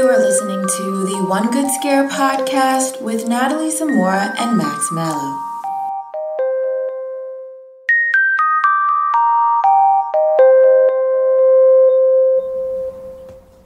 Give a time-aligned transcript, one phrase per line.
[0.00, 5.38] You are listening to the One Good Scare podcast with Natalie Zamora and Max Mallow.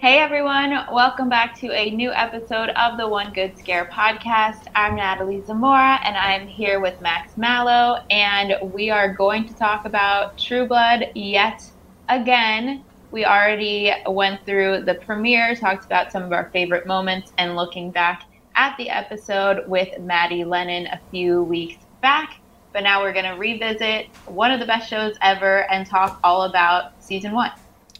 [0.00, 4.66] Hey everyone, welcome back to a new episode of the One Good Scare podcast.
[4.74, 9.84] I'm Natalie Zamora and I'm here with Max Mallow, and we are going to talk
[9.84, 11.62] about True Blood yet
[12.08, 12.82] again.
[13.14, 17.92] We already went through the premiere, talked about some of our favorite moments, and looking
[17.92, 18.24] back
[18.56, 22.40] at the episode with Maddie Lennon a few weeks back.
[22.72, 26.42] But now we're going to revisit one of the best shows ever and talk all
[26.42, 27.52] about season one.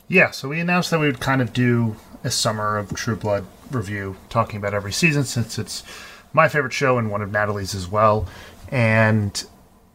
[0.09, 1.95] Yeah, so we announced that we would kind of do
[2.25, 5.85] a summer of True Blood review, talking about every season since it's
[6.33, 8.27] my favorite show and one of Natalie's as well.
[8.69, 9.45] And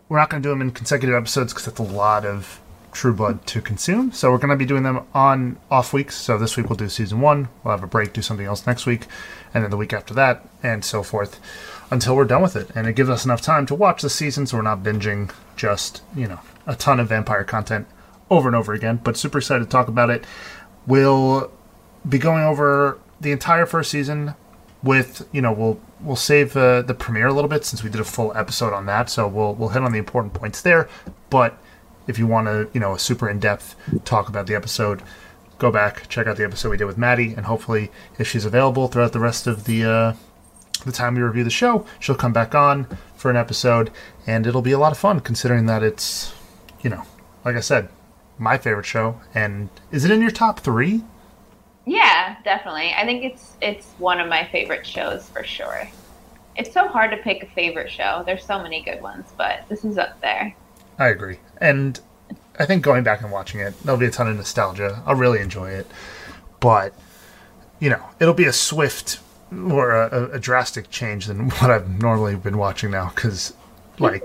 [0.08, 3.14] we're not going to do them in consecutive episodes because that's a lot of True
[3.14, 4.12] Blood to consume.
[4.12, 6.16] So we're going to be doing them on off weeks.
[6.16, 7.50] So this week we'll do season one.
[7.64, 9.08] We'll have a break, do something else next week,
[9.54, 11.40] and then the week after that, and so forth
[11.92, 12.70] until we're done with it.
[12.76, 16.04] And it gives us enough time to watch the season so we're not binging just,
[16.16, 17.88] you know, a ton of vampire content
[18.30, 20.24] over and over again, but super excited to talk about it.
[20.86, 21.52] We'll
[22.08, 24.36] be going over the entire first season
[24.84, 28.00] with, you know, we'll we'll save uh, the premiere a little bit since we did
[28.00, 30.88] a full episode on that, so we'll we'll hit on the important points there.
[31.30, 31.58] But
[32.10, 35.04] if you want to, you know, a super in-depth talk about the episode,
[35.60, 38.88] go back, check out the episode we did with Maddie, and hopefully, if she's available
[38.88, 40.14] throughout the rest of the uh,
[40.86, 43.92] the time we review the show, she'll come back on for an episode,
[44.26, 46.34] and it'll be a lot of fun considering that it's,
[46.82, 47.04] you know,
[47.46, 47.90] like I said,
[48.38, 49.22] my favorite show.
[49.36, 51.04] And is it in your top three?
[51.86, 52.94] Yeah, definitely.
[52.96, 55.88] I think it's it's one of my favorite shows for sure.
[56.56, 58.24] It's so hard to pick a favorite show.
[58.26, 60.56] There's so many good ones, but this is up there.
[60.98, 61.40] I agree.
[61.60, 62.00] And
[62.58, 65.02] I think going back and watching it, there'll be a ton of nostalgia.
[65.06, 65.88] I'll really enjoy it.
[66.60, 66.94] But,
[67.80, 69.20] you know, it'll be a swift
[69.52, 73.54] or a, a drastic change than what I've normally been watching now because,
[73.98, 74.24] like,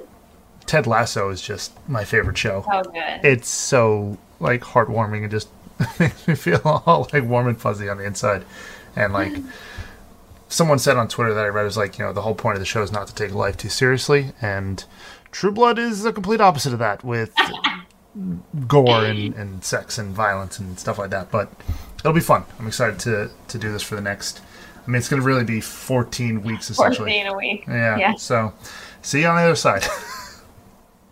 [0.66, 2.64] Ted Lasso is just my favorite show.
[2.70, 3.20] So good.
[3.24, 5.48] It's so, like, heartwarming and just
[6.00, 8.44] makes me feel all, like, warm and fuzzy on the inside.
[8.96, 9.48] And, like, hmm.
[10.54, 12.60] Someone said on Twitter that I read is like, you know, the whole point of
[12.60, 14.32] the show is not to take life too seriously.
[14.40, 14.84] And
[15.32, 17.34] True Blood is the complete opposite of that with
[18.68, 21.32] gore and, and sex and violence and stuff like that.
[21.32, 21.50] But
[21.98, 22.44] it'll be fun.
[22.58, 24.42] I'm excited to, to do this for the next.
[24.86, 27.10] I mean, it's going to really be 14 weeks essentially.
[27.10, 27.64] 14 a week.
[27.66, 27.98] Yeah.
[27.98, 28.14] Yeah.
[28.14, 28.52] So
[29.02, 29.84] see you on the other side.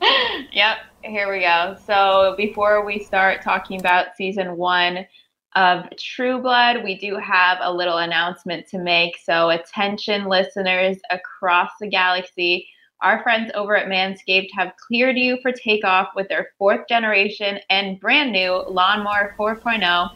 [0.53, 1.77] Yep, here we go.
[1.87, 5.07] So before we start talking about season one
[5.55, 9.17] of True Blood, we do have a little announcement to make.
[9.25, 12.69] So attention, listeners across the galaxy.
[13.03, 17.99] Our friends over at Manscaped have cleared you for takeoff with their fourth generation and
[17.99, 20.09] brand new Lawnmower 4.0.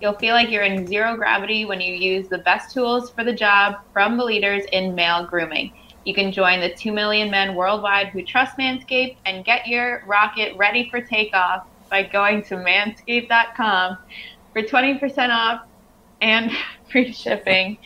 [0.00, 3.32] You'll feel like you're in zero gravity when you use the best tools for the
[3.32, 5.72] job from the leaders in male grooming.
[6.04, 10.54] You can join the 2 million men worldwide who trust Manscaped and get your rocket
[10.58, 13.96] ready for takeoff by going to manscaped.com
[14.54, 15.66] for 20% off
[16.22, 16.50] and
[16.90, 17.76] free shipping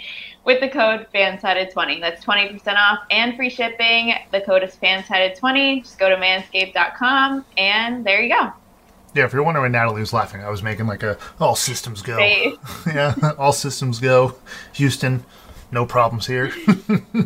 [0.44, 2.00] with the code FANSIDED20.
[2.00, 4.14] That's 20% off and free shipping.
[4.30, 5.82] The code is FANSIDED20.
[5.82, 8.52] Just go to manscaped.com and there you go.
[9.14, 12.02] yeah, if you're wondering why Natalie was laughing, I was making like a all systems
[12.02, 12.18] go.
[12.86, 14.36] Yeah, all systems go.
[14.74, 15.24] Houston,
[15.72, 16.52] no problems here.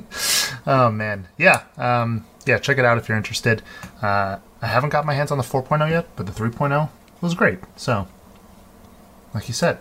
[0.66, 2.58] oh man, yeah, um, yeah.
[2.58, 3.62] Check it out if you're interested.
[4.00, 6.88] Uh, I haven't got my hands on the 4.0 yet, but the 3.0
[7.20, 7.58] was great.
[7.76, 8.08] So,
[9.34, 9.78] like you said,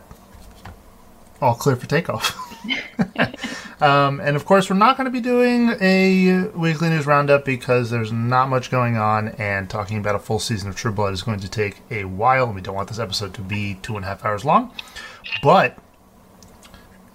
[1.41, 2.37] all clear for takeoff.
[3.81, 7.89] um, and of course, we're not going to be doing a weekly news roundup because
[7.89, 11.23] there's not much going on, and talking about a full season of True Blood is
[11.23, 14.05] going to take a while, and we don't want this episode to be two and
[14.05, 14.71] a half hours long.
[15.41, 15.77] But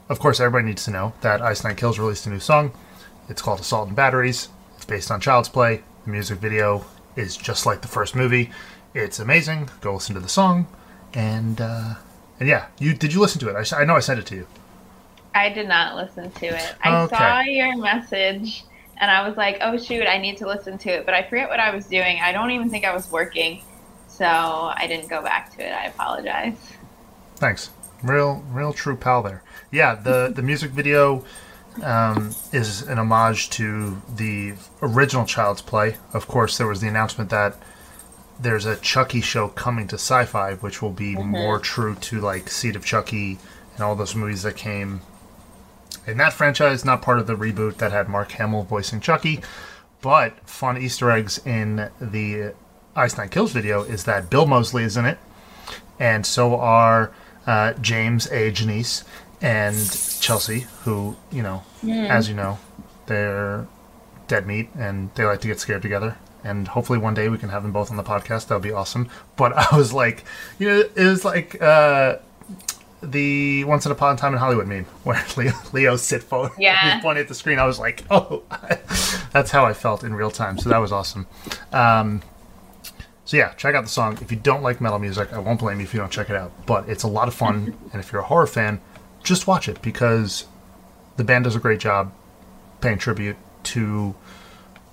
[0.08, 2.72] of course, everybody needs to know that Ice Nine Kills released a new song.
[3.28, 4.48] It's called Assault and Batteries.
[4.76, 5.82] It's based on Child's Play.
[6.04, 6.84] The music video
[7.16, 8.50] is just like the first movie.
[8.94, 9.68] It's amazing.
[9.80, 10.66] Go listen to the song,
[11.12, 11.94] and uh,
[12.40, 13.72] and yeah, you did you listen to it?
[13.72, 14.46] I know I sent it to you.
[15.34, 16.74] I did not listen to it.
[16.82, 17.16] I Okay.
[17.16, 18.64] saw your message
[18.98, 21.04] and I was like, oh shoot, I need to listen to it.
[21.04, 22.20] But I forget what I was doing.
[22.22, 23.62] I don't even think I was working.
[24.08, 25.72] so I didn't go back to it.
[25.72, 26.56] I apologize.
[27.36, 27.68] Thanks.
[28.02, 29.42] Real, real true pal there.
[29.70, 31.22] Yeah, the the music video
[31.82, 35.96] um, is an homage to the original Child's Play.
[36.14, 37.56] Of course, there was the announcement that
[38.40, 41.28] there's a Chucky show coming to Syfy, which will be mm-hmm.
[41.28, 43.38] more true to like Seed of Chucky
[43.74, 45.00] and all those movies that came
[46.06, 46.84] in that franchise.
[46.84, 49.40] Not part of the reboot that had Mark Hamill voicing Chucky,
[50.00, 52.54] but fun Easter eggs in the
[52.94, 55.18] Ice Nine Kills video is that Bill Moseley is in it,
[55.98, 57.12] and so are
[57.46, 58.50] uh, James A.
[58.50, 59.04] Janisse
[59.40, 59.76] and
[60.20, 62.08] Chelsea, who you know, mm.
[62.08, 62.58] as you know,
[63.06, 63.66] they're
[64.28, 66.16] dead meat and they like to get scared together.
[66.46, 68.46] And hopefully one day we can have them both on the podcast.
[68.46, 69.08] That would be awesome.
[69.36, 70.24] But I was like,
[70.58, 72.18] you know, it was like uh,
[73.02, 77.00] the Once in Upon a Time in Hollywood meme where Leo, Leo sit forward, yeah.
[77.00, 77.58] pointing at the screen.
[77.58, 78.42] I was like, oh,
[79.32, 80.58] that's how I felt in real time.
[80.58, 81.26] So that was awesome.
[81.72, 82.22] Um,
[83.24, 84.18] so yeah, check out the song.
[84.20, 86.36] If you don't like metal music, I won't blame you if you don't check it
[86.36, 86.52] out.
[86.64, 88.80] But it's a lot of fun, and if you're a horror fan,
[89.24, 90.46] just watch it because
[91.16, 92.12] the band does a great job
[92.80, 94.14] paying tribute to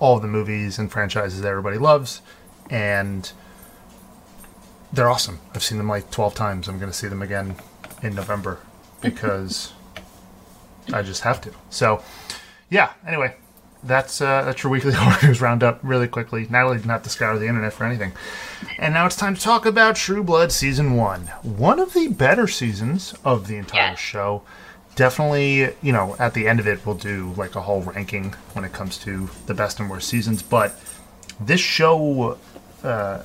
[0.04, 2.20] all of the movies and franchises that everybody loves,
[2.68, 3.32] and
[4.92, 5.40] they're awesome.
[5.54, 6.68] I've seen them like 12 times.
[6.68, 7.56] I'm going to see them again
[8.02, 8.60] in November
[9.00, 9.72] because
[10.92, 11.52] I just have to.
[11.70, 12.04] So,
[12.68, 13.34] yeah, anyway,
[13.82, 16.46] that's uh, that's your weekly horror news roundup really quickly.
[16.50, 18.12] Natalie didn't have to scour the internet for anything.
[18.78, 22.46] And now it's time to talk about True Blood season one, one of the better
[22.46, 23.94] seasons of the entire yeah.
[23.94, 24.42] show.
[24.96, 28.64] Definitely, you know, at the end of it, we'll do like a whole ranking when
[28.64, 30.42] it comes to the best and worst seasons.
[30.42, 30.78] But
[31.40, 32.38] this show
[32.82, 33.22] uh,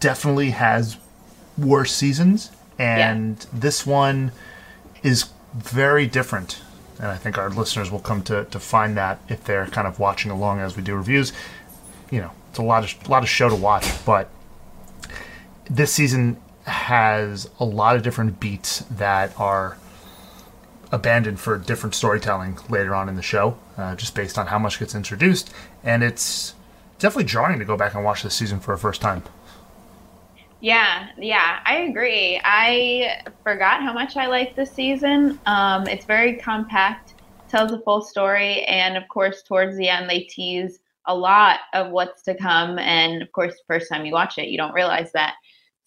[0.00, 0.96] definitely has
[1.56, 3.46] worse seasons, and yeah.
[3.52, 4.32] this one
[5.02, 6.60] is very different
[6.98, 9.98] and I think our listeners will come to, to find that if they're kind of
[9.98, 11.32] watching along as we do reviews.
[12.10, 14.30] You know, it's a lot of a lot of show to watch, but
[15.70, 19.78] this season has a lot of different beats that are
[20.90, 24.78] abandoned for different storytelling later on in the show, uh, just based on how much
[24.78, 25.52] gets introduced,
[25.84, 26.54] and it's
[26.98, 29.22] definitely jarring to go back and watch this season for a first time.
[30.60, 32.40] Yeah, yeah, I agree.
[32.42, 35.38] I forgot how much I like this season.
[35.46, 37.14] Um, it's very compact,
[37.48, 41.90] tells a full story, and of course, towards the end, they tease a lot of
[41.90, 42.78] what's to come.
[42.78, 45.34] And of course, first time you watch it, you don't realize that.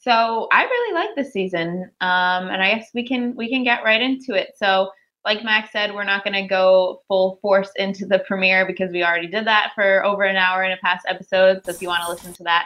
[0.01, 3.83] So I really like this season, um, and I guess we can we can get
[3.83, 4.53] right into it.
[4.57, 4.91] So,
[5.23, 9.03] like Max said, we're not going to go full force into the premiere because we
[9.03, 11.63] already did that for over an hour in a past episode.
[11.63, 12.65] So if you want to listen to that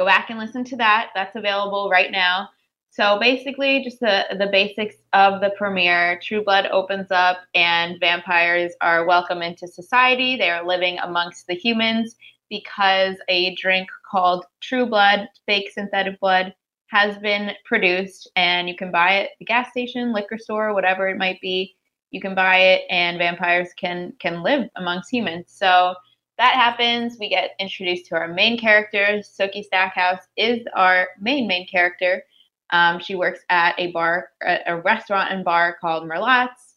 [0.00, 1.10] go back and listen to that.
[1.14, 2.48] That's available right now.
[2.90, 6.18] So basically, just the, the basics of the premiere.
[6.22, 10.36] True Blood opens up, and vampires are welcome into society.
[10.36, 12.16] They are living amongst the humans
[12.48, 16.52] because a drink called True Blood, fake synthetic blood,
[16.90, 21.08] has been produced, and you can buy it at the gas station, liquor store, whatever
[21.08, 21.76] it might be.
[22.10, 25.46] You can buy it, and vampires can can live amongst humans.
[25.48, 25.94] So
[26.36, 27.16] that happens.
[27.20, 29.20] We get introduced to our main character.
[29.22, 32.24] Sookie Stackhouse is our main main character.
[32.70, 34.30] Um, she works at a bar,
[34.66, 36.74] a restaurant and bar called Merlotte's.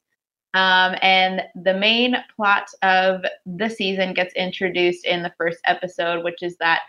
[0.54, 6.44] Um, and the main plot of the season gets introduced in the first episode, which
[6.44, 6.82] is that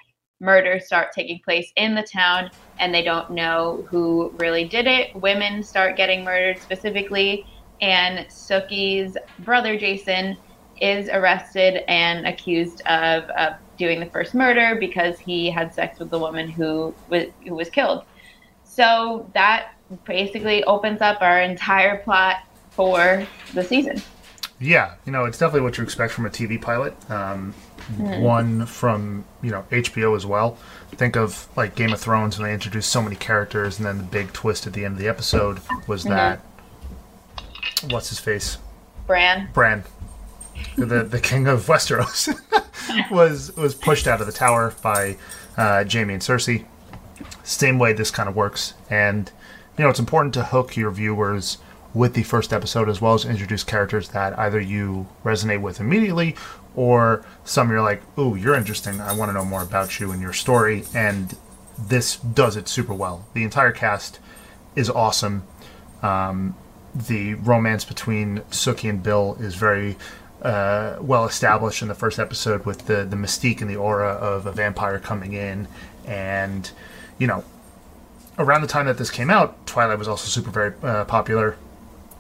[0.44, 5.14] murders start taking place in the town and they don't know who really did it.
[5.17, 7.47] Women start getting murdered specifically,
[7.80, 10.37] and Sookie's brother Jason
[10.80, 16.11] is arrested and accused of, of doing the first murder because he had sex with
[16.11, 18.04] the woman who was who was killed.
[18.64, 24.02] So that basically opens up our entire plot for the season.
[24.61, 26.95] Yeah, you know, it's definitely what you expect from a TV pilot.
[27.11, 27.54] Um,
[27.93, 28.21] mm.
[28.21, 30.57] One from you know HBO as well.
[30.93, 34.05] Think of like Game of Thrones when they introduced so many characters, and then the
[34.05, 36.14] big twist at the end of the episode was mm-hmm.
[36.14, 36.41] that
[37.91, 38.59] what's his face,
[39.07, 39.49] Bran.
[39.53, 39.85] Bran
[40.76, 42.29] the the king of Westeros,
[43.11, 45.17] was was pushed out of the tower by
[45.57, 46.64] uh, Jaime and Cersei.
[47.43, 49.31] Same way this kind of works, and
[49.79, 51.59] you know it's important to hook your viewers
[51.93, 56.35] with the first episode as well as introduce characters that either you resonate with immediately
[56.76, 59.00] or some you're like, "Ooh, you're interesting.
[59.00, 61.37] I want to know more about you and your story." And
[61.78, 63.26] this does it super well.
[63.35, 64.19] The entire cast
[64.76, 65.45] is awesome.
[66.02, 66.54] Um,
[66.95, 69.97] the romance between Sookie and Bill is very
[70.43, 74.47] uh, well established in the first episode with the the mystique and the aura of
[74.47, 75.66] a vampire coming in,
[76.07, 76.71] and
[77.19, 77.45] you know,
[78.38, 81.57] around the time that this came out, Twilight was also super very uh, popular.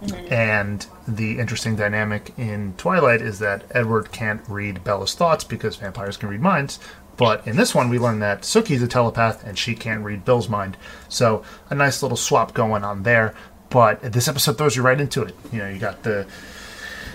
[0.04, 0.32] Mm-hmm.
[0.32, 6.16] And the interesting dynamic in Twilight is that Edward can't read Bella's thoughts because vampires
[6.16, 6.78] can read minds,
[7.16, 10.48] But in this one, we learn that Sookie's a telepath and she can't read Bill's
[10.48, 10.76] mind.
[11.08, 13.34] So a nice little swap going on there.
[13.70, 15.34] But this episode throws you right into it.
[15.52, 16.26] You know, you got the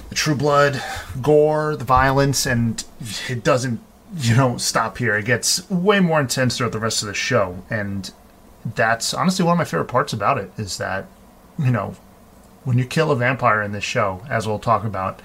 [0.10, 0.82] the true blood,
[1.22, 2.84] gore, the violence, and
[3.30, 3.80] it doesn't
[4.18, 5.16] you know stop here.
[5.16, 8.12] It gets way more intense throughout the rest of the show, and
[8.76, 11.06] that's honestly one of my favorite parts about it is that
[11.58, 11.96] you know
[12.64, 15.22] when you kill a vampire in this show, as we'll talk about,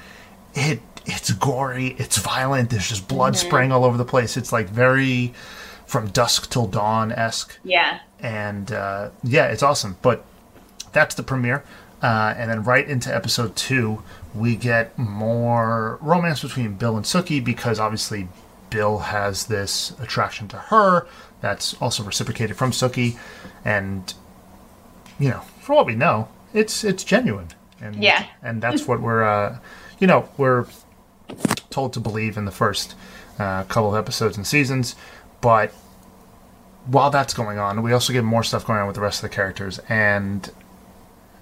[0.54, 2.70] it it's gory, it's violent.
[2.70, 3.46] There's just blood mm-hmm.
[3.46, 4.36] spraying all over the place.
[4.36, 5.34] It's like very
[5.86, 7.58] from dusk till dawn esque.
[7.62, 8.00] Yeah.
[8.20, 9.96] And uh, yeah, it's awesome.
[10.00, 10.24] But
[10.92, 11.64] that's the premiere.
[12.02, 14.02] Uh, and then right into episode two,
[14.34, 18.28] we get more romance between Bill and Sookie because obviously
[18.70, 21.06] Bill has this attraction to her
[21.40, 23.18] that's also reciprocated from Sookie,
[23.64, 24.14] and
[25.18, 27.48] you know, for what we know, it's it's genuine,
[27.80, 29.58] and yeah, and that's what we're, uh,
[29.98, 30.66] you know, we're
[31.68, 32.94] told to believe in the first
[33.38, 34.96] uh, couple of episodes and seasons,
[35.40, 35.72] but
[36.86, 39.28] while that's going on, we also get more stuff going on with the rest of
[39.28, 40.50] the characters, and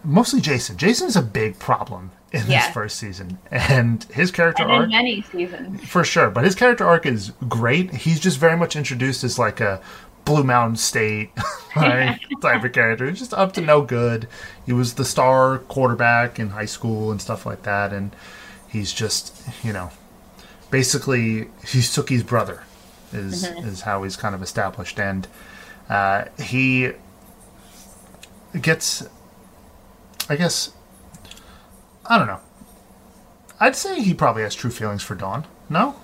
[0.02, 0.76] mostly Jason.
[0.76, 5.20] Jason is a big problem in this first season, and his character and arc many
[5.22, 5.84] seasons.
[5.84, 6.30] For sure.
[6.30, 7.92] But his character arc is great.
[7.92, 9.82] He's just very much introduced as like a
[10.24, 11.30] Blue Mountain State
[11.76, 13.08] like, type of character.
[13.08, 14.28] He's just up to no good.
[14.66, 18.14] He was the star quarterback in high school and stuff like that, and
[18.68, 19.90] he's just you know
[20.70, 22.62] basically he's Sookie's brother
[23.12, 23.68] is mm-hmm.
[23.68, 25.28] is how he's kind of established, and
[25.88, 26.92] uh, he
[28.60, 29.06] gets
[30.28, 30.72] I guess
[32.06, 32.40] I don't know.
[33.60, 35.46] I'd say he probably has true feelings for Dawn.
[35.68, 35.94] No?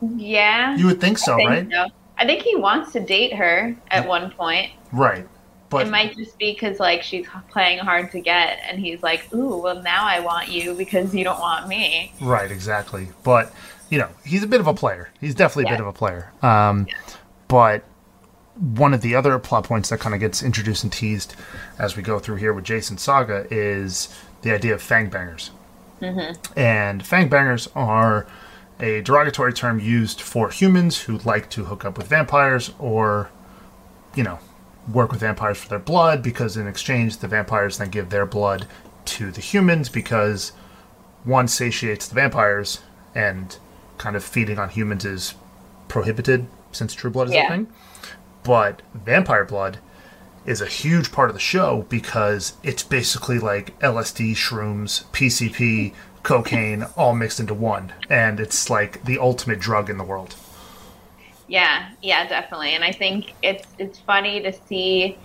[0.00, 0.76] Yeah.
[0.76, 1.68] You would think so, think right?
[1.70, 1.86] So.
[2.18, 4.72] I think he wants to date her at one point.
[4.92, 5.26] Right.
[5.70, 9.32] But it might just be because like she's playing hard to get, and he's like,
[9.34, 13.08] "Ooh, well now I want you because you don't want me." Right, exactly.
[13.22, 13.52] But
[13.90, 15.10] you know, he's a bit of a player.
[15.20, 16.32] He's definitely a bit of a player.
[16.42, 16.94] Um, yeah.
[17.48, 17.84] But
[18.58, 21.34] one of the other plot points that kind of gets introduced and teased
[21.78, 24.08] as we go through here with Jason Saga is
[24.42, 25.50] the idea of fangbangers.
[26.00, 26.58] Mm-hmm.
[26.58, 28.26] And fangbangers are
[28.80, 33.30] a derogatory term used for humans who like to hook up with vampires or,
[34.14, 34.38] you know,
[34.92, 38.66] work with vampires for their blood because in exchange the vampires then give their blood
[39.04, 40.52] to the humans because
[41.24, 42.80] one satiates the vampires
[43.14, 43.58] and
[43.98, 45.34] kind of feeding on humans is
[45.88, 47.46] prohibited since True Blood is yeah.
[47.46, 47.72] a thing.
[48.44, 49.78] But vampire blood
[50.46, 55.92] is a huge part of the show because it's basically like LSD, shrooms, PCP,
[56.22, 57.92] cocaine all mixed into one.
[58.08, 60.36] And it's like the ultimate drug in the world.
[61.46, 62.74] Yeah, yeah, definitely.
[62.74, 65.18] And I think it's it's funny to see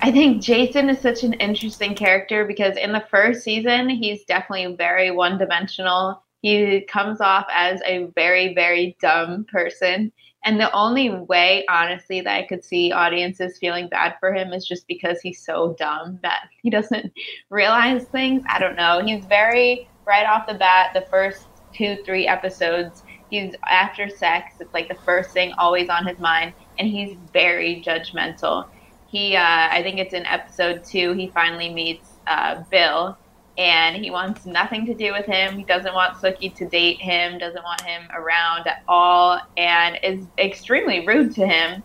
[0.00, 4.76] I think Jason is such an interesting character because in the first season he's definitely
[4.76, 6.22] very one-dimensional.
[6.42, 10.12] He comes off as a very very dumb person
[10.46, 14.64] and the only way, honestly, that I could see audiences feeling bad for him is
[14.64, 17.12] just because he's so dumb that he doesn't
[17.50, 18.44] realize things.
[18.48, 19.02] I don't know.
[19.04, 24.54] He's very, right off the bat, the first two, three episodes, he's after sex.
[24.60, 26.52] It's like the first thing always on his mind.
[26.78, 28.68] And he's very judgmental.
[29.08, 33.16] He, uh, I think it's in episode two, he finally meets uh, Bill
[33.58, 35.56] and he wants nothing to do with him.
[35.56, 40.26] He doesn't want Sookie to date him, doesn't want him around at all, and is
[40.38, 41.82] extremely rude to him.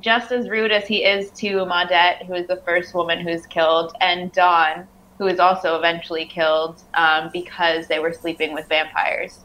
[0.00, 3.94] Just as rude as he is to Maudette, who is the first woman who's killed,
[4.00, 4.86] and Dawn,
[5.24, 9.38] who is also eventually killed um, because they were sleeping with vampires.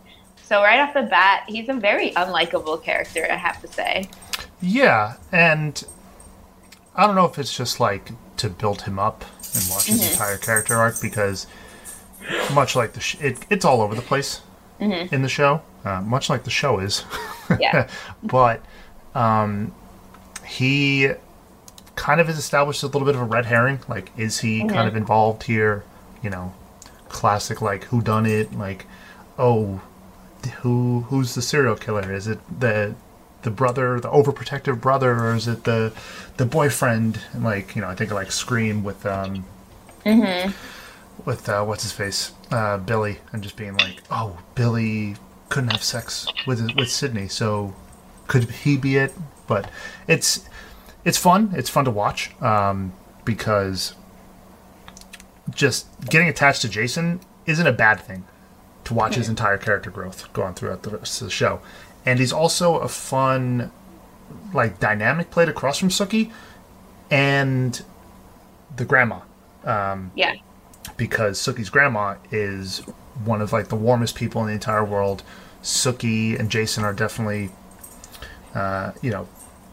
[0.43, 4.09] So, right off the bat, he's a very unlikable character, I have to say.
[4.61, 5.81] Yeah, and
[6.95, 10.11] I don't know if it's just like to build him up and watch his mm-hmm.
[10.11, 11.47] entire character arc because
[12.53, 14.41] much like the sh- it, it's all over the place
[14.81, 15.13] mm-hmm.
[15.15, 17.05] in the show, uh, much like the show is.
[17.57, 17.87] Yeah.
[18.23, 18.61] but
[19.15, 19.73] um,
[20.45, 21.11] he
[21.99, 23.79] kind of is established as a little bit of a red herring.
[23.89, 25.83] Like, is he kind of involved here?
[26.23, 26.53] You know,
[27.09, 28.57] classic like who done it?
[28.57, 28.85] Like,
[29.37, 29.81] oh,
[30.61, 32.13] who who's the serial killer?
[32.13, 32.95] Is it the
[33.41, 35.93] the brother, the overprotective brother, or is it the
[36.37, 37.19] the boyfriend?
[37.33, 39.45] And like you know, I think of like Scream with um,
[40.05, 40.51] mm-hmm.
[41.25, 45.17] with uh, what's his face, uh, Billy, and just being like, oh, Billy
[45.49, 47.75] couldn't have sex with with Sydney, so
[48.27, 49.13] could he be it?
[49.47, 49.69] But
[50.07, 50.47] it's
[51.09, 51.53] it's fun.
[51.55, 52.93] It's fun to watch um,
[53.25, 53.93] because
[55.49, 58.23] just getting attached to Jason isn't a bad thing
[58.85, 61.59] to watch his entire character growth going throughout the rest of the show
[62.05, 63.71] and he's also a fun
[64.53, 66.31] like dynamic played across from Sookie,
[67.09, 67.83] and
[68.75, 69.19] the grandma.
[69.63, 70.35] Um, yeah.
[70.97, 72.79] Because Sookie's grandma is
[73.25, 75.23] one of like the warmest people in the entire world.
[75.61, 77.49] Sookie and Jason are definitely
[78.55, 79.27] uh, you know,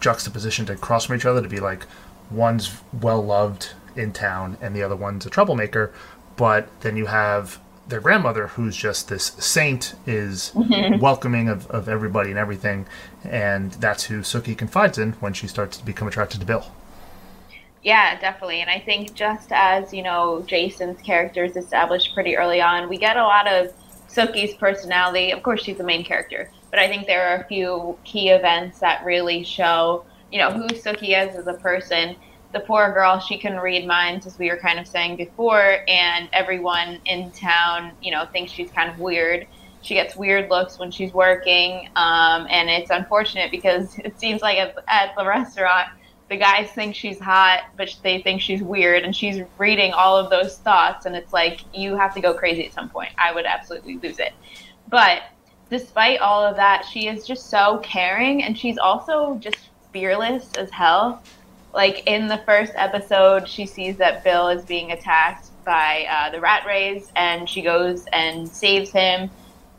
[0.06, 1.84] juxtaposition to cross from each other to be like
[2.30, 5.92] one's well loved in town and the other one's a troublemaker.
[6.36, 7.58] But then you have
[7.88, 10.52] their grandmother, who's just this saint, is
[11.00, 12.86] welcoming of, of everybody and everything.
[13.24, 16.70] And that's who Sookie confides in when she starts to become attracted to Bill.
[17.82, 18.60] Yeah, definitely.
[18.60, 22.96] And I think just as, you know, Jason's character is established pretty early on, we
[22.96, 23.72] get a lot of
[24.08, 25.32] Sookie's personality.
[25.32, 28.80] Of course, she's the main character, but I think there are a few key events
[28.80, 32.16] that really show, you know, who Sookie is as a person.
[32.52, 36.28] The poor girl, she can read minds, as we were kind of saying before, and
[36.32, 39.46] everyone in town, you know, thinks she's kind of weird.
[39.82, 44.58] She gets weird looks when she's working, um, and it's unfortunate because it seems like
[44.58, 45.88] at, at the restaurant,
[46.28, 50.28] the guys think she's hot, but they think she's weird, and she's reading all of
[50.30, 53.10] those thoughts, and it's like you have to go crazy at some point.
[53.16, 54.32] I would absolutely lose it.
[54.88, 55.22] But
[55.70, 60.70] despite all of that, she is just so caring, and she's also just fearless as
[60.70, 61.22] hell.
[61.74, 66.38] Like in the first episode, she sees that Bill is being attacked by uh, the
[66.38, 69.30] Rattrays, and she goes and saves him.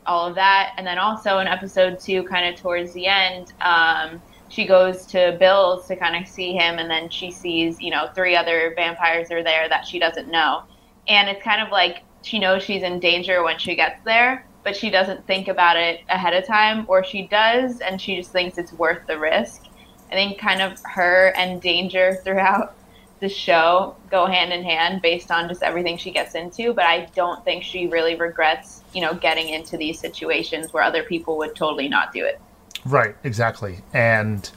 [0.06, 3.52] All of that, and then also in episode two, kind of towards the end.
[3.60, 7.90] Um, she goes to Bill's to kind of see him, and then she sees, you
[7.90, 10.62] know, three other vampires are there that she doesn't know.
[11.08, 14.76] And it's kind of like she knows she's in danger when she gets there, but
[14.76, 18.58] she doesn't think about it ahead of time, or she does, and she just thinks
[18.58, 19.64] it's worth the risk.
[20.10, 22.74] I think kind of her and danger throughout
[23.20, 27.08] the show go hand in hand based on just everything she gets into, but I
[27.14, 31.54] don't think she really regrets, you know, getting into these situations where other people would
[31.54, 32.40] totally not do it.
[32.84, 33.80] Right, exactly.
[33.92, 34.48] And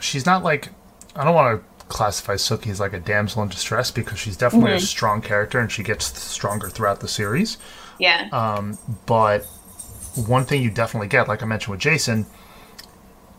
[0.00, 0.70] she's not like
[1.16, 4.70] I don't want to classify Sookie as like a damsel in distress because she's definitely
[4.70, 4.78] mm-hmm.
[4.78, 7.58] a strong character and she gets stronger throughout the series.
[7.98, 8.28] Yeah.
[8.32, 9.44] Um, but
[10.14, 12.26] one thing you definitely get, like I mentioned with Jason,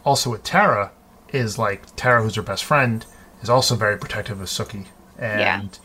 [0.03, 0.91] also with Tara,
[1.31, 3.05] is like Tara, who's her best friend,
[3.41, 4.85] is also very protective of Sookie.
[5.17, 5.79] And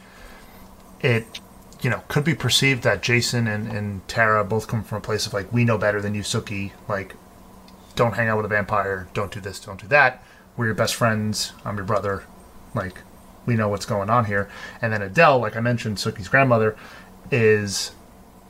[1.02, 1.11] yeah.
[1.11, 1.40] it
[1.85, 5.26] you know, could be perceived that Jason and, and Tara both come from a place
[5.26, 6.73] of like, we know better than you, Sookie.
[6.89, 7.15] Like,
[7.95, 10.25] don't hang out with a vampire, don't do this, don't do that.
[10.56, 12.25] We're your best friends, I'm your brother.
[12.75, 13.02] Like,
[13.45, 14.49] we know what's going on here.
[14.80, 16.75] And then Adele, like I mentioned, Sookie's grandmother,
[17.30, 17.93] is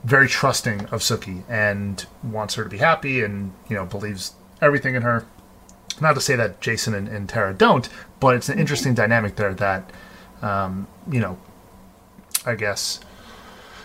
[0.05, 4.95] very trusting of Sookie and wants her to be happy and, you know, believes everything
[4.95, 5.27] in her.
[6.01, 7.89] Not to say that Jason and, and Tara don't,
[8.21, 9.91] but it's an interesting dynamic there that,
[10.43, 11.39] um, you know,
[12.45, 13.01] I guess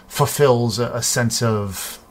[0.08, 2.04] fulfills a, a sense of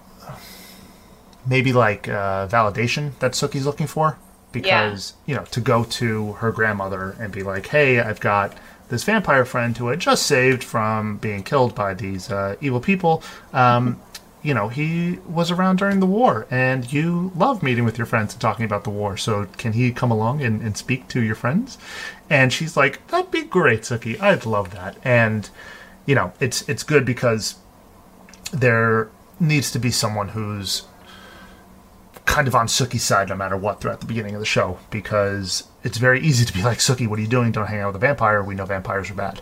[1.46, 4.18] maybe like uh, validation that Sookie's looking for
[4.52, 5.32] because yeah.
[5.32, 8.56] you know to go to her grandmother and be like, "Hey, I've got
[8.88, 13.22] this vampire friend who I just saved from being killed by these uh, evil people.
[13.52, 14.00] Um,
[14.42, 18.32] you know, he was around during the war, and you love meeting with your friends
[18.32, 19.16] and talking about the war.
[19.16, 21.76] So can he come along and, and speak to your friends?"
[22.30, 24.20] And she's like, "That'd be great, Sookie.
[24.20, 25.50] I'd love that." And
[26.06, 27.56] you know, it's it's good because
[28.52, 30.84] there needs to be someone who's
[32.28, 35.66] kind of on Sookie's side no matter what throughout the beginning of the show because
[35.82, 37.50] it's very easy to be like, Sookie, what are you doing?
[37.50, 38.42] Don't hang out with a vampire.
[38.42, 39.40] We know vampires are bad.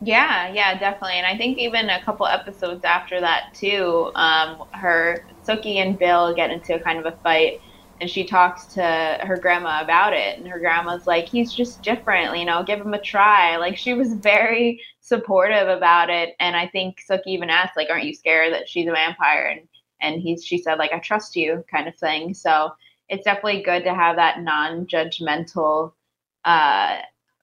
[0.00, 1.18] Yeah, yeah, definitely.
[1.18, 6.34] And I think even a couple episodes after that too, um, her Sookie and Bill
[6.34, 7.60] get into kind of a fight,
[8.00, 8.82] and she talks to
[9.22, 12.62] her grandma about it, and her grandma's like, "He's just different, you know.
[12.64, 17.28] Give him a try." Like she was very supportive about it, and I think Sookie
[17.28, 19.68] even asked, like, "Aren't you scared that she's a vampire?" And
[20.00, 22.34] and he's she said like I trust you kind of thing.
[22.34, 22.70] So
[23.08, 25.92] it's definitely good to have that non-judgmental
[26.44, 26.98] uh,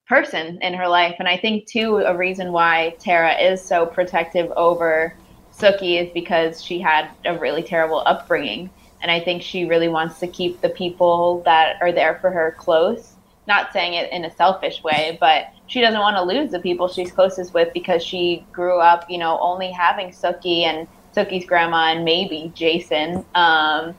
[0.08, 1.16] person in her life.
[1.20, 5.16] And I think too a reason why Tara is so protective over
[5.54, 8.70] Sookie is because she had a really terrible upbringing.
[9.02, 12.56] And I think she really wants to keep the people that are there for her
[12.58, 13.16] close.
[13.48, 16.88] Not saying it in a selfish way, but she doesn't want to lose the people
[16.88, 21.93] she's closest with because she grew up, you know, only having Sookie and Sookie's grandma
[21.93, 23.26] and maybe Jason.
[23.36, 23.95] Um,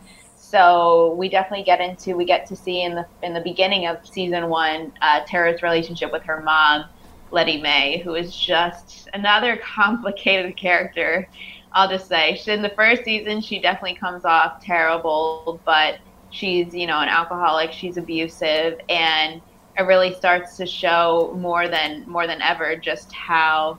[0.53, 4.07] so we definitely get into we get to see in the in the beginning of
[4.07, 6.85] season one uh, Tara's relationship with her mom,
[7.31, 11.29] Lettie Mae, who is just another complicated character.
[11.73, 16.87] I'll just say, in the first season, she definitely comes off terrible, but she's you
[16.87, 19.41] know an alcoholic, she's abusive, and
[19.79, 23.79] it really starts to show more than more than ever just how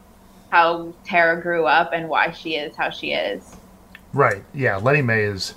[0.54, 3.56] how Tara grew up and why she is how she is.
[4.14, 4.44] Right.
[4.54, 4.78] Yeah.
[4.78, 5.56] Lettie Mae is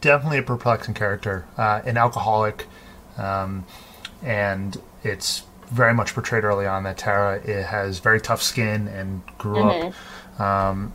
[0.00, 2.68] definitely a perplexing character, uh, an alcoholic,
[3.18, 3.66] um,
[4.22, 9.22] and it's very much portrayed early on that Tara it has very tough skin and
[9.38, 10.40] grew mm-hmm.
[10.40, 10.92] up um,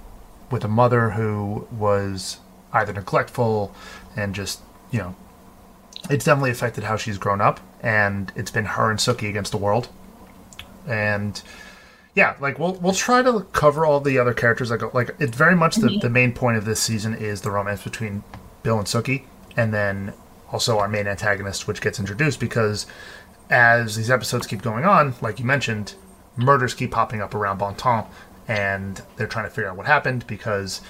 [0.49, 2.37] with a mother who was
[2.71, 3.75] either neglectful
[4.15, 5.15] and just you know
[6.09, 9.57] it's definitely affected how she's grown up, and it's been her and Sookie against the
[9.57, 9.89] world.
[10.87, 11.41] And
[12.15, 14.71] yeah, like we'll we'll try to cover all the other characters.
[14.71, 17.83] Like like it's very much the, the main point of this season is the romance
[17.83, 18.23] between
[18.63, 19.23] Bill and Sookie,
[19.55, 20.13] and then
[20.51, 22.85] also our main antagonist, which gets introduced because
[23.49, 25.95] as these episodes keep going on, like you mentioned,
[26.35, 28.09] murders keep popping up around Bon Temps,
[28.47, 30.81] and they're trying to figure out what happened because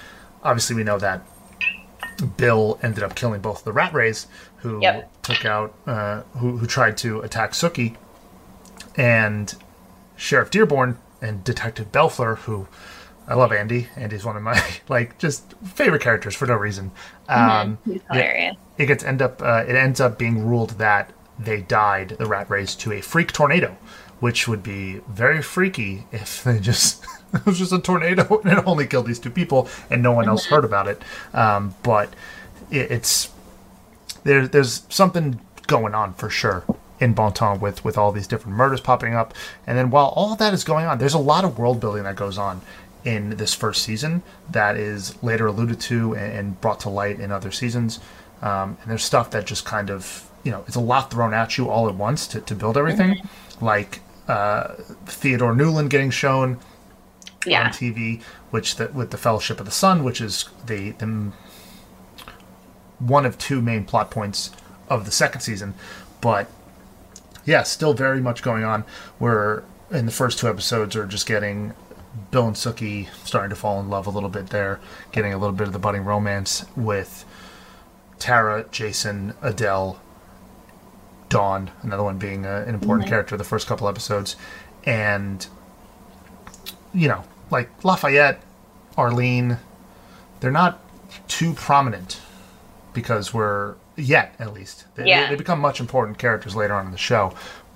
[0.44, 1.22] obviously we know that
[2.38, 4.28] Bill ended up killing both the Rattrays
[4.58, 5.22] who Yep.
[5.24, 7.96] took out uh, who who tried to attack Sookie,
[8.96, 9.54] and
[10.16, 12.68] Sheriff Dearborne and Detective Bellefleur, who
[13.28, 13.88] I love Andy.
[13.96, 16.92] Andy's one of my like just favorite characters for no reason.
[17.28, 18.58] Um, He's hilarious.
[18.78, 22.78] it gets end up uh, it ends up being ruled that they died the Rattrays
[22.80, 23.78] to a freak tornado,
[24.20, 28.68] which would be very freaky if they just it was just a tornado and it
[28.68, 31.02] only killed these two people and no one else heard about it.
[31.34, 32.14] Um, but
[32.72, 33.30] it, it's
[34.24, 36.64] there, there's something going on for sure
[37.00, 39.34] in Bon Temps with with all these different murders popping up,
[39.66, 42.16] and then while all that is going on, there's a lot of world building that
[42.16, 42.62] goes on
[43.06, 47.50] in this first season that is later alluded to and, brought to light in other
[47.52, 48.00] seasons.
[48.42, 51.58] Um, and there's stuff that just kind of you know it's a lot thrown at
[51.58, 53.22] you all at once to, to build everything,
[53.62, 54.74] like uh,
[55.06, 56.60] Theodore Newlin getting shown
[57.46, 57.64] Yeah.
[57.66, 61.32] on TV, which the, with the Fellowship of the Sun, which is the, the
[63.00, 64.52] one of two main plot points
[64.90, 65.74] of the second season.
[66.22, 66.50] But
[67.46, 68.84] yeah, still very much going on.
[69.20, 71.74] We're in the first two episodes are just getting
[72.32, 74.80] Bill and Sookie starting to fall in love a little bit there,
[75.12, 77.26] getting a little bit of the budding romance with
[78.18, 80.00] Tara, Jason, Adele,
[81.30, 83.12] Dawn, another one being a, an important mm-hmm.
[83.12, 84.36] character the first couple episodes,
[84.86, 85.48] and
[86.94, 88.42] you know, like Lafayette,
[88.98, 89.58] Arlene,
[90.40, 90.80] they're not
[91.28, 92.20] too prominent
[92.94, 95.30] because we're yet at least they, they- Yeah.
[95.30, 97.34] they become much important characters later on in the show,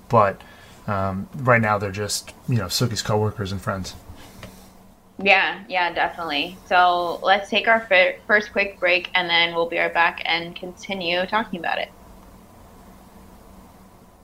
[0.09, 0.41] but
[0.87, 3.95] um, right now they're just you know Sookie's coworkers and friends.
[5.19, 6.57] Yeah, yeah, definitely.
[6.67, 10.55] So let's take our fir- first quick break and then we'll be right back and
[10.55, 11.89] continue talking about it.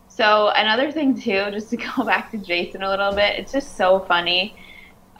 [0.08, 3.78] So, another thing, too, just to go back to Jason a little bit, it's just
[3.78, 4.56] so funny.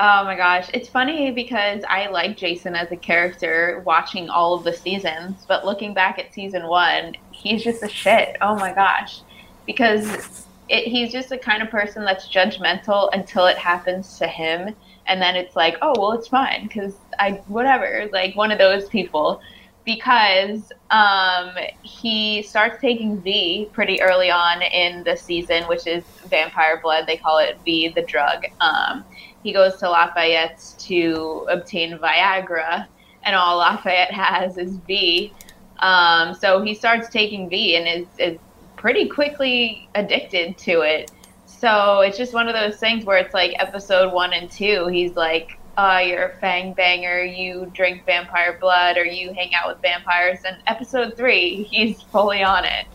[0.02, 0.70] Oh my gosh.
[0.74, 5.66] It's funny because I like Jason as a character watching all of the seasons, but
[5.66, 8.38] looking back at season one, he's just a shit.
[8.40, 9.22] Oh my gosh.
[9.66, 14.74] Because it, he's just the kind of person that's judgmental until it happens to him
[15.08, 18.88] and then it's like oh well it's fine because i whatever like one of those
[18.88, 19.42] people
[19.86, 26.80] because um, he starts taking v pretty early on in the season which is vampire
[26.80, 29.04] blood they call it v the drug um,
[29.44, 32.88] he goes to lafayette's to obtain viagra
[33.24, 35.34] and all lafayette has is v
[35.80, 38.40] um, so he starts taking v and is, is
[38.76, 41.12] pretty quickly addicted to it
[41.60, 45.18] so it's just one of those things where it's like episode one and two, he's
[45.18, 49.82] like, uh, you're a fang banger, you drink vampire blood, or you hang out with
[49.82, 50.40] vampires.
[50.46, 52.86] And episode three, he's fully on it.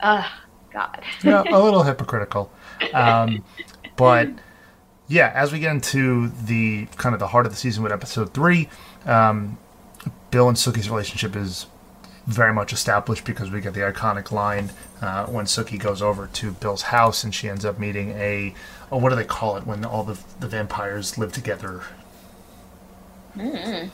[0.00, 0.30] Ugh,
[0.72, 1.02] God.
[1.24, 2.48] yeah, a little hypocritical.
[2.92, 3.42] Um,
[3.96, 4.28] but
[5.08, 8.32] yeah, as we get into the kind of the heart of the season with episode
[8.34, 8.68] three,
[9.06, 9.58] um,
[10.30, 11.66] Bill and Sookie's relationship is
[12.26, 14.70] very much established because we get the iconic line
[15.02, 18.54] uh, when Sookie goes over to Bill's house and she ends up meeting a,
[18.90, 21.82] oh, what do they call it when all the the vampires live together?
[23.36, 23.90] Not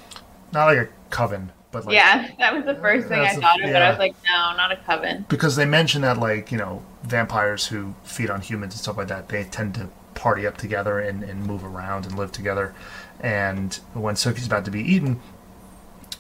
[0.67, 3.63] like a coven, but like yeah, that was the first thing I That's a- thought
[3.65, 5.25] of, but I was like, no, not a coven.
[5.29, 9.09] because they mention that like you know vampires who feed on humans and stuff like
[9.09, 9.89] that they tend to
[10.21, 12.75] party up together and, and move around and live together
[13.21, 15.19] and when Sookie's about to be eaten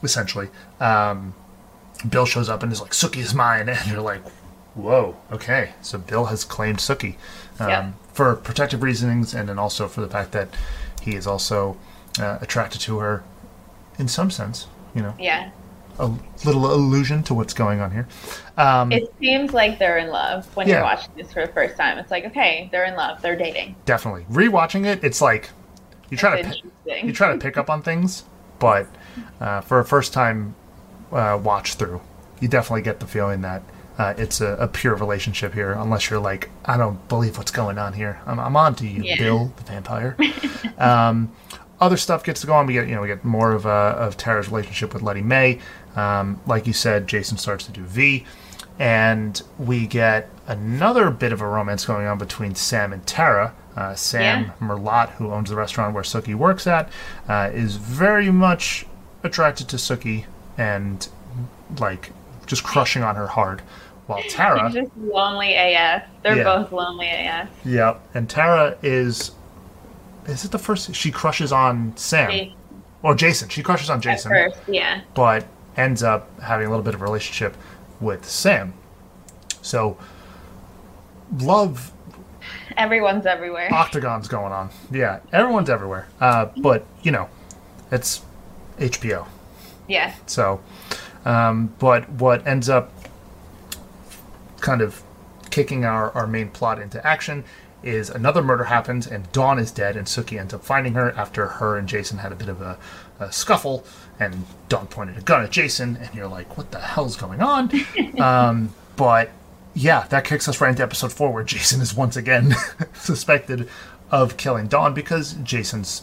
[0.02, 0.48] essentially
[0.80, 1.34] um,
[2.08, 4.26] Bill shows up and is like Sookie is mine and you're like
[4.74, 7.16] whoa okay so Bill has claimed Sookie
[7.58, 7.92] um, Yeah.
[8.14, 10.48] for protective reasonings and then also for the fact that
[11.02, 11.76] he is also
[12.18, 13.22] uh, attracted to her
[13.98, 15.50] in some sense you know Yeah.
[16.00, 16.10] A
[16.46, 18.08] little allusion to what's going on here
[18.56, 20.76] um, It seems like they're in love when Yeah.
[20.76, 21.98] you're watching this for the first time.
[21.98, 23.76] It's like, okay, they're in love, they're dating.
[23.84, 25.50] definitely rewatching it it's like
[26.10, 27.06] you try to That's interesting.
[27.06, 28.24] you try to pick up on things
[28.58, 28.86] but
[29.40, 30.54] uh, for a first time
[31.12, 32.00] uh, watch through
[32.40, 33.62] you definitely get the feeling that
[33.98, 37.76] uh, it's a, a pure relationship here unless you're like i don't believe what's going
[37.78, 39.16] on here i'm, I'm on to you Yeah.
[39.18, 40.16] bill the vampire
[40.78, 41.30] um,
[41.80, 43.94] other stuff gets to go on we get you know we get more of uh,
[43.98, 45.58] of tara's relationship with Lettie Mae
[45.96, 48.24] um, like you said jason starts to do v
[48.78, 53.52] and we get another bit of a romance going on between Sam and Tara.
[53.76, 54.66] Uh, Sam Yeah.
[54.66, 56.88] Merlotte, who owns the restaurant where Sookie works at,
[57.28, 58.86] uh, is very much
[59.22, 60.24] attracted to Sookie
[60.56, 61.06] and
[61.78, 62.10] like
[62.46, 63.60] just crushing on her hard.
[64.06, 66.04] While Tara, just lonely AF.
[66.22, 66.44] They're Yeah.
[66.44, 67.50] both lonely AF.
[67.66, 68.00] Yep.
[68.14, 69.32] and Tara is,
[70.24, 70.94] is it the first?
[70.94, 72.54] She crushes on Sam Jason
[73.02, 73.50] or Jason.
[73.50, 75.02] She crushes on at Jason, first, yeah.
[75.12, 75.46] but
[75.80, 77.56] ends up having a little bit of a relationship
[78.00, 78.74] with Sam.
[79.62, 79.96] So,
[81.38, 81.92] love
[82.76, 83.68] Everyone's everywhere.
[83.72, 84.70] octagons going on.
[84.90, 86.08] Yeah, everyone's everywhere.
[86.20, 87.28] Uh, but you know,
[87.90, 88.22] it's
[88.78, 89.26] HBO.
[89.88, 90.14] yeah.
[90.26, 90.60] So,
[91.24, 92.92] um, but what ends up
[94.60, 95.02] kind of
[95.50, 97.44] kicking our, our main plot into action
[97.82, 101.46] is another murder happens and Dawn is dead and Sookie ends up finding her after
[101.46, 102.78] her and Jason had a bit of a,
[103.18, 103.84] a scuffle
[104.20, 107.70] and Dawn pointed a gun at Jason and you're like, what the hell's going on?
[108.20, 109.30] um, but
[109.74, 112.54] yeah, that kicks us right into episode four where Jason is once again
[112.94, 113.68] suspected
[114.10, 116.02] of killing Dawn because Jason's,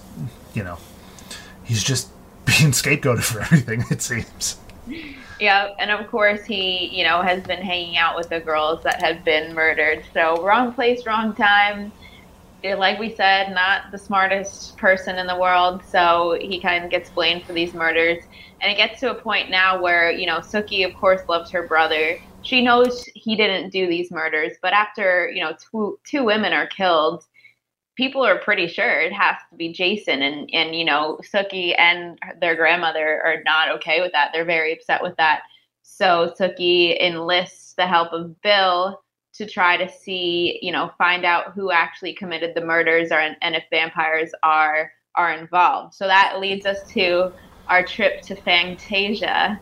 [0.53, 0.79] you know,
[1.63, 2.09] he's just
[2.45, 4.57] being scapegoated for everything, it seems.
[5.39, 8.99] Yeah, and of course he, you know, has been hanging out with the girls that
[9.01, 10.03] had been murdered.
[10.13, 11.91] So wrong place, wrong time.
[12.63, 17.11] Like we said, not the smartest person in the world, so he kind of gets
[17.11, 18.17] blamed for these murders.
[18.61, 21.67] And it gets to a point now where, you know, Sookie, of course, loves her
[21.67, 22.17] brother.
[22.41, 26.67] She knows he didn't do these murders, but after, you know, two, two women are
[26.67, 27.23] killed,
[27.97, 32.17] people are pretty sure it has to be Jason and and you know Sookie and
[32.39, 34.29] their grandmother are not okay with that.
[34.31, 35.41] They're very upset with that.
[35.81, 39.01] So Sookie enlists the help of Bill
[39.37, 43.55] to try to see, you know, find out who actually committed the murders or and
[43.55, 45.95] if vampires are are involved.
[45.95, 47.31] So that leads us to
[47.67, 49.59] our trip to Fangtasia,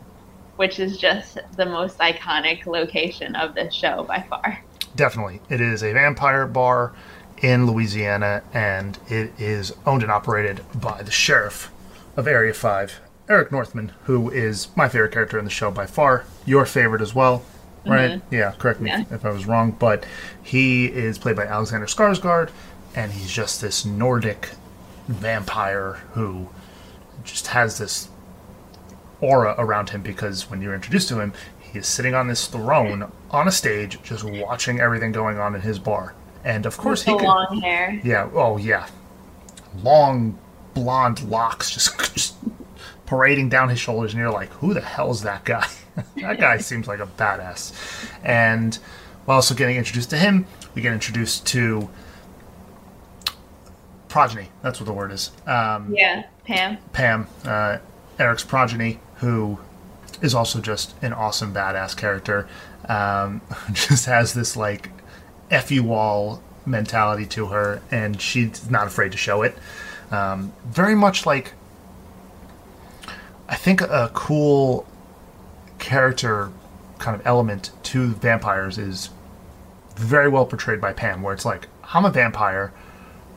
[0.58, 4.62] which is just the most iconic location of this show by far.
[4.96, 5.42] Definitely.
[5.50, 6.94] It is a vampire bar
[7.42, 11.72] in Louisiana, and it is owned and operated by the sheriff
[12.16, 16.26] of Area 5, Eric Northman, who is my favorite character in the show by far.
[16.46, 17.44] Your favorite as well,
[17.86, 18.22] right?
[18.32, 19.04] Yeah, correct me Yeah.
[19.12, 20.06] if I was wrong, but
[20.44, 22.50] he is played by Alexander Skarsgård,
[22.96, 24.50] and he's just this Nordic
[25.08, 26.50] vampire who
[27.24, 28.10] just has this
[29.22, 33.12] aura around him because when you're introduced to him, he is sitting on this throne
[33.32, 36.14] on a stage, just watching everything going on in his bar.
[36.44, 38.00] And of course, The he could, long hair.
[38.04, 38.88] yeah, oh yeah,
[39.84, 40.38] long
[40.74, 42.36] blonde locks just, just
[43.06, 45.66] parading down his shoulders, and you're like, who the hell's that guy?
[46.18, 47.74] that guy seems like a badass.
[48.24, 48.76] And
[49.26, 51.90] while also getting introduced to him, we get introduced to
[54.10, 54.50] progeny.
[54.62, 55.32] That's what the word is.
[55.46, 56.78] Um, Yeah, Pam.
[56.94, 57.78] Pam, uh,
[58.20, 59.60] Eric's progeny, who
[60.22, 62.48] is also just an awesome badass character.
[62.88, 63.42] Um,
[63.74, 64.90] just has this like
[65.52, 69.58] f you all mentality to her, and she's not afraid to show it.
[70.12, 71.54] Um, very much like
[73.48, 74.88] I think a cool
[75.86, 76.52] character
[76.98, 79.12] kind of element to vampires is
[79.96, 82.74] very well portrayed by Pam, where it's like I'm a vampire,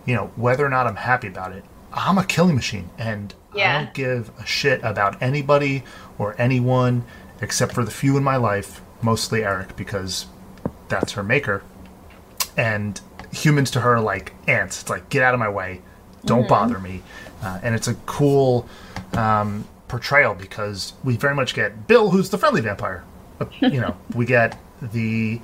[0.06, 3.82] you know, whether or not I'm happy about it, I'm a killing machine, and I
[3.84, 5.84] don't give a shit about anybody
[6.16, 7.04] or anyone
[7.42, 10.24] except for the few in my life, mostly Eric, because
[10.88, 11.62] that's her maker.
[12.56, 12.98] And
[13.30, 14.80] humans to her are like ants.
[14.80, 15.82] It's like get out of my way,
[16.24, 17.02] don't bother me.
[17.42, 18.66] Uh, and it's a cool
[19.12, 23.04] um, portrayal because we very much get Bill, who's the friendly vampire.
[23.60, 25.40] You know, we get the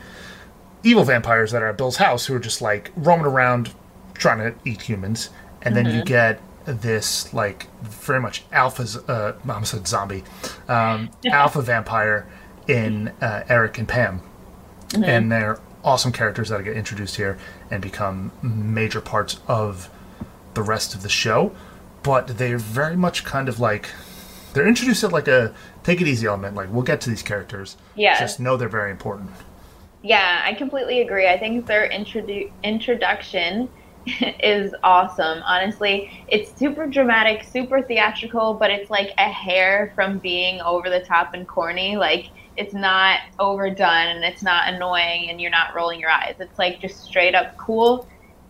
[0.82, 3.72] evil vampires that are at Bill's house who are just like roaming around
[4.14, 5.30] trying to eat humans,
[5.62, 8.84] and then you get this like very much alpha.
[9.08, 10.24] Uh, I almost said zombie,
[10.68, 12.26] um, alpha vampire
[12.66, 14.22] in uh, Eric and Pam,
[14.94, 17.38] and they're awesome characters that get introduced here
[17.70, 19.90] and become major parts of
[20.54, 21.54] the rest of the show.
[22.02, 23.88] But they're very much kind of like
[24.54, 26.56] they're introduced at like a take it easy element.
[26.56, 27.76] Like we'll get to these characters.
[27.94, 28.18] Yeah.
[28.18, 29.30] Just know they're very important.
[30.02, 31.28] Yeah, I completely agree.
[31.28, 33.68] I think their introdu- introduction
[34.06, 35.42] is awesome.
[35.44, 41.00] Honestly, it's super dramatic, super theatrical, but it's like a hair from being over the
[41.00, 41.96] top and corny.
[41.96, 46.36] Like it's not overdone and it's not annoying and you're not rolling your eyes.
[46.38, 48.06] It's like just straight up cool.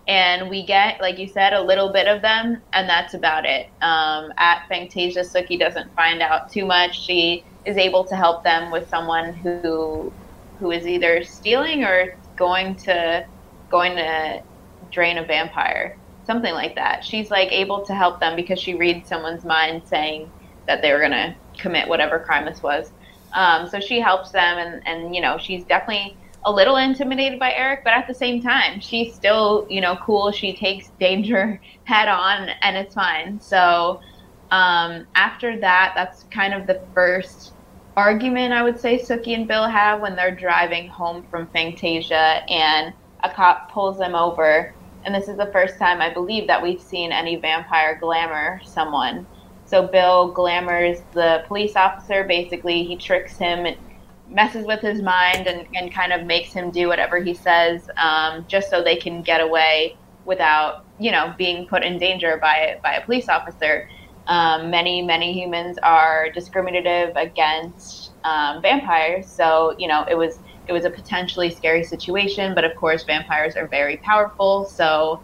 [0.06, 3.68] And we get, like you said, a little bit of them, and that's about it.
[3.80, 7.00] Um, at Fangtasia, Sookie doesn't find out too much.
[7.00, 10.12] She is able to help them with someone who
[10.58, 13.26] who is either stealing or going to
[13.70, 14.42] going to
[14.90, 19.08] drain a vampire something like that she's like able to help them because she reads
[19.08, 20.30] someone's mind saying
[20.66, 22.92] that they were going to commit whatever crime this was
[23.32, 27.52] um, so she helps them and and you know she's definitely a little intimidated by
[27.52, 32.09] eric but at the same time she's still you know cool she takes danger head
[32.09, 34.00] on and it's fine so
[34.50, 37.54] um, after that that's kind of the first
[37.96, 42.92] argument I would say Sookie and Bill have when they're driving home from Fangtasia and
[43.22, 44.74] a cop pulls them over.
[45.04, 49.26] And this is the first time I believe that we've seen any vampire glamour someone.
[49.66, 52.24] So Bill glamours the police officer.
[52.24, 53.66] Basically, he tricks him
[54.28, 58.44] messes with his mind and, and kind of makes him do whatever he says um,
[58.48, 62.94] just so they can get away without, you know, being put in danger by, by
[62.94, 63.88] a police officer.
[64.26, 69.26] Um, many, many humans are discriminative against um, vampires.
[69.26, 73.54] So, you know, it was it was a potentially scary situation, but of course, vampires
[73.54, 74.64] are very powerful.
[74.64, 75.20] So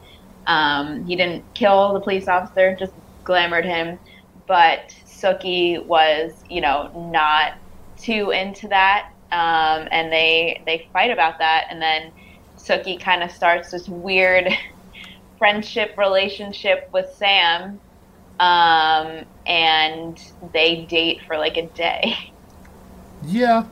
[0.46, 2.92] um, he didn't kill the police officer, just
[3.24, 3.98] glamored him.
[4.46, 7.54] But Sookie was, you know, not
[8.00, 12.12] too into that, um, and they they fight about that, and then
[12.58, 14.48] Sookie kind of starts this weird
[15.38, 17.80] friendship relationship with Sam
[18.40, 20.20] um, and
[20.52, 22.16] they date for like a day.
[23.22, 23.66] Yeah,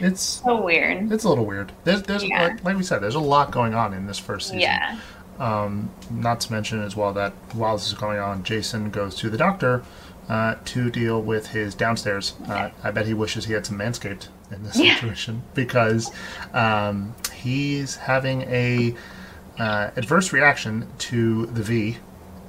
[0.00, 1.12] it's so weird.
[1.12, 1.70] It's a little weird.
[1.84, 2.42] There's, there's yeah.
[2.42, 4.62] like, like, we said, there's a lot going on in this first season.
[4.62, 4.98] Yeah.
[5.38, 9.30] Um, not to mention as well that while this is going on, Jason goes to
[9.30, 9.84] the doctor
[10.28, 12.34] uh, to deal with his downstairs.
[12.48, 14.94] Uh, I bet he wishes he had some manscaped in this yeah.
[14.94, 16.10] situation because
[16.52, 18.94] um, he's having a
[19.58, 21.98] uh, adverse reaction to the V,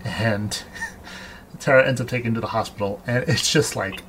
[0.04, 0.64] and
[1.60, 4.04] Tara ends up taken to the hospital, and it's just like,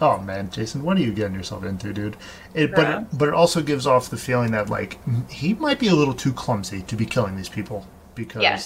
[0.00, 2.16] oh man, Jason, what are you getting yourself into, dude?
[2.54, 4.98] It, but it, but it also gives off the feeling that like
[5.30, 8.56] he might be a little too clumsy to be killing these people because yeah.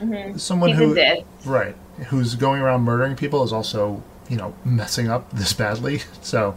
[0.00, 0.36] mm-hmm.
[0.36, 1.76] someone He's who right
[2.06, 6.02] who's going around murdering people is also you know messing up this badly.
[6.22, 6.56] So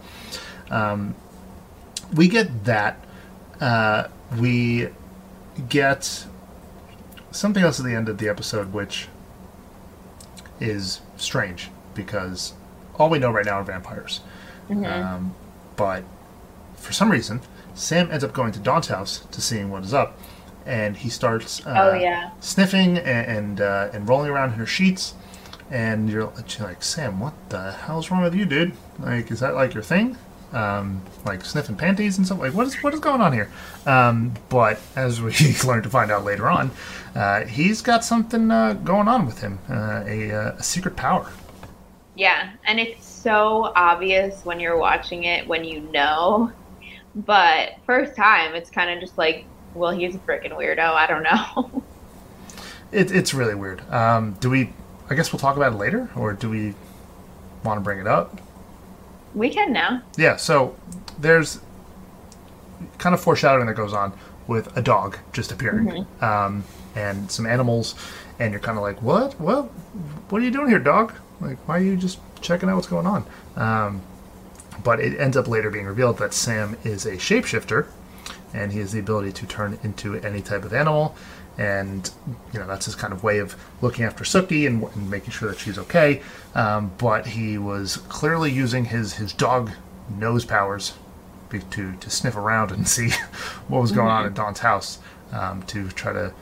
[0.70, 1.16] um,
[2.16, 3.04] we get that.
[3.60, 4.08] Uh,
[4.40, 4.90] we
[5.70, 6.26] get
[7.32, 9.08] something else at the end of the episode, which
[10.60, 12.54] is strange because
[12.96, 14.22] all we know right now are vampires.
[14.70, 14.86] Mm-hmm.
[14.86, 15.36] Um,
[15.76, 16.04] but
[16.76, 17.42] for some reason,
[17.74, 20.20] Sam ends up going to Dawn's house to see what is up,
[20.66, 22.32] and he starts uh, oh, yeah.
[22.40, 25.14] sniffing and and, uh, and, rolling around in her sheets.
[25.70, 28.74] And you're, you're, like, Sam, what the hell's wrong with you, dude?
[29.00, 30.18] Like, is that like your thing?
[30.54, 32.40] Um, like sniffing panties and stuff.
[32.40, 33.52] Like, what is what is going on here?
[33.86, 35.34] Um, but as we
[35.66, 36.72] learn to find out later on,
[37.16, 41.30] uh, he's got something uh, going on with him, uh, a, uh, a secret power.
[42.16, 46.52] Yeah, and it's so obvious when you're watching it when you know.
[47.14, 50.80] But first time, it's kind of just like, well, he's a freaking weirdo.
[50.80, 51.84] I don't know.
[52.92, 53.82] it, it's really weird.
[53.92, 54.74] Um, do we?
[55.10, 56.74] I guess we'll talk about it later, or do we
[57.64, 58.42] want to bring it up?
[59.34, 60.02] We can now.
[60.18, 60.36] Yeah.
[60.36, 60.76] So
[61.20, 61.60] there's
[62.98, 64.14] kind of foreshadowing that goes on
[64.48, 65.88] with a dog just appearing.
[65.88, 66.24] Mm-hmm.
[66.24, 66.64] Um,
[66.96, 67.96] and some animals,
[68.40, 69.40] and you're kind of like, what?
[69.40, 69.66] What?
[70.30, 71.14] What are you doing here, dog?
[71.40, 73.26] Like, why are you just checking out what's going on?
[73.56, 74.02] Um,
[74.84, 77.88] but it ends up later being revealed that Sam is a shapeshifter,
[78.54, 81.16] and he has the ability to turn into any type of animal.
[81.58, 82.10] And
[82.54, 85.50] you know that's his kind of way of looking after Sookie and, and making sure
[85.50, 86.22] that she's okay.
[86.54, 89.72] Um, but he was clearly using his his dog
[90.10, 90.94] nose powers
[91.50, 93.10] to to sniff around and see
[93.68, 94.18] what was going mm-hmm.
[94.18, 95.00] on at Dawn's house
[95.32, 96.34] um, to try to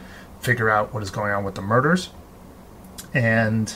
[0.42, 2.10] figure out what is going on with the murders.
[3.14, 3.76] And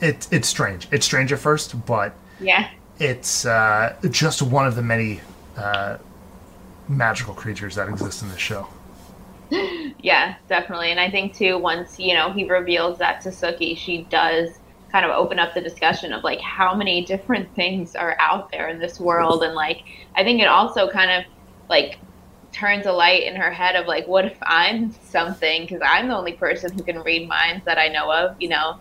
[0.00, 0.88] it, it's strange.
[0.90, 5.20] It's strange at first, but yeah, it's uh, just one of the many
[5.56, 5.98] uh,
[6.88, 8.66] magical creatures that exist in this show.
[9.98, 10.90] Yeah, definitely.
[10.90, 14.48] And I think too, once you know he reveals that to Sookie, she does
[14.92, 18.68] kind of open up the discussion of like how many different things are out there
[18.68, 19.78] in this world, and like
[20.16, 21.24] I think it also kind of
[21.68, 21.96] like
[22.52, 25.62] turns a light in her head of like, what if I'm something?
[25.62, 28.74] Because I'm the only person who can read minds that I know of, you know.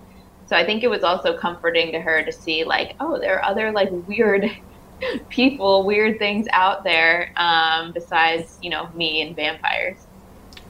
[0.45, 3.45] So I think it was also comforting to her to see like, oh, there are
[3.45, 4.45] other like weird
[5.29, 10.08] people, weird things out there um, besides you know me and vampires.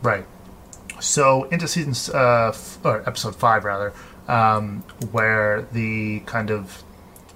[0.02, 0.26] Right.
[1.00, 3.94] So into season uh, f- or episode five rather,
[4.28, 6.84] um, where the kind of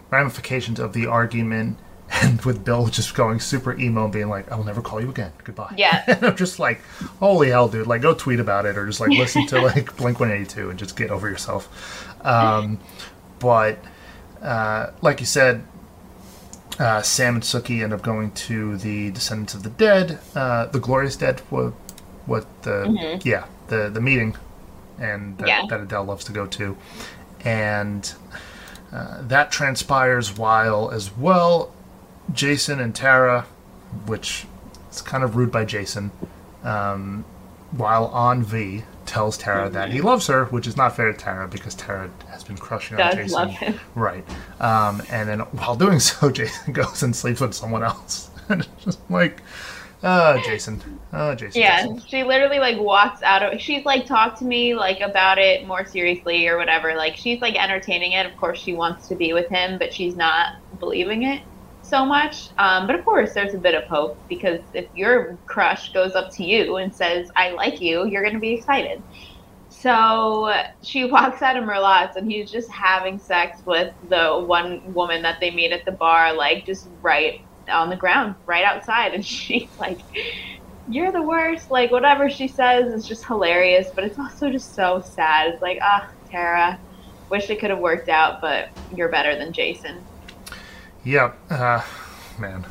[0.09, 1.77] ramifications of the argument
[2.21, 5.09] and with Bill just going super emo and being like, "I will never call you
[5.09, 5.31] again.
[5.43, 6.03] Goodbye." Yeah.
[6.07, 6.81] and I'm just like,
[7.19, 7.87] "Holy hell, dude!
[7.87, 10.95] Like, go tweet about it, or just like listen to like Blink 182 and just
[10.95, 12.79] get over yourself." Um,
[13.39, 13.79] but
[14.41, 15.63] uh, like you said,
[16.79, 20.79] uh, Sam and Sookie end up going to the Descendants of the Dead, uh, the
[20.79, 21.41] Glorious Dead.
[22.25, 23.27] What, the mm-hmm.
[23.27, 24.35] yeah the the meeting,
[24.99, 25.65] and that, yeah.
[25.69, 26.77] that Adele loves to go to,
[27.43, 28.13] and.
[28.91, 31.73] Uh, that transpires while, as well,
[32.31, 33.41] Jason and Tara,
[34.05, 34.45] which
[34.91, 36.11] is kind of rude by Jason,
[36.63, 37.25] um,
[37.71, 41.47] while on V, tells Tara that he loves her, which is not fair to Tara
[41.47, 43.31] because Tara has been crushing on Jason.
[43.31, 43.79] love him.
[43.95, 44.25] Right.
[44.61, 48.29] Um, and then while doing so, Jason goes and sleeps with someone else.
[48.49, 49.41] and it's just like,
[50.03, 50.99] uh, Jason.
[51.13, 51.61] Oh, Jason.
[51.61, 52.01] Yeah, Jason.
[52.07, 53.59] she literally like walks out of.
[53.59, 56.93] She's like, talk to me like about it more seriously or whatever.
[56.95, 58.25] Like she's like entertaining it.
[58.25, 61.41] Of course, she wants to be with him, but she's not believing it
[61.83, 62.49] so much.
[62.57, 66.31] Um, but of course, there's a bit of hope because if your crush goes up
[66.33, 69.01] to you and says, "I like you," you're gonna be excited.
[69.69, 75.21] So she walks out of Merlotte's and he's just having sex with the one woman
[75.21, 79.13] that they meet at the bar, like just right on the ground, right outside.
[79.13, 79.99] And she's like,
[80.89, 81.71] You're the worst.
[81.71, 85.53] Like, whatever she says is just hilarious, but it's also just so sad.
[85.53, 86.79] It's like, Ah, Tara,
[87.29, 90.03] wish it could have worked out, but you're better than Jason.
[91.03, 91.37] Yep.
[91.49, 91.81] Uh,
[92.39, 92.65] man.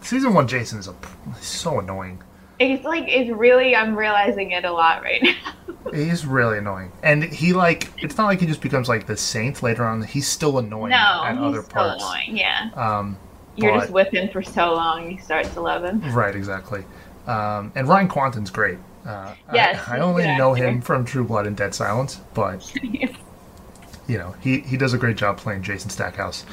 [0.00, 0.94] Season one Jason is a,
[1.40, 2.22] so annoying.
[2.58, 5.92] It's like, it's really, I'm realizing it a lot right now.
[5.92, 6.92] He's really annoying.
[7.02, 10.02] And he, like, it's not like he just becomes, like, the saint later on.
[10.02, 12.02] He's still annoying no, at he's other so parts.
[12.02, 12.36] annoying.
[12.36, 12.70] Yeah.
[12.74, 13.16] Um,
[13.58, 16.00] You're but- just with him for so long, you start to love him.
[16.14, 16.84] Right, exactly.
[17.26, 18.78] Um, and Ryan Kwanten's great.
[19.06, 24.18] Uh, Yes, I, I only know him from True Blood and Dead Silence, but you
[24.18, 26.44] know he, he does a great job playing Jason Stackhouse.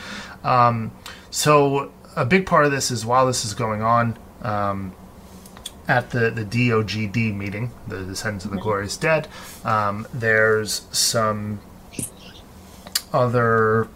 [0.43, 0.91] Um,
[1.31, 4.93] so a big part of this is while this is going on um,
[5.87, 9.27] at the the DOGD meeting, the Descendants of the Glorious Dead,
[9.63, 11.59] um, there's some
[13.13, 13.87] other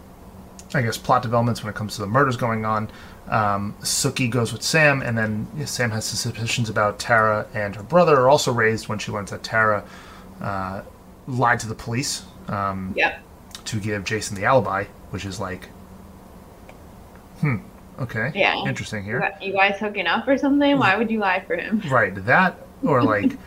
[0.72, 2.90] I guess plot developments when it comes to the murders going on.
[3.28, 8.16] Um, Sookie goes with Sam, and then Sam has suspicions about Tara and her brother
[8.20, 9.84] are also raised when she learns that Tara
[10.40, 10.82] uh,
[11.26, 13.20] lied to the police um, Yep.
[13.66, 15.68] to give Jason the alibi, which is like,
[17.40, 17.56] hmm,
[18.00, 18.64] okay, Yeah.
[18.66, 20.78] interesting here, You guys hooking up or something?
[20.78, 21.82] Why would you lie for him?
[21.90, 22.14] right?
[22.26, 23.32] That or like.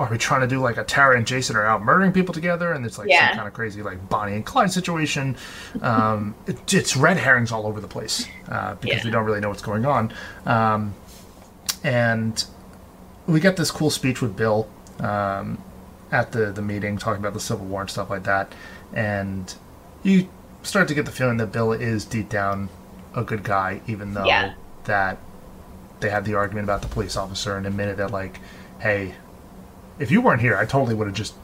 [0.00, 2.72] Are we trying to do like a Tara and Jason are out murdering people together,
[2.72, 3.28] and it's like Yeah.
[3.28, 5.36] some kind of crazy like Bonnie and Clyde situation?
[5.82, 9.04] Um, it, it's red herrings all over the place uh, because Yeah.
[9.04, 10.10] we don't really know what's going on.
[10.46, 10.94] Um,
[11.84, 12.42] and
[13.26, 14.68] we get this cool speech with Bill
[15.00, 15.58] um,
[16.10, 18.52] at the the meeting talking about the Civil War and stuff like that,
[18.94, 19.54] and
[20.02, 20.28] you
[20.62, 22.68] start to get the feeling that Bill is deep down
[23.14, 24.54] a good guy, even though Yeah.
[24.84, 25.18] that
[26.00, 28.40] they had the argument about the police officer and admitted that like,
[28.78, 29.14] hey,
[30.00, 31.34] if you weren't here, I totally would have just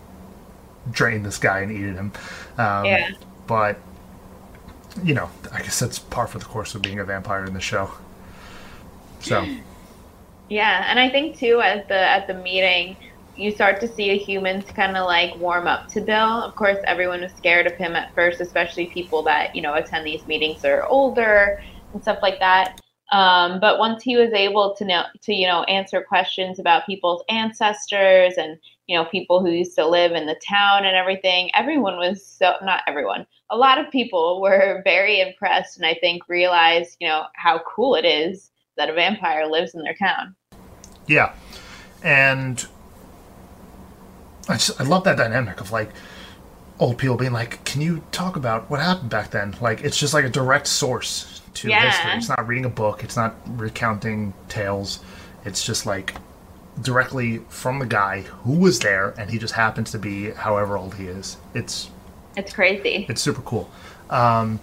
[0.91, 2.13] drained this guy and eaten him.
[2.59, 3.11] Um, Yeah.
[3.47, 3.79] But
[5.05, 7.61] you know, I guess that's par for the course of being a vampire in the
[7.61, 7.91] show.
[9.21, 9.47] So
[10.49, 12.97] Yeah, and I think too at the at the meeting,
[13.37, 16.43] you start to see humans kind of like warm up to Bill.
[16.43, 20.07] Of course, everyone was scared of him at first, especially people that you know attend
[20.07, 22.81] these meetings are older and stuff like that.
[23.17, 27.25] Um, but once he was able to know to you know answer questions about people's
[27.31, 28.59] ancestors and
[28.89, 32.57] you know people who used to live in the town and everything, everyone was so
[32.63, 33.27] not everyone.
[33.49, 37.95] A lot of people were very impressed, and I think realized you know how cool
[37.95, 40.37] it is that a vampire lives in their town.
[41.07, 41.33] Yeah,
[42.03, 42.67] and
[44.47, 45.89] I just I love that dynamic of like
[46.79, 50.13] old people being like, "Can you talk about what happened back then?" Like it's just
[50.13, 51.91] like a direct source to Yeah.
[51.91, 52.13] history.
[52.13, 53.03] It's not reading a book.
[53.05, 55.01] It's not recounting tales.
[55.45, 56.15] It's just like
[56.83, 60.95] directly from the guy who was there, and he just happens to be however old
[60.97, 61.37] he is.
[61.55, 61.91] It's
[62.37, 63.07] It's crazy.
[63.09, 63.71] it's super cool,
[64.11, 64.61] um,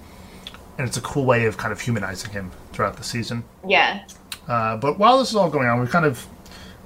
[0.77, 3.43] and it's a cool way of kind of humanizing him throughout the season.
[3.67, 4.01] Yeah.
[4.47, 6.27] Uh, but while this is all going on, we've kind of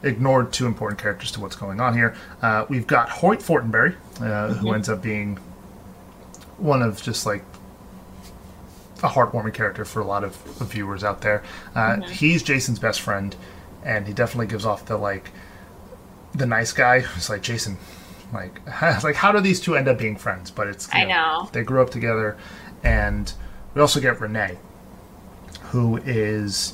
[0.04, 2.16] ignored two important characters to what's going on here.
[2.42, 5.38] Uh, we've got Hoyt Fortenberry, uh, who ends up being
[6.58, 7.44] one of just like
[9.04, 11.44] a heartwarming character for a lot of, viewers out there.
[11.76, 13.36] Uh, He's Jason's best friend,
[13.84, 15.32] and he definitely gives off the like
[16.34, 17.78] the nice guy who's like Jason.
[18.34, 18.60] Like,
[19.04, 20.52] like how do these two end up being friends?
[20.52, 21.50] But it's I know.
[21.54, 22.38] they grew up together,
[22.84, 23.32] and
[23.74, 24.58] we also get Renee,
[25.72, 26.74] who is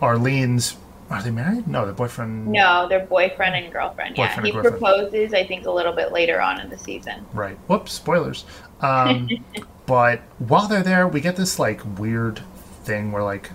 [0.00, 0.76] Arlene's.
[1.10, 1.68] Are they married?
[1.68, 2.46] No, their boyfriend.
[2.46, 4.16] No, they're boyfriend and girlfriend.
[4.16, 4.26] Yeah.
[4.26, 4.80] Boyfriend he and girlfriend.
[4.80, 7.26] proposes, I think, a little bit later on in the season.
[7.34, 7.56] Right.
[7.68, 7.92] Whoops.
[7.92, 8.46] Spoilers.
[8.80, 9.28] Um,
[9.86, 12.40] but while they're there, we get this like weird
[12.84, 13.50] thing where like.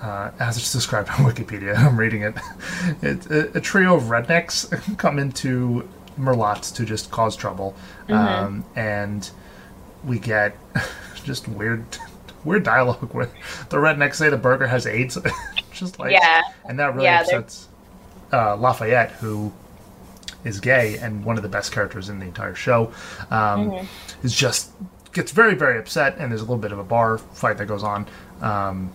[0.00, 2.34] Uh, as it's described on Wikipedia, I'm reading it.
[3.02, 7.74] It's a, a trio of rednecks come into Merlotte's to just cause trouble,
[8.08, 9.28] um, and
[10.04, 10.56] we get
[11.24, 11.84] just weird,
[12.44, 13.28] weird dialogue where
[13.70, 15.18] the rednecks say the burger has AIDS.
[15.72, 16.42] just like Yeah.
[16.68, 17.66] and that really Yeah, upsets
[18.32, 19.52] uh, Lafayette, who
[20.44, 22.92] is gay and one of the best characters in the entire show.
[23.32, 23.86] Um, Mm-hmm.
[24.22, 24.70] Is just
[25.12, 27.82] gets very very upset, and there's a little bit of a bar fight that goes
[27.82, 28.06] on.
[28.40, 28.92] Um,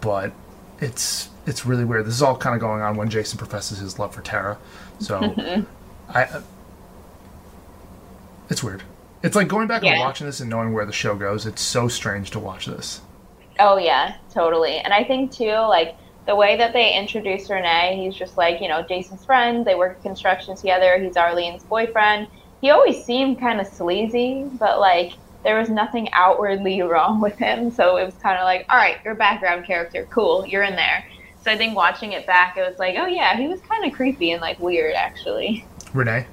[0.00, 0.32] but
[0.80, 2.06] it's it's really weird.
[2.06, 4.58] This is all kind of going on when Jason professes his love for Tara.
[4.98, 5.64] So
[6.08, 6.42] I.
[8.48, 8.82] It's weird.
[9.22, 9.92] It's like going back Yeah.
[9.92, 11.46] and watching this and knowing where the show goes.
[11.46, 13.00] It's so strange to watch this.
[13.58, 14.78] Oh yeah, totally.
[14.78, 15.96] And I think too, like
[16.26, 19.64] the way that they introduce Renee, he's just like, you know, Jason's friend.
[19.64, 20.98] They work construction together.
[20.98, 22.28] He's Arlene's boyfriend.
[22.60, 25.12] He always seemed kind of sleazy, but like
[25.44, 27.70] there was nothing outwardly wrong with him.
[27.70, 30.06] So it was kind of like, all right, you're background character.
[30.10, 31.04] Cool, you're in there.
[31.42, 33.92] So I think watching it back, it was like, oh yeah, he was kind of
[33.92, 35.64] creepy and like weird actually.
[35.94, 36.26] Renee.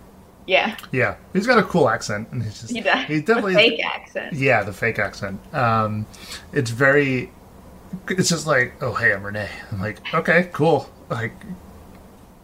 [0.48, 3.06] Yeah, Yeah, he's got a cool accent, and he's just he does.
[3.06, 4.34] He definitely The fake accent.
[4.34, 5.42] Yeah, the fake accent.
[5.54, 6.06] Um,
[6.54, 7.32] it's very.
[8.10, 9.50] It's just like, oh hey, I'm Renee.
[9.72, 10.90] I'm like, okay, cool.
[11.10, 11.34] Like,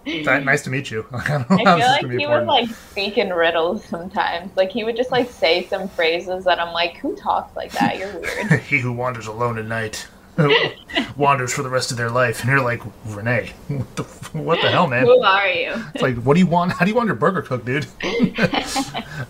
[0.06, 1.06] nice to meet you.
[1.14, 4.56] I I feel like he would like speak in riddles sometimes.
[4.56, 7.98] Like he would just like say some phrases that I'm like, who talks like that?
[7.98, 8.62] You're weird.
[8.68, 10.08] he who wanders alone at night
[11.16, 14.70] wanders for the rest of their life, and you're like, Renee, what the what the
[14.70, 15.06] hell, man?
[15.06, 15.74] who are you?
[15.94, 16.74] It's like, what do you want?
[16.74, 17.86] How do you want your burger cooked, dude?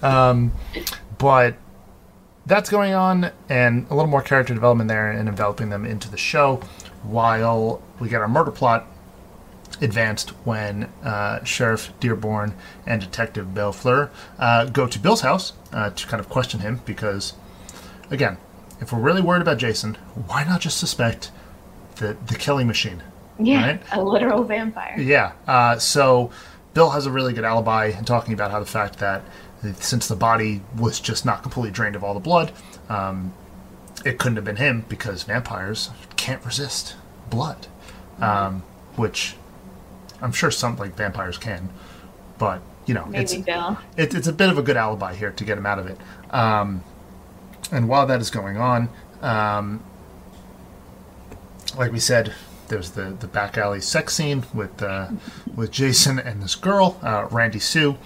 [0.01, 0.53] um,
[1.17, 1.55] but
[2.45, 6.17] that's going on, and a little more character development there, and enveloping them into the
[6.17, 6.61] show,
[7.03, 8.87] while we get our murder plot
[9.81, 12.53] advanced when uh, Sheriff Dearborne
[12.85, 14.09] and Detective Bellefleur
[14.39, 17.33] uh, go to Bill's house uh, to kind of question him because,
[18.09, 18.37] again,
[18.79, 19.95] if we're really worried about Jason,
[20.27, 21.31] why not just suspect
[21.95, 23.03] the the killing machine?
[23.39, 23.81] Yeah, Right?
[23.91, 24.95] a literal vampire.
[24.99, 25.31] Yeah.
[25.47, 26.29] Uh, so
[26.75, 29.23] Bill has a really good alibi in talking about how the fact that
[29.79, 32.51] since the body was just not completely drained of all the blood,
[32.89, 33.33] um,
[34.05, 36.95] it couldn't have been him because vampires can't resist
[37.31, 37.65] blood,
[38.19, 38.61] um,
[38.97, 39.35] which
[40.23, 41.69] I'm sure some like vampires can,
[42.39, 43.77] but you know, it's Maybe Bill.
[43.95, 45.97] it, it's a bit of a good alibi here to get him out of it.
[46.31, 46.83] Um,
[47.71, 48.89] and while that is going on,
[49.21, 49.83] um,
[51.77, 52.33] like we said,
[52.67, 55.09] there's the, the back alley sex scene with uh,
[55.55, 57.97] with Jason and this girl, uh, Randy Sue,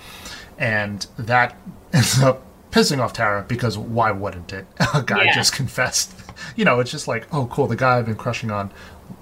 [0.58, 1.56] and that
[1.94, 4.66] ends up pissing off Tara because why wouldn't it?
[4.94, 5.36] A guy Yeah.
[5.36, 6.14] just confessed.
[6.56, 8.70] You know, it's just like, oh, cool, the guy I've been crushing on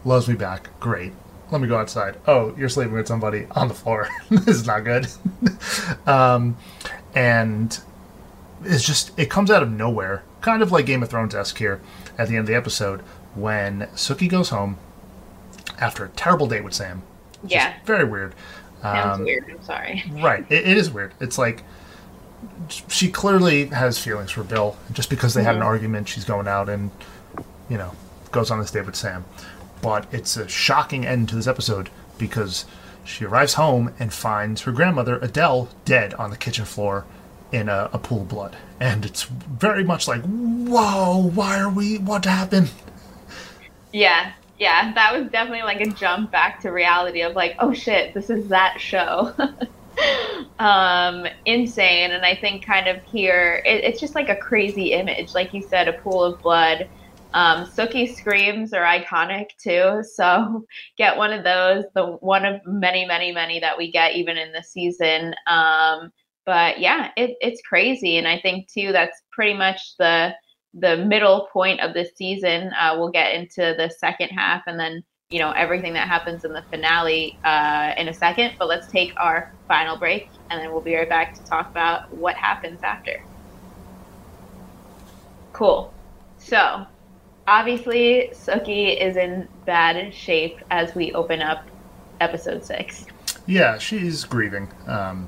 [0.04, 0.68] loves me back.
[0.82, 1.14] Great.
[1.52, 2.18] Let me go outside.
[2.28, 4.10] Oh, you're sleeping with somebody on the floor.
[4.30, 5.08] this is not good.
[6.08, 6.58] um,
[7.14, 7.80] and
[8.64, 11.82] it's just it comes out of nowhere, kind of like Game of Thrones esque here
[12.18, 13.02] at the end of the episode
[13.36, 14.78] when Sookie goes home
[15.80, 17.04] after a terrible date with Sam.
[17.46, 17.76] Yeah.
[17.86, 18.34] very weird.
[18.82, 19.46] Sounds Um, weird.
[19.50, 20.04] I'm sorry.
[20.14, 21.14] Right, it, it is weird.
[21.20, 21.64] It's like
[22.88, 24.78] she clearly has feelings for Bill.
[24.94, 26.90] Just because they had an argument, she's going out and
[27.70, 27.92] you know
[28.32, 29.26] goes on this date with Sam.
[29.86, 32.66] But it's a shocking end to this episode because
[33.04, 37.06] she arrives home and finds her grandmother Adele dead on the kitchen floor
[37.52, 42.00] in a, a pool of blood, and it's very much like, whoa, why are we?
[42.00, 42.72] What happened?
[43.94, 48.16] Yeah, yeah, that was definitely like a jump back to reality of like, oh shit,
[48.16, 49.36] this is that show.
[50.58, 55.36] um, insane, and I think kind of here it, it's just like a crazy image,
[55.36, 56.90] like you said, a pool of blood.
[57.36, 60.66] Um, Sookie screams are iconic too, so
[60.98, 61.84] get one of those.
[61.94, 65.36] The one of many, many, many that we get even in the season.
[65.46, 66.14] Um,
[66.46, 70.34] but yeah, it, it's crazy, and I think too that's pretty much the
[70.76, 72.72] the middle point of this season.
[72.80, 76.54] Uh, we'll get into the second half, and then you know everything that happens in
[76.54, 78.54] the finale uh, in a second.
[78.58, 82.04] But let's take our final break, and then we'll be right back to talk about
[82.12, 83.12] what happens after.
[85.52, 85.94] Cool.
[86.38, 86.86] So
[87.48, 91.66] obviously, Sookie is in bad shape as we open up
[92.22, 93.06] episode six.
[93.46, 94.70] Yeah, she's grieving.
[94.88, 95.28] Um,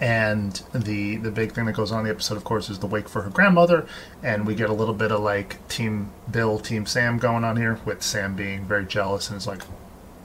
[0.00, 2.86] and the the big thing that goes on in the episode, of course, is the
[2.86, 3.86] wake for her grandmother,
[4.22, 7.80] and we get a little bit of like Team Bill, Team Sam going on here,
[7.86, 9.62] with Sam being very jealous and is like,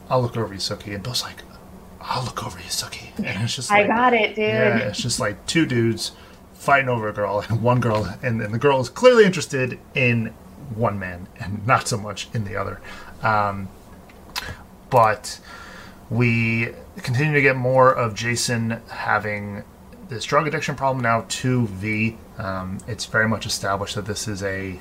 [0.09, 1.43] "I'll look over you, Sookie," and Bill's like,
[2.01, 4.45] "I'll look over you, Sookie," and it's just I like, got it, dude.
[4.45, 6.11] yeah, it's just like two dudes
[6.53, 10.33] fighting over a girl, and one girl, and, and the girl is clearly interested in
[10.75, 12.81] one man and not so much in the other.
[13.21, 13.69] Um,
[14.89, 15.39] but
[16.09, 19.63] we continue to get more of Jason having
[20.09, 22.17] this drug addiction problem now to V.
[22.37, 24.79] Um, it's very much established that this is a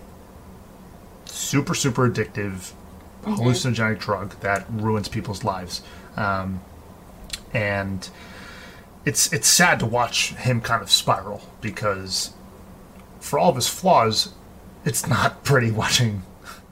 [1.25, 2.73] super, super addictive,
[3.23, 5.83] hallucinogenic drug that ruins people's lives.
[6.17, 6.61] Um,
[7.53, 8.09] and
[9.05, 12.33] it's it's sad to watch him kind of spiral because
[13.21, 14.33] for all of his flaws,
[14.85, 16.23] it's not pretty watching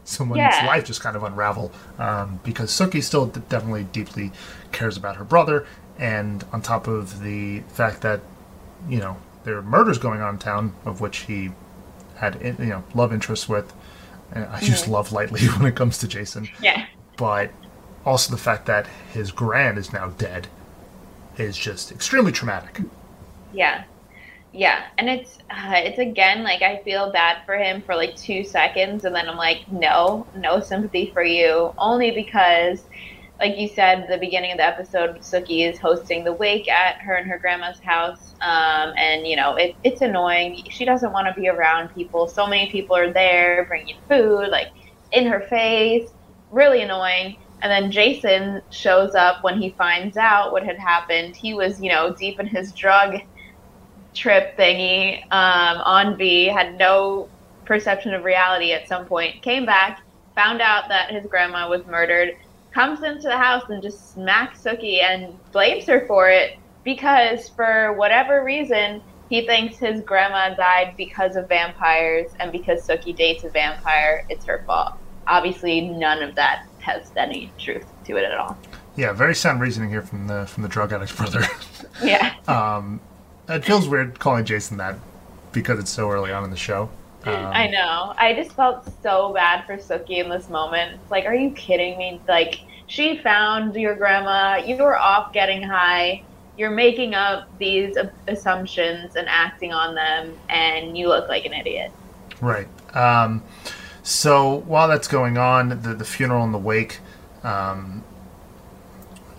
[0.05, 0.65] someone's Yeah.
[0.67, 1.71] life just kind of unravel.
[1.99, 4.33] Um, because Sookie still d- definitely deeply
[4.73, 5.67] cares about her brother,
[5.99, 8.21] and on top of the fact that
[8.89, 11.51] you know there are murders going on in town, of which he
[12.17, 13.73] had in- you know love interests with.
[14.33, 16.85] And I use love lightly when it comes to Jason Yeah.
[17.17, 17.51] but
[18.05, 20.49] also the fact that his grand is now dead.
[21.39, 22.81] is just extremely traumatic.
[23.53, 23.85] Yeah.
[24.53, 28.45] Yeah, and it's uh, it's again like I feel bad for him for like 2
[28.45, 32.85] seconds and then I'm like no, no sympathy for you only because
[33.39, 37.15] like you said, the beginning of the episode, Sookie is hosting the wake at her
[37.15, 38.35] and her grandma's house.
[38.41, 40.65] Um, and, you know, it, it's annoying.
[40.71, 42.27] She doesn't want to be around people.
[42.27, 44.73] So many people are there bringing food, like
[45.13, 46.11] in her face.
[46.51, 47.37] Really annoying.
[47.63, 51.37] And then Jason shows up when he finds out what had happened.
[51.37, 53.21] He was, you know, deep in his drug
[54.15, 57.29] trip thingy um, on V, had no
[57.65, 60.03] perception of reality at some point, came back,
[60.35, 62.37] found out that his grandma was murdered
[62.73, 67.93] comes into the house and just smacks Sookie and blames her for it because for
[67.95, 73.51] whatever reason he thinks his grandma died because of vampires and because Sookie dates a
[73.51, 74.95] vampire, it's her fault.
[75.27, 78.57] Obviously, none of that has any truth to it at all.
[78.97, 81.43] Yeah, very sound reasoning here from the from the drug addict brother.
[82.03, 82.35] yeah.
[82.49, 83.01] Um,
[83.49, 84.97] it feels weird calling Jason that
[85.53, 86.91] because it's so early on in the show.
[87.25, 88.15] Um, I know.
[88.17, 91.01] I just felt so bad for Sookie in this moment.
[91.11, 92.21] Like, are you kidding me?
[92.29, 94.57] Like, she found your grandma.
[94.65, 96.23] You were off getting high.
[96.57, 97.97] You're making up these
[98.27, 101.93] assumptions and acting on them, and you look like an idiot.
[102.41, 102.69] Right.
[102.95, 103.43] Um,
[104.03, 107.01] so while that's going on, the, the funeral and the wake,
[107.43, 108.03] um,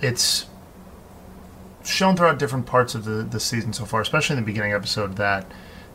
[0.02, 0.46] it's
[1.90, 5.16] shown throughout different parts of the, the season so far, especially in the beginning episode,
[5.18, 5.52] that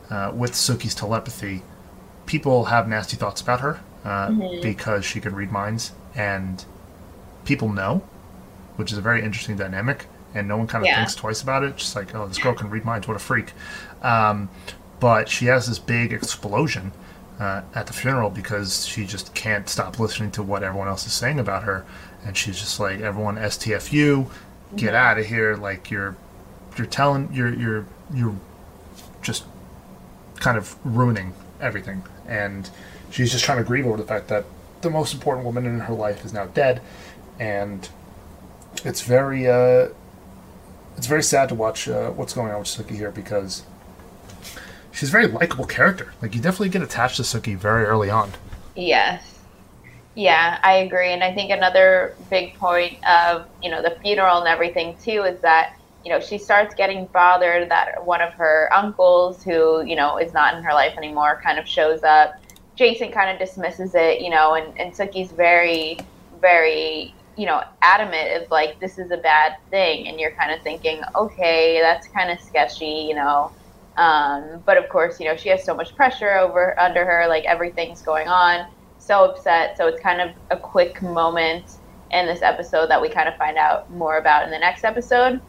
[0.09, 1.63] uh, with Sookie's telepathy,
[2.25, 4.61] people have nasty thoughts about her uh, mm-hmm.
[4.61, 6.65] because she can read minds, and
[7.43, 8.03] people know,
[8.75, 10.07] which is a very interesting dynamic.
[10.33, 10.97] And no one kind of yeah.
[10.97, 11.77] thinks twice about it.
[11.77, 13.07] Just like, oh, this girl can read minds.
[13.07, 13.53] What a freak!
[14.01, 14.49] Um,
[14.99, 16.91] but she has this big explosion
[17.39, 21.13] uh, at the funeral because she just can't stop listening to what everyone else is
[21.13, 21.85] saying about her,
[22.25, 24.29] and she's just like, everyone STFU,
[24.75, 25.55] get out of here!
[25.55, 26.15] Like you're,
[26.77, 28.35] you're telling, you're you're you're
[29.21, 29.45] just
[30.39, 32.69] kind of ruining everything and
[33.09, 34.45] she's just trying to grieve over the fact that
[34.81, 36.81] the most important woman in her life is now dead,
[37.39, 37.89] and
[38.83, 39.89] it's very uh,
[40.97, 43.63] it's very sad to watch uh, what's going on with Sookie here because
[44.91, 46.13] she's a very likable character.
[46.21, 48.31] Like you definitely get attached to Sookie very early on.
[48.75, 49.34] Yes.
[50.15, 54.47] Yeah, I agree, and I think another big point of you know the funeral and
[54.47, 55.73] everything too is that
[56.05, 60.33] you know, she starts getting bothered that one of her uncles, who, you know, is
[60.33, 62.31] not in her life anymore, kind of shows up.
[62.75, 65.97] Jason kind of dismisses it, you know, and, and Sookie's very,
[66.39, 70.07] very, you know, adamant of like, this is a bad thing.
[70.07, 73.51] And you're kind of thinking, okay, that's kind of sketchy, you know.
[73.97, 77.45] Um, but of course, you know, she has so much pressure over under her, like
[77.45, 78.67] everything's going on,
[79.05, 79.77] so upset.
[79.77, 81.77] So it's kind of a quick moment
[82.11, 85.41] in this episode that we kind of find out more about in the next episode.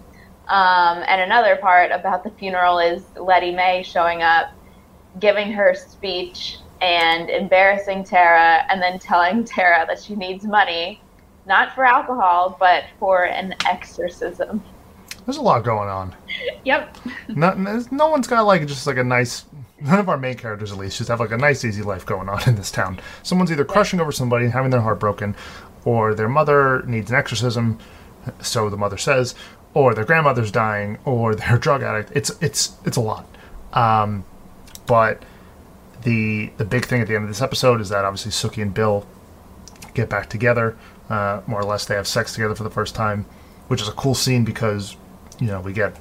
[0.48, 4.52] Um, and another part about the funeral is Lettie Mae showing up,
[5.18, 11.00] giving her speech, and embarrassing Tara, and then telling Tara that she needs money,
[11.46, 14.62] not for alcohol, but for an exorcism.
[15.24, 16.14] There's a lot going on.
[16.64, 16.96] yep.
[17.28, 17.52] No,
[17.90, 19.44] no one's got like just like a nice.
[19.80, 22.28] None of our main characters, at least, just have like a nice, easy life going
[22.28, 22.98] on in this town.
[23.22, 25.36] Someone's either crushing over somebody and having their heart broken,
[25.84, 27.78] or their mother needs an exorcism,
[28.40, 29.34] so the mother says,
[29.74, 32.10] or their grandmother's dying, or they're a drug addict.
[32.14, 33.26] It's it's it's a lot.
[33.72, 34.24] Um,
[34.86, 35.22] but
[36.02, 38.72] the the big thing at the end of this episode is that obviously Sookie and
[38.72, 39.06] Bill
[39.94, 40.76] get back together.
[41.10, 43.26] Uh, more or less, they have sex together for the first time,
[43.68, 44.96] which is a cool scene because
[45.38, 45.96] you know we get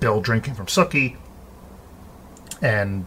[0.00, 1.16] Bill drinking from Sookie,
[2.60, 3.04] and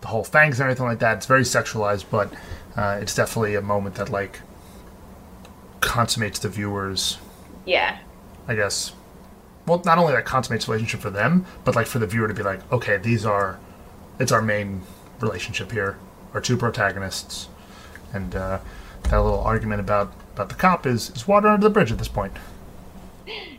[0.00, 1.18] the whole fangs and everything like that.
[1.18, 2.32] It's very sexualized, but
[2.76, 4.40] uh, it's definitely a moment that like
[5.80, 7.18] consummates the viewers.
[7.64, 7.98] Yeah.
[8.48, 8.92] I guess
[9.66, 12.42] well, not only that consummates relationship for them, but like for the viewer to be
[12.42, 13.58] like, okay, these are,
[14.18, 14.82] it's our main
[15.20, 15.98] relationship here,
[16.34, 17.48] our two protagonists,
[18.12, 18.60] and uh,
[19.02, 22.08] that little argument about about the cop is is water under the bridge at this
[22.08, 22.32] point.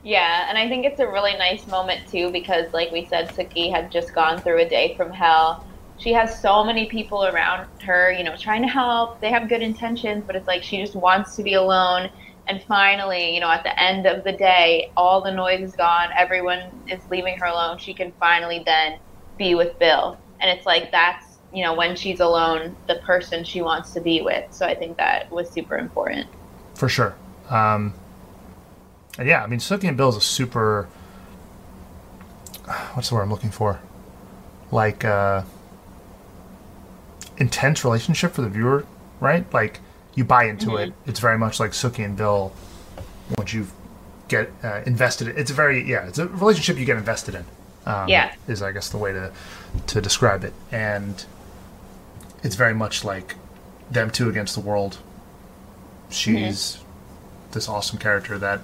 [0.04, 3.70] Yeah, and I think it's a really nice moment too because, like we said, Sookie
[3.70, 5.66] had just gone through a day from hell.
[5.98, 9.20] She has so many people around her, you know, trying to help.
[9.20, 12.10] They have good intentions, but it's like she just wants to be alone
[12.48, 16.10] and finally, you know, at the end of the day, all the noise is gone.
[16.16, 17.78] Everyone is leaving her alone.
[17.78, 19.00] She can finally then
[19.38, 20.18] be with Bill.
[20.40, 24.22] And it's like that's, you know, when she's alone, the person she wants to be
[24.22, 24.52] with.
[24.54, 26.28] So I think that was super important.
[26.76, 27.16] For sure.
[27.50, 27.94] Um,
[29.22, 30.88] yeah, I mean, Sookie and Bill is a super.
[32.94, 33.80] What's the word I'm looking for?
[34.72, 35.44] Like, uh,
[37.38, 38.86] intense relationship for the viewer,
[39.20, 39.52] right?
[39.54, 39.80] Like,
[40.16, 40.92] you buy into mm-hmm.
[40.92, 40.94] it.
[41.06, 42.52] It's very much like Sookie and Bill.
[43.38, 43.72] Once you've
[44.28, 45.30] get uh, invested.
[45.30, 45.38] In.
[45.38, 47.46] It's a very yeah, it's a relationship you get invested in.
[47.86, 48.34] Um, Yeah.
[48.48, 49.32] is I guess the way to
[49.88, 51.26] to describe it, and
[52.44, 53.36] it's very much like
[53.90, 54.98] them two against the world.
[56.10, 56.80] She's
[57.52, 58.62] this awesome character that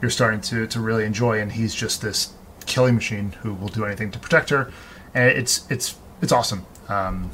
[0.00, 2.32] you're starting to to really enjoy, and he's just this
[2.66, 4.72] killing machine who will do anything to protect her,
[5.14, 6.64] and it's it's it's awesome.
[6.88, 7.30] Um,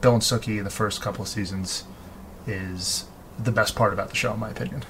[0.00, 1.84] Bill and Sookie in the first couple of seasons
[2.46, 3.06] is
[3.38, 4.84] the best part about the show, in my opinion.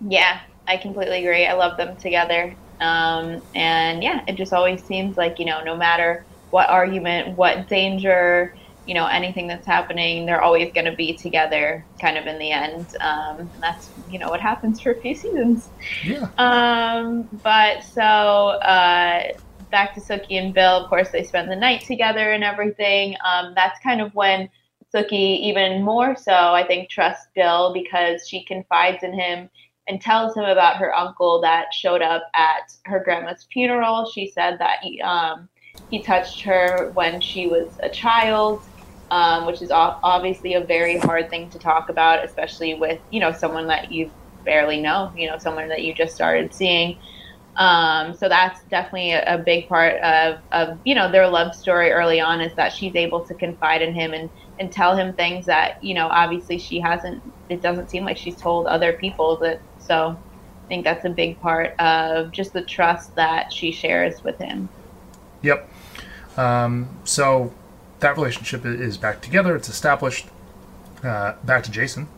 [0.00, 1.46] Yeah, I completely agree.
[1.46, 2.54] I love them together.
[2.80, 7.68] Um, and yeah, it just always seems like, you know, no matter what argument, what
[7.68, 8.54] danger,
[8.86, 12.52] you know, anything that's happening, they're always going to be together kind of in the
[12.52, 12.86] end.
[13.00, 15.68] Um, and that's, you know, what happens for a few seasons.
[16.04, 16.28] Yeah.
[16.38, 19.32] Um, but so uh,
[19.70, 20.82] back to Sookie and Bill.
[20.82, 23.16] Of course, they spend the night together and everything.
[23.24, 24.48] Um, that's kind of when
[24.94, 29.50] Sookie, even more so, I think, trusts Bill because she confides in him
[29.86, 34.10] and tells him about her uncle that showed up at her grandma's funeral.
[34.10, 35.48] She said that he, um,
[35.90, 38.62] he touched her when she was a child.
[39.10, 43.32] Um, which is obviously a very hard thing to talk about, especially with you know
[43.32, 44.10] someone that you
[44.44, 46.98] barely know, you know, someone that you just started seeing.
[47.58, 51.90] Um, so that's definitely a, a big part of, of, you know, their love story
[51.90, 54.30] early on is that she's able to confide in him and,
[54.60, 58.36] and tell him things that, you know, obviously she hasn't, it doesn't seem like she's
[58.36, 60.16] told other people that, so
[60.64, 64.68] I think that's a big part of just the trust that she shares with him.
[65.42, 65.68] Yep.
[66.36, 67.52] Um, so
[67.98, 69.56] that relationship is back together.
[69.56, 70.28] It's established.
[71.02, 72.08] Uh, back to Jason,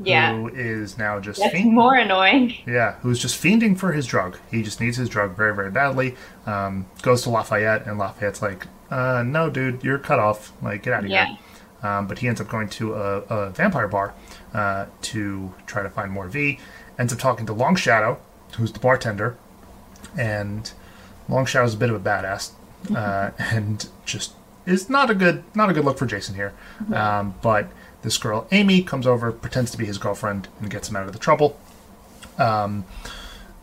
[0.00, 0.34] Yeah.
[0.36, 2.54] who is now just That's more annoying.
[2.66, 4.38] Yeah, who's just fiending for his drug.
[4.50, 6.16] He just needs his drug very, very badly.
[6.46, 10.52] Um, goes to Lafayette, and Lafayette's like, uh, "No, dude, you're cut off.
[10.62, 11.26] Like, get out of Yeah.
[11.26, 11.38] here."
[11.82, 14.14] Um, but he ends up going to a, a vampire bar
[14.54, 16.58] uh, to try to find more V.
[16.98, 18.18] Ends up talking to Long Shadow,
[18.56, 19.36] who's the bartender,
[20.16, 20.70] and
[21.28, 22.52] Long Shadow's a bit of a badass,
[22.94, 24.34] uh, and just
[24.64, 26.52] is not a good not a good look for Jason here.
[26.94, 27.68] Um, but
[28.02, 31.12] this girl Amy comes over, pretends to be his girlfriend, and gets him out of
[31.12, 31.58] the trouble.
[32.38, 32.84] Um,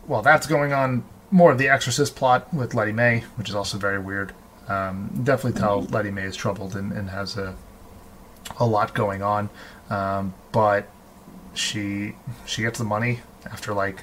[0.06, 3.78] while that's going on, more of the Exorcist plot with Lettie Mae, which is also
[3.78, 4.32] very weird.
[4.68, 7.56] Um, definitely tell Lettie Mae is troubled and, and has a
[8.58, 9.48] a lot going on,
[9.88, 10.88] um, but
[11.54, 12.14] she
[12.46, 14.02] she gets the money after like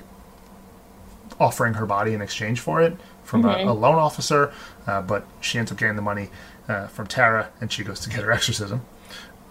[1.40, 4.54] offering her body in exchange for it from a, a loan officer,
[4.88, 6.30] uh, but she ends up getting the money
[6.70, 8.82] uh, from Tara, and she goes to get her exorcism,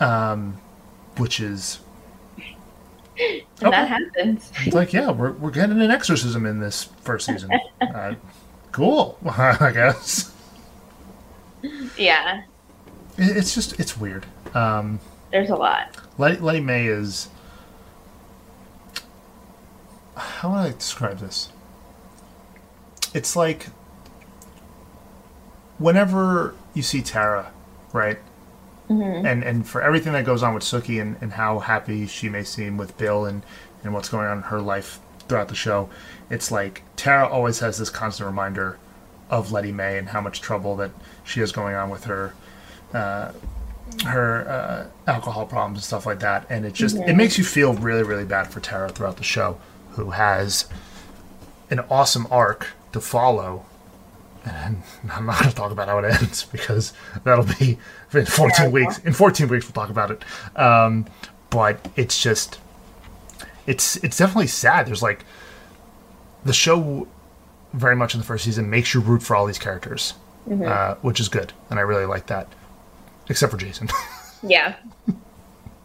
[0.00, 0.58] um,
[1.18, 1.80] which is
[3.18, 4.50] And that happens.
[4.60, 7.50] it's like, yeah, we're, we're getting an exorcism in this first season.
[7.80, 8.14] Uh,
[8.72, 10.32] cool, I guess.
[11.96, 12.42] Yeah.
[13.16, 14.26] It- It's just, it's weird.
[14.54, 14.98] Um,
[15.30, 15.96] There's a lot.
[16.18, 17.28] Lettie, Lettie Mae is.
[20.16, 21.50] How would I describe this?
[23.14, 23.66] It's like
[25.78, 27.52] whenever you see Tara,
[27.92, 28.18] right?
[29.26, 32.44] And and for everything that goes on with Sookie and, and how happy she may
[32.44, 33.42] seem with Bill and,
[33.82, 35.88] and what's going on in her life throughout the show,
[36.30, 38.78] it's like Tara always has this constant reminder
[39.28, 40.92] of Lettie Mae and how much trouble that
[41.24, 42.32] she has going on with her
[42.94, 43.32] uh,
[44.04, 47.74] her uh, alcohol problems and stuff like that, and it just it makes you feel
[47.74, 49.58] really really bad for Tara throughout the show,
[49.90, 50.66] who has
[51.70, 53.64] an awesome arc to follow.
[54.44, 56.92] And I'm not going to talk about how it ends because
[57.24, 57.78] that'll be
[58.12, 58.98] in 14 weeks.
[58.98, 60.24] In 14 weeks, we'll talk about it.
[60.58, 61.06] Um,
[61.50, 62.58] but it's just,
[63.66, 64.86] it's it's definitely sad.
[64.86, 65.24] There's like
[66.44, 67.08] the show
[67.72, 70.14] very much in the first season makes you root for all these characters,
[70.50, 72.48] uh, which is good, and I really like that.
[73.28, 73.88] Except for Jason.
[74.42, 74.76] Yeah.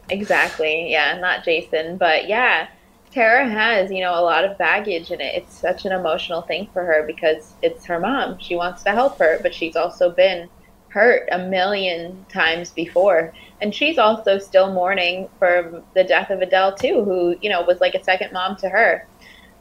[0.09, 0.91] exactly.
[0.91, 2.67] Yeah, not Jason, but yeah,
[3.11, 5.35] Tara has, you know, a lot of baggage in it.
[5.35, 8.37] It's such an emotional thing for her because it's her mom.
[8.39, 10.49] She wants to help her, but she's also been
[10.91, 13.33] hurt a million times before.
[13.61, 17.79] And she's also still mourning for the death of Adele too, who, you know, was
[17.79, 19.07] like a second mom to her.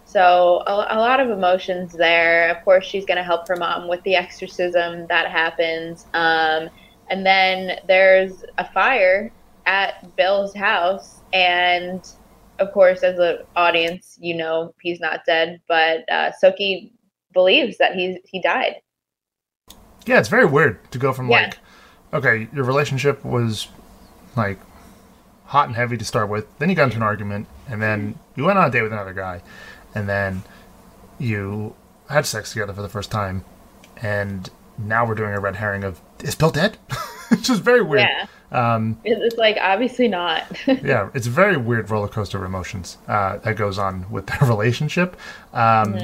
[0.05, 2.51] So a, a lot of emotions there.
[2.51, 6.07] Of course, she's going to help her mom with the exorcism that happens.
[6.15, 6.69] Um,
[7.11, 9.33] and then there's a fire
[9.67, 12.09] at Bill's house, and
[12.59, 16.93] of course, as an audience, you know he's not dead, but uh, Sookie
[17.33, 18.77] believes that he's he died.
[20.11, 21.37] Yeah, it's very weird to go from Yeah.
[21.43, 21.59] like,
[22.13, 23.69] okay, your relationship was
[24.37, 24.59] like
[25.45, 28.45] hot and heavy to start with, then you got into an argument, and then you
[28.45, 29.41] went on a date with another guy,
[29.95, 30.43] and then
[31.21, 31.77] you
[32.09, 33.45] had sex together for the first time,
[34.03, 36.77] and now we're doing a red herring of is Bill dead?
[37.31, 38.09] it's just very weird.
[38.09, 38.27] Yeah.
[38.51, 40.45] Um, it's, like obviously not.
[40.67, 44.49] yeah, it's a very weird roller coaster of emotions uh, that goes on with their
[44.49, 45.17] relationship.
[45.53, 46.01] Um,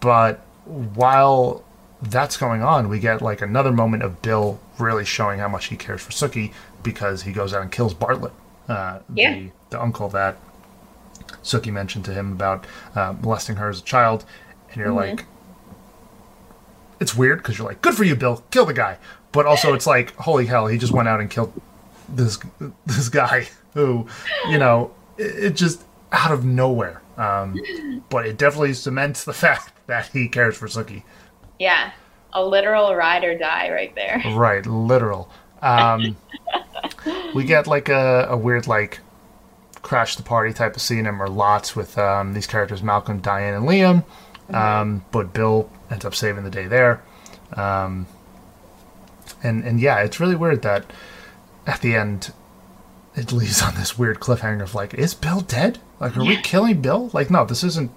[0.00, 1.64] but while
[2.02, 5.76] that's going on, we get like another moment of Bill really showing how much he
[5.76, 8.32] cares for Sookie because he goes out and kills Bartlett,
[8.68, 9.34] uh, Yeah.
[9.34, 10.36] the, the uncle that
[11.42, 14.24] Sookie mentioned to him about uh, molesting her as a child.
[14.70, 15.24] And you're like,
[17.00, 18.98] it's weird because you're like, good for you, Bill, kill the guy.
[19.32, 21.52] But also, it's like, holy hell, he just went out and killed
[22.08, 22.38] this
[22.86, 24.06] this guy who,
[24.48, 25.82] you know, it, it just
[26.12, 27.02] out of nowhere.
[27.16, 27.60] Um,
[28.08, 31.02] but it definitely cements the fact that he cares for Sookie.
[31.58, 31.92] Yeah.
[32.32, 34.22] A literal ride or die right there.
[34.34, 35.30] Right, literal.
[35.62, 36.16] Um,
[37.34, 39.00] we get like a, a weird like
[39.82, 43.66] crash the party type of scene in Merlotte's with um, these characters Malcolm, Diane, and
[43.66, 44.04] Liam.
[44.54, 47.02] Um, but Bill ends up saving the day there.
[47.54, 48.06] Um,
[49.42, 50.84] and and yeah, it's really weird that
[51.66, 52.32] at the end
[53.14, 55.78] it leaves on this weird cliffhanger of like, is Bill dead?
[56.00, 57.10] Like, are we killing Bill?
[57.12, 57.90] Like, no, this isn't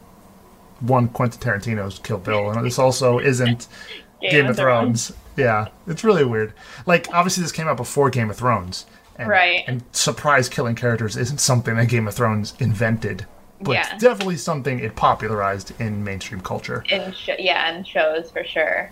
[0.81, 3.67] one Quentin Tarantino's Kill Bill, and this also isn't
[4.21, 5.11] Game, of Thrones.
[5.37, 6.53] Yeah, it's really weird.
[6.85, 9.63] Like, obviously, this came out before Game of Thrones, and, Right.
[9.67, 13.25] And surprise killing characters isn't something that Game of Thrones invented,
[13.61, 13.93] but Yeah.
[13.93, 16.83] it's definitely something it popularized in mainstream culture.
[16.89, 18.91] In sh- yeah, in shows for sure.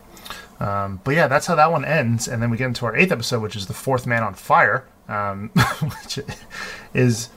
[0.59, 3.11] Um, but yeah, that's how that one ends, and then we get into our eighth
[3.11, 5.49] episode, which is the fourth man on fire, um,
[6.03, 6.19] which
[6.93, 7.29] is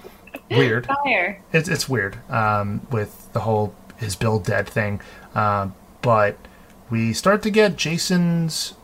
[0.51, 0.87] weird.
[1.05, 1.41] Fire.
[1.53, 5.01] It's it's weird um, with the whole is Bill dead thing,
[5.35, 6.37] um, but
[6.91, 8.75] we start to get Jason's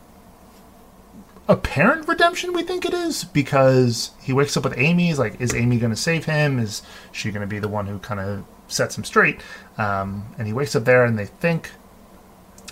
[1.48, 2.52] apparent redemption.
[2.52, 5.06] We think it is because he wakes up with Amy.
[5.08, 6.58] He's like, is Amy going to save him?
[6.58, 9.40] Is she going to be the one who kind of sets him straight?
[9.76, 11.70] Um, and he wakes up there, and they think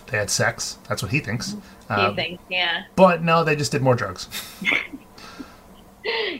[0.08, 0.78] they had sex.
[0.88, 1.56] That's what he thinks.
[1.88, 2.84] He Um, thinks, yeah.
[2.96, 4.28] but no, they just did more drugs.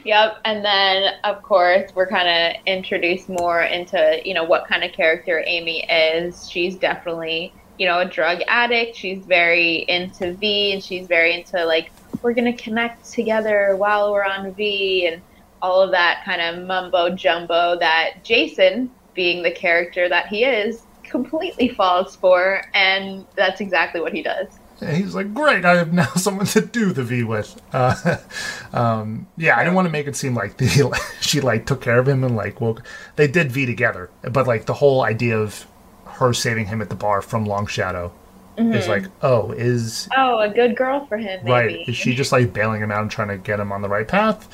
[0.03, 0.37] Yep.
[0.45, 4.91] And then, of course, we're kind of introduced more into, you know, what kind of
[4.91, 6.49] character Amy is.
[6.49, 8.95] She's definitely, you know, a drug addict.
[8.95, 11.91] She's very into V and she's very into, like,
[12.21, 15.21] we're going to connect together while we're on V and
[15.61, 20.83] all of that kind of mumbo jumbo that Jason, being the character that he is,
[21.03, 22.63] completely falls for.
[22.73, 24.47] And that's exactly what he does.
[24.81, 28.17] And he's like, "Great, I have now someone to do the V with." Uh,
[28.73, 31.99] um, yeah, I didn't want to make it seem like the, she like took care
[31.99, 32.83] of him and like woke.
[33.15, 35.65] They did V together, but like the whole idea of
[36.05, 38.11] her saving him at the bar from Long Shadow
[38.57, 41.51] is like, oh, is Oh, a good girl for him, maybe.
[41.51, 41.87] right?
[41.89, 44.07] Is she just like bailing him out and trying to get him on the right
[44.07, 44.47] path?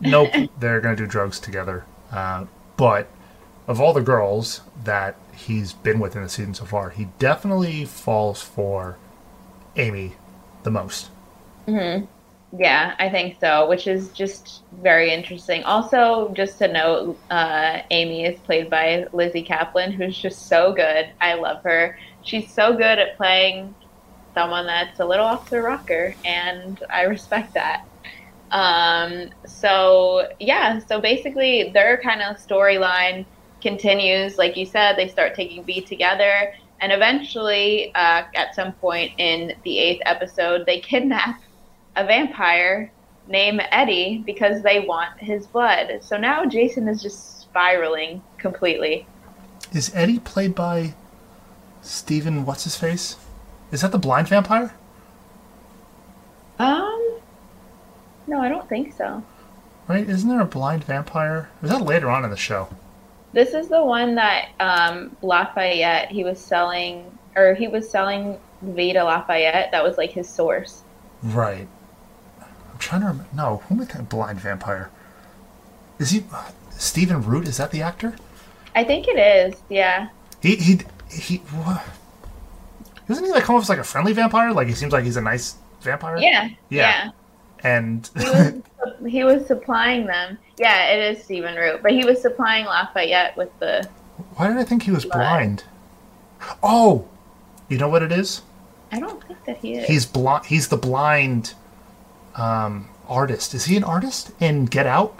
[0.00, 1.84] nope, they're gonna do drugs together.
[2.10, 2.46] Uh,
[2.78, 3.06] but
[3.66, 7.84] of all the girls that he's been with in the season so far, he definitely
[7.84, 8.96] falls for
[9.78, 10.12] Amy
[10.62, 11.10] the most.
[12.56, 15.62] Yeah, I think so, which is just very interesting.
[15.64, 21.10] Also, just to note, uh, Amy is played by Lizzy Caplan, who's just so good.
[21.20, 21.98] I love her.
[22.22, 23.74] She's so good at playing
[24.32, 27.86] someone that's a little off the rocker, and I respect that.
[28.50, 33.26] Um, so, yeah, so basically, their kind of storyline
[33.60, 34.38] continues.
[34.38, 39.54] Like you said, they start taking V together, and eventually, uh, at some point in
[39.64, 41.40] the eighth episode, they kidnap
[41.96, 42.92] a vampire
[43.26, 45.98] named Eddie because they want his blood.
[46.02, 49.06] So now Jason is just spiraling completely.
[49.72, 50.94] Is Eddie played by
[51.82, 53.16] Steven what's his face?
[53.70, 54.72] Is that the blind vampire?
[56.58, 57.18] Um,
[58.26, 59.22] no, I don't think so.
[59.88, 60.08] Right?
[60.08, 61.50] Isn't there a blind vampire?
[61.62, 62.68] Is that later on in the show?
[63.32, 69.04] This is the one that um, Lafayette he was selling, or he was selling Vita
[69.04, 69.70] Lafayette.
[69.72, 70.82] That was like his source.
[71.22, 71.68] Right.
[72.40, 73.28] I'm trying to remember.
[73.34, 74.90] No, who made that blind vampire?
[75.98, 76.24] Is he
[76.70, 77.46] Stephen Root?
[77.48, 78.16] Is that the actor?
[78.74, 79.60] I think it is.
[79.68, 80.08] Yeah.
[80.40, 81.36] He he he.
[81.36, 81.84] What?
[83.08, 84.52] Doesn't he like come off as like a friendly vampire?
[84.52, 86.18] Like he seems like he's a nice vampire.
[86.18, 86.50] Yeah.
[86.68, 87.10] Yeah.
[87.64, 88.62] And He was,
[89.08, 90.38] he was supplying them.
[90.58, 93.88] Yeah, it is Stephen Root, but he was supplying Lafayette with the.
[94.36, 95.64] why did I think he was blind?
[96.62, 97.08] Oh,
[97.68, 98.42] you know what it is?
[98.92, 99.86] I don't think that he is.
[99.86, 100.46] He's blind.
[100.46, 101.54] He's the blind
[102.36, 103.54] um, artist.
[103.54, 105.18] Is he an artist in Get Out?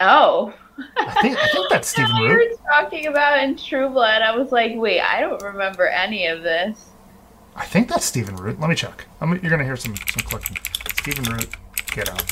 [0.00, 0.52] oh.
[0.96, 2.50] I think I think that's Stephen we Root.
[2.50, 4.22] were talking about in True Blood.
[4.22, 6.88] I was like, wait, I don't remember any of this.
[7.54, 8.58] I think that's Stephen Root.
[8.58, 9.06] Let me check.
[9.20, 10.56] I'm, you're gonna hear some some clicking.
[11.04, 11.54] Stephen Root,
[11.92, 12.24] Get Out.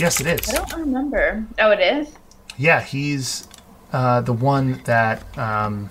[0.00, 0.48] Yes, it is.
[0.48, 1.44] I don't remember.
[1.58, 2.14] Oh, it is.
[2.56, 3.46] Yeah, he's
[3.92, 5.90] uh, the one that um,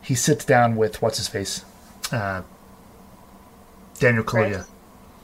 [0.00, 1.62] he sits down with what's his face,
[2.10, 2.40] uh,
[4.00, 4.66] Daniel Kaluuya,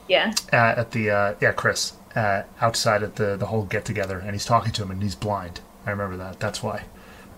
[0.07, 0.35] Yeah.
[0.53, 4.33] uh, at the uh, yeah Chris uh, outside at the the whole get together, and
[4.33, 5.61] he's talking to him, and he's blind.
[5.87, 6.41] I remember that.
[6.41, 6.85] That's why.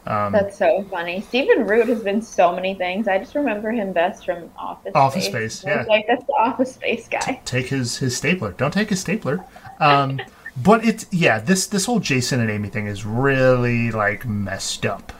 [0.07, 1.21] Um, That's so funny.
[1.21, 3.09] Stephen Root has been so many things.
[3.09, 5.59] I just remember him best from Office Office Space.
[5.59, 5.85] Space, yeah.
[5.89, 7.41] Like that's the Office Space guy.
[7.45, 8.53] take his his stapler.
[8.53, 9.45] Don't take his stapler.
[9.81, 10.21] Um,
[10.63, 15.13] but it's yeah, this this whole Jason and Amy thing is really like messed up.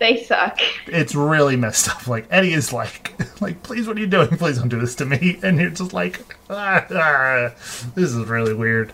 [0.00, 0.58] They suck.
[0.88, 2.08] It's really messed up.
[2.08, 4.28] Like Eddie is like, like, please, what are you doing?
[4.30, 5.38] Please don't do this to me.
[5.44, 7.50] And you're just like, ah, ah,
[7.94, 8.92] this is really weird.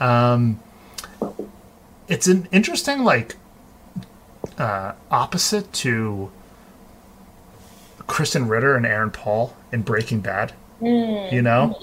[0.00, 0.60] Um,
[2.08, 3.36] it's an interesting like
[4.58, 6.30] uh, opposite to
[8.06, 10.52] Krysten Ritter and Aaron Paul in Breaking Bad.
[10.80, 11.76] You know,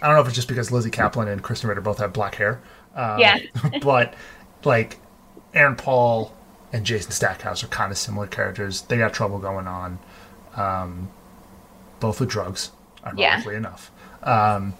[0.00, 2.36] I don't know if it's just because Lizzy Caplan and Krysten Ritter both have black
[2.36, 2.60] hair.
[2.94, 3.38] Uh, Yeah.
[3.82, 4.14] but
[4.64, 4.98] like
[5.54, 6.32] Aaron Paul
[6.72, 8.82] and Jason Stackhouse are kind of similar characters.
[8.82, 9.98] They got trouble going on,
[10.56, 11.10] um,
[12.00, 12.70] both with drugs,
[13.04, 13.90] ironically enough.
[14.22, 14.74] Um,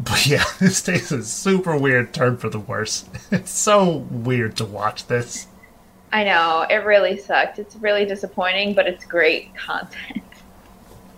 [0.00, 3.04] but yeah, this takes a super weird turn for the worse.
[3.30, 5.46] It's so weird to watch this.
[6.12, 7.58] I know it really sucked.
[7.58, 10.22] It's really disappointing, but it's great content.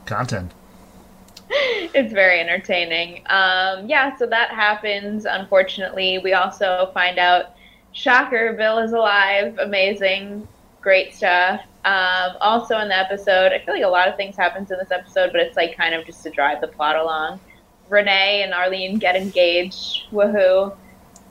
[0.06, 0.50] Content.
[1.48, 3.22] it's very entertaining.
[3.26, 5.24] Um, yeah, so that happens.
[5.24, 7.54] Unfortunately, we also find out,
[7.92, 9.56] shocker, Bill is alive.
[9.58, 10.48] Amazing,
[10.80, 11.60] great stuff.
[11.84, 14.90] Um, also in the episode, I feel like a lot of things happens in this
[14.90, 17.38] episode, but it's like kind of just to drive the plot along.
[17.88, 20.10] Renee and Arlene get engaged.
[20.10, 20.76] Woohoo!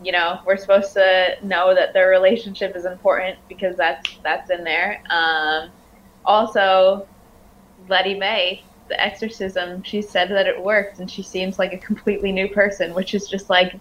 [0.02, 4.64] You know, we're supposed to know that their relationship is important because that's that's in
[4.64, 5.04] there.
[5.10, 5.70] Um,
[6.26, 7.08] also,
[7.88, 12.32] Lettie Mae, the exorcism, she said that it worked and she seems like a completely
[12.32, 13.80] new person, which is just like,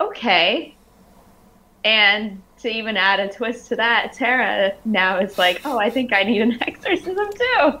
[0.00, 0.74] okay.
[1.84, 6.12] And to even add a twist to that, Tara now is like, oh, I think
[6.12, 7.78] I need an exorcism too.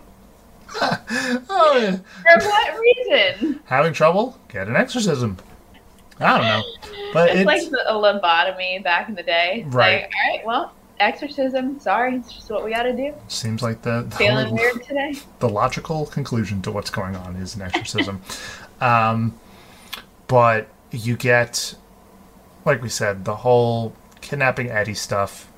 [1.48, 1.96] Oh, yeah.
[2.38, 3.60] For what reason?
[3.66, 4.38] having trouble?
[4.48, 5.36] Get an exorcism.
[6.20, 6.62] I don't know,
[7.12, 9.64] but It's, it's, like the, a lobotomy back in the day.
[9.66, 10.02] It's Right.
[10.02, 11.78] Like, all right, well, exorcism.
[11.78, 13.12] Sorry, it's just what we got to do.
[13.28, 15.14] seems like the the, Feeling only- weird today.
[15.40, 18.22] the logical conclusion to what's going on is an exorcism.
[18.80, 19.38] um,
[20.26, 21.74] but you get,
[22.64, 25.48] like we said, the whole kidnapping Eddie stuff.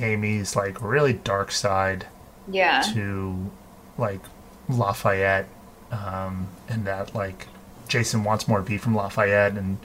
[0.00, 2.06] Amy's like really dark side
[2.48, 2.80] Yeah.
[2.94, 3.50] to
[3.98, 4.20] like
[4.68, 5.46] Lafayette,
[5.90, 7.48] um, and that like
[7.90, 9.76] Jason wants more V from Lafayette, and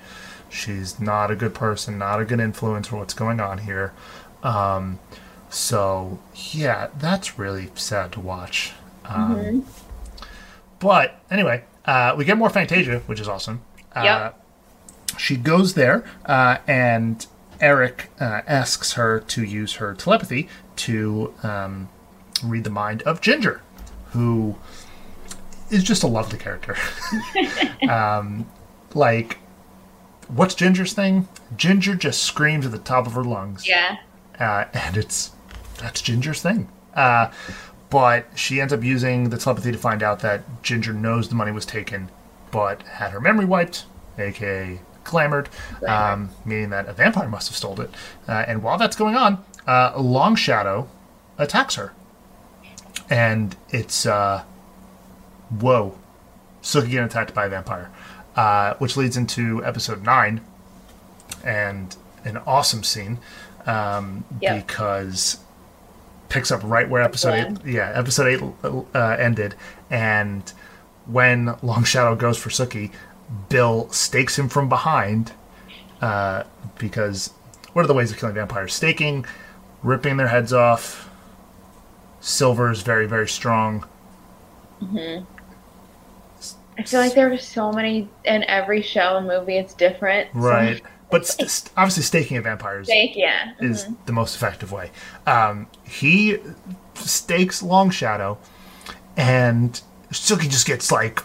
[0.49, 3.91] she's not a good person, not a good influence for what's going on here.
[4.43, 4.99] Um,
[5.49, 6.19] so
[6.51, 8.71] yeah, that's really sad to watch.
[9.05, 9.65] Um,
[10.79, 13.61] But anyway, uh, we get more Fangtasia, which is awesome.
[13.95, 14.41] Uh, Yep.
[15.17, 17.25] She goes there, uh, and
[17.61, 21.87] Eric uh, asks her to use her telepathy to um,
[22.43, 23.61] read the mind of Ginger,
[24.11, 24.57] who
[25.69, 26.75] is just a lovely character.
[27.89, 28.45] um,
[28.93, 29.39] like,
[30.27, 31.27] what's Ginger's thing?
[31.55, 33.97] Ginger just screams at the top of her lungs Yeah.
[34.39, 35.31] uh, and it's
[35.77, 36.69] that's Ginger's thing.
[36.95, 37.29] Uh,
[37.89, 41.51] but she ends up using the telepathy to find out that Ginger knows the money
[41.51, 42.09] was taken,
[42.51, 43.85] but had her memory wiped,
[44.17, 45.49] aka glamoured,
[45.87, 47.91] um, meaning that a vampire must have stole it.
[48.27, 50.89] Uh, and while that's going on, uh, Long Shadow
[51.37, 51.93] attacks her,
[53.09, 54.43] and it's uh,
[55.49, 55.97] whoa,
[56.61, 57.89] Sookie getting attacked by a vampire,
[58.35, 60.41] uh, which leads into episode nine,
[61.43, 63.19] and an awesome scene
[63.65, 64.67] um, Yep.
[64.67, 65.37] because
[66.29, 68.41] picks up right where episode eight, yeah, episode eight
[68.95, 69.55] uh, ended,
[69.89, 70.51] and
[71.05, 72.91] when Long Shadow goes for Sookie,
[73.49, 75.33] Bill stakes him from behind
[76.01, 76.43] uh,
[76.79, 77.31] because
[77.73, 78.73] what are the ways of killing vampires?
[78.73, 79.25] Staking,
[79.83, 81.09] ripping their heads off.
[82.21, 83.85] Silver is very very strong.
[86.77, 89.57] I feel like there were so many in every show and movie.
[89.57, 90.29] It's different.
[90.33, 90.81] So- Right.
[91.11, 93.51] But st- st- obviously, staking at vampires Steak, yeah.
[93.61, 94.89] is the most effective way.
[95.27, 96.39] Um, he
[96.95, 98.39] stakes Long Shadow,
[99.15, 99.79] and
[100.11, 101.21] Sookie just gets like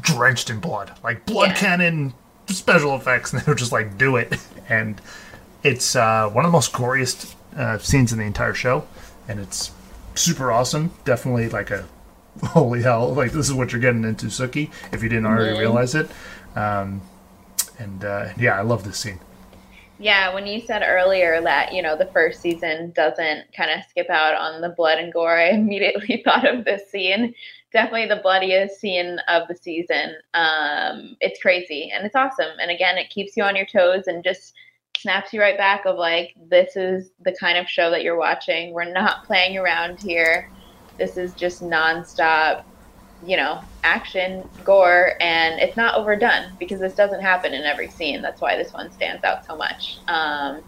[0.00, 1.54] drenched in blood, like blood Yeah.
[1.56, 2.14] cannon
[2.46, 4.36] special effects, and they're just like do it,
[4.68, 5.00] and
[5.64, 8.86] it's uh, one of the most goriest uh, scenes in the entire show,
[9.26, 9.72] and it's
[10.14, 10.92] super awesome.
[11.04, 11.86] Definitely like a
[12.42, 15.94] holy hell, like this is what you're getting into, Sookie, if you didn't already realize
[15.94, 16.10] it.
[16.54, 17.02] Um,
[17.78, 19.20] and uh, yeah, I love this scene.
[20.00, 24.08] Yeah, when you said earlier that, you know, the first season doesn't kind of skip
[24.08, 27.34] out on the blood and gore, I immediately thought of this scene.
[27.72, 30.14] Definitely the bloodiest scene of the season.
[30.34, 32.58] Um, it's crazy and it's awesome.
[32.60, 34.54] And again, it keeps you on your toes and just
[34.96, 38.72] snaps you right back of like, this is the kind of show that you're watching.
[38.72, 40.50] We're not playing around here.
[40.98, 42.64] This is just nonstop,
[43.24, 48.22] you know, action, gore, and it's not overdone because this doesn't happen in every scene.
[48.22, 49.98] That's why this one stands out so much.
[50.08, 50.62] Um,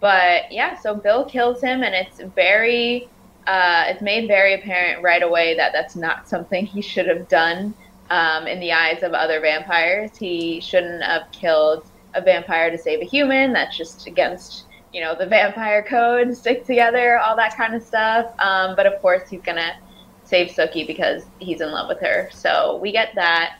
[0.00, 3.08] but yeah, so Bill kills him, and it's very,
[3.46, 7.74] uh, it's made very apparent right away that that's not something he should have done
[8.10, 10.16] um, in the eyes of other vampires.
[10.16, 13.52] He shouldn't have killed a vampire to save a human.
[13.52, 18.32] That's just against, you know, the vampire code, stick together, all that kind of stuff.
[18.38, 19.76] Um, but of course, he's going to
[20.24, 22.28] save Sookie because he's in love with her.
[22.32, 23.58] So we get that.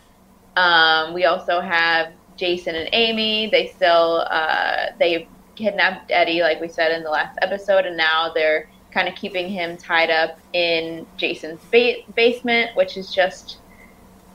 [0.57, 3.49] Um, we also have Jason and Amy.
[3.51, 8.33] They still, uh, they kidnapped Eddie, like we said in the last episode, and now
[8.33, 13.59] they're kind of keeping him tied up in Jason's ba- basement, which is just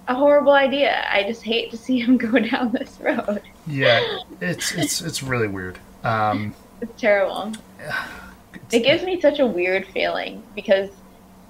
[0.08, 1.06] a horrible idea.
[1.10, 3.42] I just hate to see him go down this road.
[3.66, 5.80] Yeah, it's it's it's really weird.
[6.04, 7.52] Um, it's terrible.
[7.80, 10.90] it's- It gives me such a weird feeling because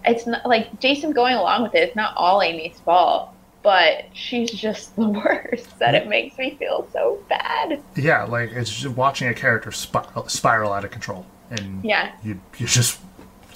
[0.06, 1.80] it's not like Jason going along with it.
[1.84, 3.30] It's not all Amy's fault,
[3.64, 5.78] but she's just the worst.
[5.80, 7.82] That it makes me feel so bad.
[7.96, 12.12] yeah, like it's just watching a character spiral, spiral out of control, and Yeah.
[12.24, 13.00] you you just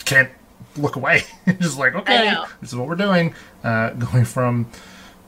[0.05, 0.29] can't
[0.77, 1.23] look away.
[1.47, 3.33] It's just like okay, this is what we're doing.
[3.63, 4.67] Uh, going from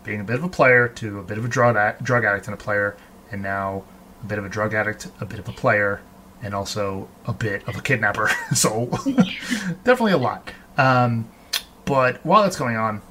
[0.03, 2.57] being a bit of a player to a bit of a drug addict and a
[2.57, 2.95] player,
[3.31, 3.83] and now
[4.23, 5.99] a bit of a drug addict, a bit of a player,
[6.41, 8.29] and also a bit of a kidnapper.
[8.53, 8.85] so
[9.83, 10.51] definitely a lot.
[10.77, 11.29] Um,
[11.85, 13.01] but while that's going on,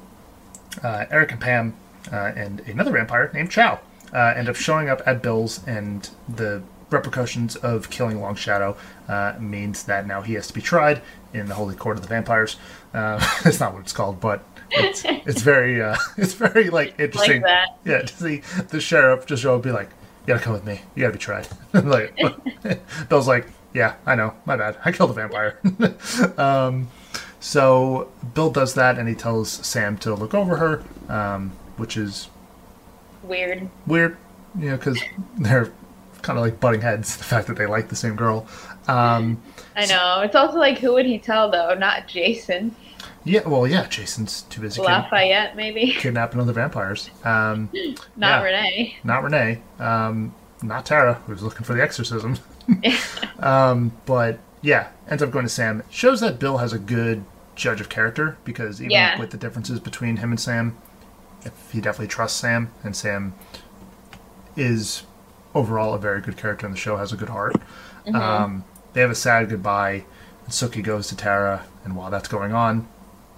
[0.83, 1.75] uh, Eric and Pam
[2.13, 3.81] uh, and another vampire named Chow
[4.13, 8.77] uh, end up showing up at Bill's, and the repercussions of killing Long Shadow
[9.09, 11.03] uh, means that now he has to be tried
[11.33, 12.57] in the Holy Court of the Vampires.
[12.95, 17.43] Uh, that's not what it's called, but it's, it's very uh, it's very like interesting.
[17.43, 17.79] that.
[17.85, 19.91] Yeah, to see the sheriff just show up and be like,
[20.27, 20.81] "You gotta come with me.
[20.95, 22.17] You gotta be tried." like
[23.09, 24.35] Bill's like, "Yeah, I know.
[24.45, 24.77] My bad.
[24.85, 25.59] I killed a vampire."
[26.39, 26.89] um,
[27.41, 32.29] so Bill does that, and he tells Sam to look over her, um, which is
[33.23, 33.69] Weird.
[33.87, 34.17] weird,
[34.59, 35.01] you know, because
[35.39, 35.73] they're
[36.23, 37.17] kind of like butting heads.
[37.17, 38.47] The fact that they like the same girl.
[38.89, 39.43] Um,
[39.75, 40.21] I know.
[40.25, 41.75] It's also like, who would he tell though?
[41.75, 42.75] Not Jason.
[43.27, 45.93] Yeah, well, yeah, Jason's too busy kid- Lafayette, maybe.
[45.99, 47.11] kidnapping other vampires.
[47.25, 47.69] Um,
[48.17, 48.43] Not Yeah.
[48.43, 48.97] Renee.
[49.05, 52.39] not Renee, um, not Tara, who's looking for the exorcism.
[53.41, 55.83] um, but yeah, ends up going to Sam.
[55.91, 57.25] Shows that Bill has a good
[57.55, 59.19] judge of character because even Yeah.
[59.19, 60.77] with the differences between him and Sam,
[61.45, 63.35] if he definitely trusts Sam, and Sam
[64.57, 65.03] is
[65.55, 67.57] overall a very good character in the show, has a good heart.
[68.13, 70.05] Um, they have a sad goodbye,
[70.45, 72.87] and Sookie goes to Tara, and while that's going on,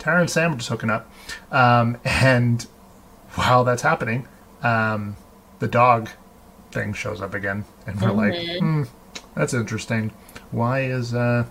[0.09, 1.11] Tara and Sam are just hooking up.
[1.53, 2.63] Um, and
[3.35, 4.27] while that's happening,
[4.63, 5.17] um,
[5.59, 6.09] the dog
[6.73, 8.85] thing shows up again, and we're like, hmm,
[9.35, 10.13] that's interesting.
[10.51, 11.45] Why is uh,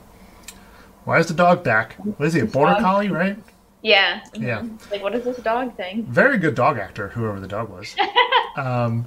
[1.06, 1.94] why is the dog back?
[1.98, 2.40] What is he?
[2.40, 3.38] A border dog- collie, right?
[3.84, 4.24] Yeah.
[4.34, 4.66] Yeah.
[4.90, 6.04] Like, what is this dog thing?
[6.06, 7.96] Very good dog actor, whoever the dog was.
[8.58, 9.06] um,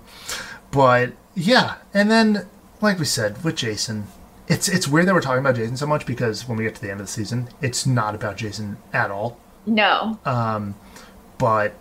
[0.70, 2.46] but yeah, and then
[2.80, 4.07] like we said with Jason,
[4.51, 6.82] it's it's weird that we're talking about Jason so much because when we get to
[6.82, 9.38] the end of the season, it's not about Jason at all.
[9.64, 10.18] No.
[11.38, 11.74] but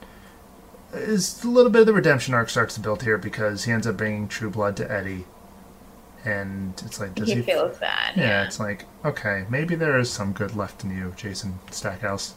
[0.94, 3.88] it's a little bit of the redemption arc starts to build here because he ends
[3.88, 5.26] up bringing True Blood to Eddie,
[6.24, 7.42] and it's like, does he he?
[7.42, 8.16] feels bad.
[8.16, 12.36] yeah, it's like okay, maybe there is some good left in you, Jason Stackhouse.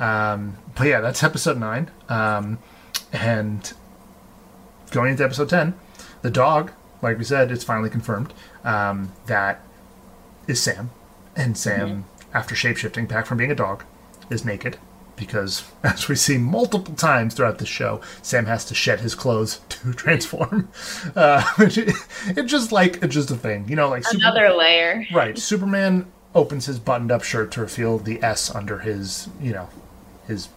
[0.00, 2.58] Um, but yeah, that's episode nine, um,
[3.12, 3.72] and
[4.90, 5.74] going into episode ten,
[6.22, 8.32] the dog, like we said, it's finally confirmed
[8.64, 9.60] um, that
[10.46, 10.90] is Sam,
[11.36, 12.04] and Sam,
[12.34, 13.84] after shapeshifting back from being a dog,
[14.30, 14.78] is naked
[15.16, 19.60] because, as we see multiple times throughout the show, Sam has to shed his clothes
[19.68, 20.68] to transform.
[21.14, 25.04] Uh, it's just like it's just a thing, you know, like Super- Another layer.
[25.12, 25.38] right.
[25.38, 29.68] Superman opens his buttoned-up shirt to reveal the S under his, you know,
[30.26, 30.48] his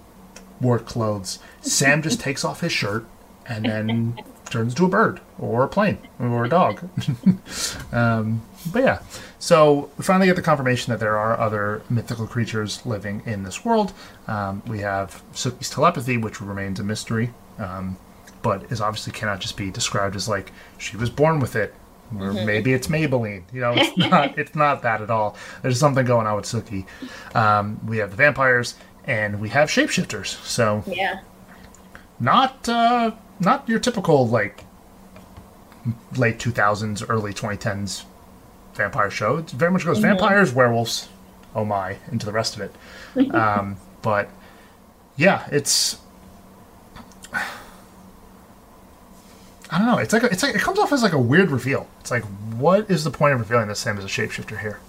[0.62, 1.40] work clothes.
[1.62, 3.06] Sam just takes off his shirt
[3.46, 4.18] and then
[4.50, 6.88] turns into a bird or a plane or a dog.
[7.92, 8.42] um,
[8.72, 9.00] but yeah,
[9.40, 13.64] so we finally get the confirmation that there are other mythical creatures living in this
[13.64, 13.94] world.
[14.28, 17.98] Um, we have Sookie's telepathy, which remains a mystery, um,
[18.42, 21.74] but is obviously cannot just be described as like she was born with it,
[22.20, 23.44] or maybe it's Maybelline.
[23.54, 24.38] You know, it's not.
[24.38, 25.36] It's not that at all.
[25.62, 26.86] There's something going on with Sookie.
[27.36, 30.28] Um, we have the vampires, and we have shapeshifters.
[30.44, 31.20] So Yeah.
[32.20, 34.64] not uh, not your typical like
[36.18, 38.06] late 2000s early 2010s
[38.74, 41.10] vampire show it very much goes vampires werewolves
[41.54, 44.30] oh my into the rest of it um, but
[45.16, 45.98] yeah it's
[49.72, 51.52] i don't know it's like a, it's like it comes off as like a weird
[51.52, 52.24] reveal it's like
[52.58, 54.80] what is the point of revealing that sam is a shapeshifter here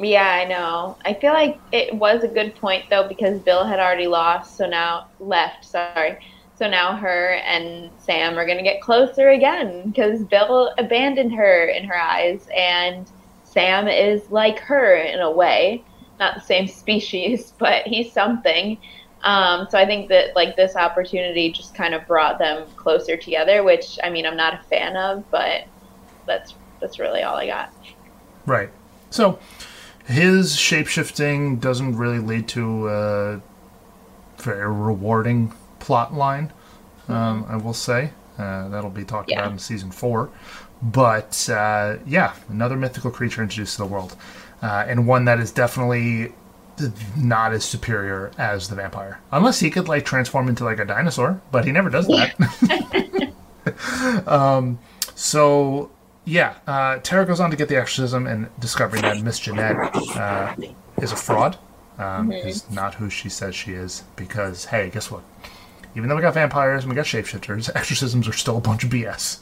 [0.00, 0.96] Yeah, I know.
[1.04, 4.66] I feel like it was a good point though because Bill had already lost, so
[4.68, 5.64] now left.
[5.64, 6.18] Sorry.
[6.58, 11.84] So now her and Sam are gonna get closer again because Bill abandoned her in
[11.84, 13.08] her eyes, and
[13.44, 15.84] Sam is like her in a way,
[16.18, 18.76] not the same species, but he's something.
[19.22, 23.62] Um, so I think that like this opportunity just kind of brought them closer together,
[23.62, 25.64] which I mean I'm not a fan of, but
[26.26, 27.72] that's that's really all I got.
[28.46, 28.70] Right.
[29.10, 29.38] So
[30.06, 33.40] his shapeshifting doesn't really lead to a
[34.38, 35.52] very rewarding
[35.88, 36.52] plot line.
[37.08, 39.40] Um, I will say uh, that'll be talked Yeah.
[39.40, 40.28] about in season four.
[40.82, 44.14] But uh, yeah, another mythical creature introduced to the world,
[44.62, 46.34] uh, and one that is definitely
[47.16, 51.40] not as superior as the vampire, unless he could like transform into like a dinosaur.
[51.50, 53.32] But he never does that.
[54.26, 54.78] um,
[55.14, 55.90] so
[56.26, 60.54] yeah, uh, Tara goes on to get the exorcism and discovering that Miss Jeanette uh,
[61.00, 61.56] is a fraud.
[61.98, 64.04] Um, Is not who she says she is.
[64.14, 65.22] Because hey, guess what?
[65.98, 68.90] Even though we got vampires and we got shapeshifters, exorcisms are still a bunch of
[68.90, 69.38] BS.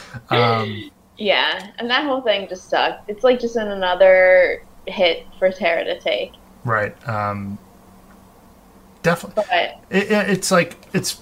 [0.30, 3.10] um, Yeah, and that whole thing just sucked.
[3.10, 6.32] It's like just an another hit for Tara to take.
[6.64, 6.94] right.
[7.08, 7.58] Um,
[9.02, 9.42] definitely.
[9.48, 11.20] But It, it, it's like it's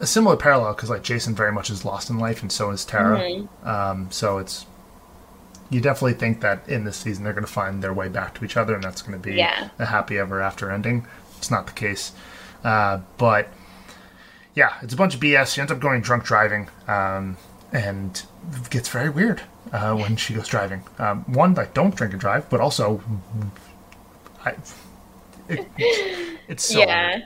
[0.00, 2.84] a similar parallel because like Jason very much is lost in life, and so is
[2.84, 3.46] Tara.
[3.62, 4.66] Um, so it's
[5.68, 8.44] you definitely think that in this season they're going to find their way back to
[8.44, 9.68] each other, and that's going to be Yeah.
[9.78, 11.06] a happy ever after ending.
[11.38, 12.12] It's not the case,
[12.64, 13.48] uh, but
[14.54, 15.54] yeah, it's a bunch of BS.
[15.54, 17.36] She ends up going drunk driving, um,
[17.72, 18.22] and
[18.70, 19.42] gets very weird
[19.72, 20.82] uh, when she goes driving.
[20.98, 23.02] Um, one, like don't drink and drive, but also,
[24.44, 24.54] I,
[25.48, 25.68] it,
[26.48, 27.10] it's so yeah.
[27.10, 27.22] weird.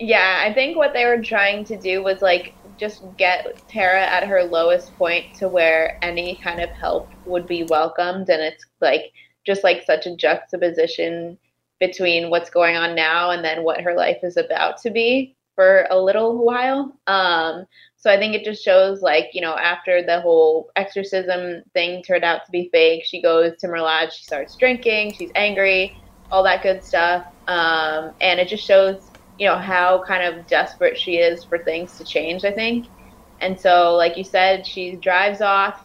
[0.00, 4.26] Yeah, I think what they were trying to do was like just get Tara at
[4.26, 9.12] her lowest point to where any kind of help would be welcomed and it's like
[9.44, 11.36] just like such a juxtaposition
[11.80, 15.86] between what's going on now and then what her life is about to be for
[15.90, 16.98] a little while.
[17.06, 22.02] Um so I think it just shows like, you know, after the whole exorcism thing
[22.02, 25.96] turned out to be fake, she goes to Merlotte, she starts drinking, she's angry,
[26.30, 27.24] all that good stuff.
[27.48, 31.96] Um and it just shows you know how kind of desperate she is for things
[31.96, 32.86] to change i think
[33.40, 35.80] and so like you said she drives off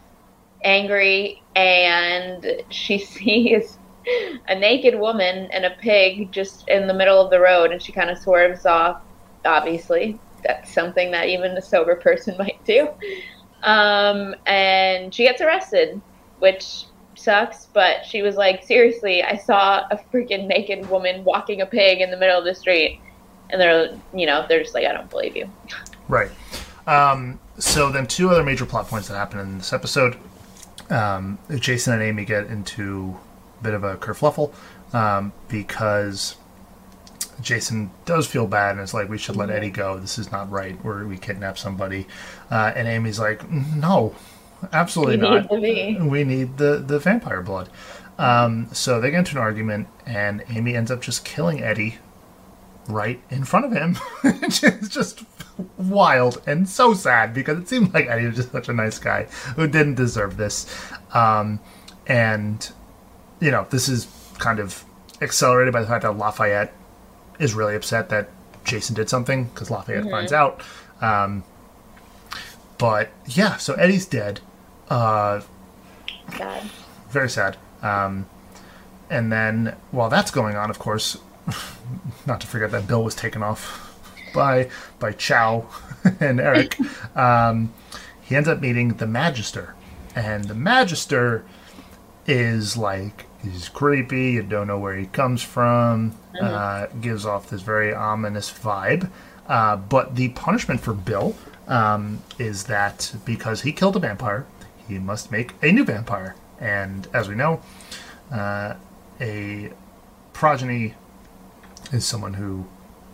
[0.64, 3.78] angry and she sees
[4.48, 7.92] a naked woman and a pig just in the middle of the road and she
[7.92, 9.02] kind of swerves off
[9.44, 12.88] obviously that's something that even a sober person might do
[13.62, 16.00] um, and she gets arrested
[16.38, 16.84] which
[17.16, 22.00] sucks but she was like seriously i saw a freaking naked woman walking a pig
[22.00, 23.00] in the middle of the street
[23.50, 25.48] and they're you know they're just like i don't believe you
[26.08, 26.30] Right.
[26.86, 30.16] Um, so then, two other major plot points that happen in this episode.
[30.90, 33.16] Um, Jason and Amy get into
[33.64, 34.52] bit of a kerfluffle
[34.94, 36.36] um, because
[37.40, 39.98] Jason does feel bad and it's like we should let Eddie go.
[39.98, 40.76] This is not right.
[40.84, 42.06] Where we kidnap somebody,
[42.50, 44.14] uh, and Amy's like, no,
[44.72, 45.50] absolutely We not.
[45.52, 46.02] need.
[46.02, 47.68] We need the the vampire blood.
[48.16, 51.98] Um, so they get into an argument, and Amy ends up just killing Eddie
[52.88, 53.96] right in front of him.
[54.24, 55.24] it's just
[55.78, 59.24] wild and so sad because it seemed like Eddie was just such a nice guy
[59.56, 60.66] who didn't deserve this.
[61.12, 61.58] Um,
[62.06, 62.70] and,
[63.44, 64.08] you know, this is
[64.38, 64.84] kind of
[65.20, 66.72] accelerated by the fact that Lafayette
[67.38, 68.30] is really upset that
[68.64, 70.62] Jason did something because Lafayette finds out.
[71.02, 71.44] Um,
[72.78, 74.40] but yeah, so Eddie's dead.
[74.88, 75.42] Uh,
[76.38, 76.62] god
[77.10, 77.58] very sad.
[77.82, 78.26] Um,
[79.10, 81.18] and then while that's going on, of course,
[82.26, 83.98] not to forget that Bill was taken off
[84.34, 85.66] by by Chow
[86.20, 86.78] and Eric.
[87.14, 87.74] um,
[88.22, 89.74] he ends up meeting the Magister,
[90.16, 91.44] and the Magister
[92.26, 94.32] is like he's creepy.
[94.32, 96.14] You don't know where he comes from.
[96.40, 99.10] Uh, gives off this very ominous vibe.
[99.46, 101.36] Uh, but the punishment for Bill
[101.68, 104.46] um, is that because he killed a vampire,
[104.88, 106.34] he must make a new vampire.
[106.58, 107.60] And as we know,
[108.32, 108.74] uh,
[109.20, 109.70] a
[110.32, 110.94] progeny
[111.92, 112.66] is someone who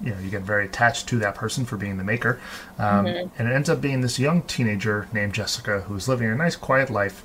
[0.03, 2.41] you know you get very attached to that person for being the maker
[2.79, 6.57] um, and it ends up being this young teenager named jessica who's living a nice
[6.57, 7.23] quiet life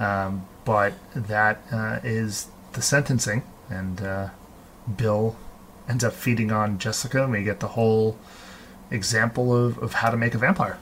[0.00, 4.28] um, but that uh, is the sentencing and uh,
[4.96, 5.34] bill
[5.88, 8.18] ends up feeding on jessica and we get the whole
[8.90, 10.78] example of, of how to make a vampire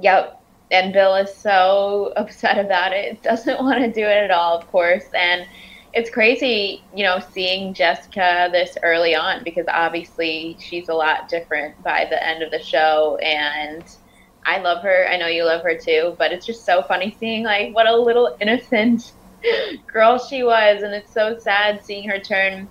[0.00, 0.40] Yep.
[0.70, 3.22] And Bill is so upset about it.
[3.22, 5.06] Doesn't want to do it at all, of course.
[5.14, 5.46] And
[5.94, 11.82] it's crazy, you know, seeing Jessica this early on because obviously she's a lot different
[11.82, 13.16] by the end of the show.
[13.22, 13.84] And
[14.48, 15.06] I love her.
[15.06, 16.16] I know you love her too.
[16.18, 19.12] But it's just so funny seeing, like, what a little innocent
[19.86, 20.82] girl she was.
[20.82, 22.68] And it's so sad seeing her turn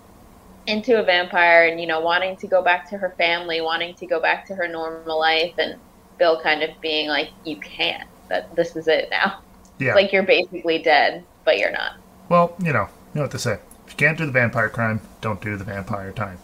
[0.66, 4.08] into a vampire and, you know, wanting to go back to her family, wanting to
[4.08, 5.54] go back to her normal life.
[5.60, 5.80] And
[6.18, 8.08] Bill kind of being like, "You can't.
[8.30, 9.42] That this is it now.
[9.80, 11.94] yeah Like you're basically dead, but you're not."
[12.30, 13.60] Well, you know, you know what to say.
[13.86, 16.40] If you can't do the vampire crime, don't do the vampire time.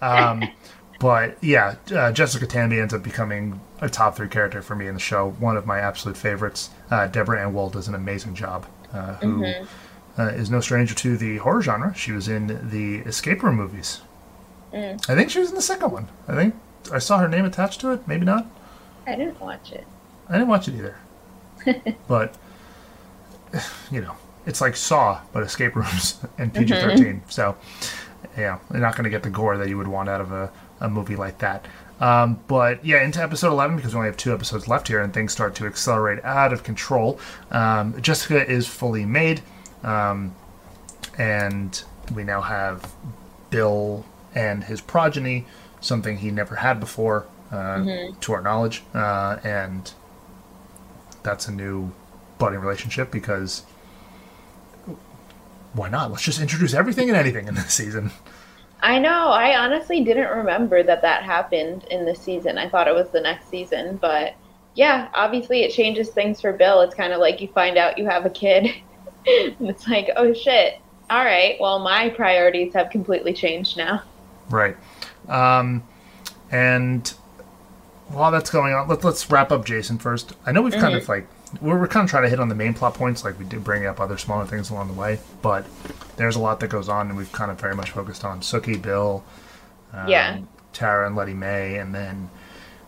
[0.00, 0.48] Um,
[1.00, 4.94] but yeah, uh, Jessica Hamby ends up becoming a top three character for me in
[4.94, 5.30] the show.
[5.38, 6.70] One of my absolute favorites.
[6.90, 8.66] Uh, Deborah Ann Woll does an amazing job.
[8.92, 10.20] Uh, who Mm-hmm.
[10.20, 11.94] uh, is no stranger to the horror genre.
[11.94, 14.00] She was in the escape room movies.
[14.72, 15.08] Mm.
[15.08, 16.08] I think she was in the second one.
[16.28, 16.54] I think
[16.92, 18.06] I saw her name attached to it.
[18.08, 18.46] Maybe not.
[19.06, 19.86] I didn't watch it.
[20.28, 20.96] I didn't watch it either.
[22.08, 22.36] but
[23.90, 24.14] you know,
[24.46, 27.56] it's like Saw, but escape rooms and PG 13 So
[28.36, 30.50] yeah, you're not going to get the gore that you would want out of a,
[30.80, 31.66] a movie like that.
[32.00, 35.12] Um, but yeah, into episode 11, because we only have two episodes left here and
[35.12, 37.20] things start to accelerate out of control,
[37.50, 39.42] um, Jessica is fully made.
[39.84, 40.34] Um,
[41.18, 41.82] and
[42.14, 42.90] we now have
[43.50, 44.04] Bill
[44.34, 45.46] and his progeny,
[45.80, 47.84] something he never had before, uh,
[48.20, 48.82] to our knowledge.
[48.94, 49.92] Uh, and
[51.22, 51.92] that's a new
[52.38, 53.64] budding relationship because
[55.74, 56.10] why not?
[56.10, 58.10] Let's just introduce everything and anything in this season.
[58.82, 59.28] I know.
[59.28, 62.58] I honestly didn't remember that that happened in the season.
[62.58, 64.34] I thought it was the next season, but
[64.74, 66.80] yeah, obviously it changes things for Bill.
[66.80, 68.64] It's kind of like you find out you have a kid,
[69.26, 70.78] and it's like, oh shit.
[71.10, 71.56] All right.
[71.60, 74.04] Well, my priorities have completely changed now.
[74.48, 74.76] Right.
[75.28, 75.82] Um,
[76.52, 77.08] and
[78.08, 80.34] while that's going on, let, let's wrap up Jason first.
[80.46, 81.26] I know we've kind of like
[81.60, 83.64] we're, we're kind of trying to hit on the main plot points, like we did
[83.64, 85.66] bring up other smaller things along the way, but
[86.16, 88.80] there's a lot that goes on, and we've kind of very much focused on Sookie,
[88.80, 89.24] Bill,
[89.92, 90.38] um, Yeah.
[90.72, 92.30] Tara, and Lettie Mae, and then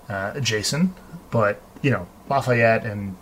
[0.09, 0.95] uh, Jason.
[1.31, 3.17] But you know, Lafayette and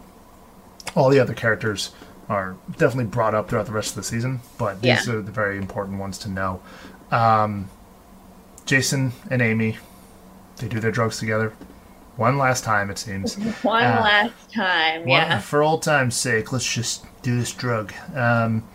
[0.95, 1.93] all the other characters
[2.29, 5.15] are definitely brought up throughout the rest of the season, but these Yeah.
[5.15, 6.61] are the very important ones to know.
[7.11, 7.69] Um,
[8.67, 9.79] Jason and Amy,
[10.59, 11.53] they do their drugs together.
[12.21, 13.37] One last time, it seems.
[13.63, 15.01] One Uh, last time.
[15.01, 15.39] One- Yeah.
[15.39, 17.95] For old time's sake, let's just do this drug.
[18.15, 18.69] Um,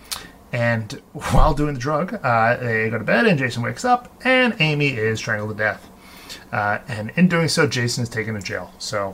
[0.51, 4.55] and while doing the drug, uh, they go to bed, and Jason wakes up, and
[4.59, 5.87] Amy is strangled to death.
[6.51, 8.71] Uh, and in doing so, Jason is taken to jail.
[8.79, 9.13] So,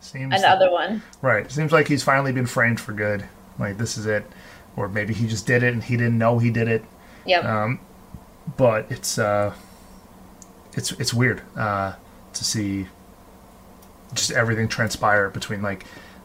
[0.00, 1.02] seems Another one.
[1.20, 1.50] right.
[1.50, 3.24] Seems like he's finally been framed for good.
[3.58, 4.24] Like this is it,
[4.76, 6.84] or maybe he just did it and he didn't know he did it
[7.26, 7.44] Yep.
[7.44, 7.80] um,
[8.56, 9.52] but it's uh,
[10.74, 11.94] it's it's weird uh,
[12.34, 12.86] to see
[14.14, 15.84] just everything transpire between like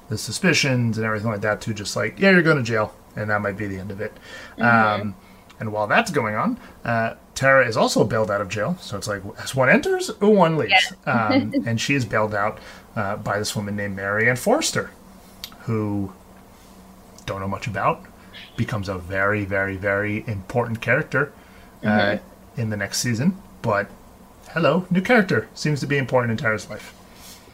[0.09, 3.29] the suspicions and everything like that to just like yeah you're going to jail and
[3.29, 4.13] that might be the end of it.
[4.59, 5.15] Um,
[5.59, 8.77] and while that's going on uh, Tara is also bailed out of jail.
[8.81, 10.93] So it's like as one enters one leaves.
[11.05, 12.59] Um, and she is bailed out
[12.95, 14.91] uh, by this woman named Maryann Forrester
[15.61, 16.13] who
[17.27, 18.03] don't know much about
[18.55, 21.31] becomes a very, very, very important character
[21.83, 22.17] uh,
[22.55, 23.37] in the next season.
[23.61, 23.89] But
[24.49, 26.96] hello, new character seems to be important in Tara's life.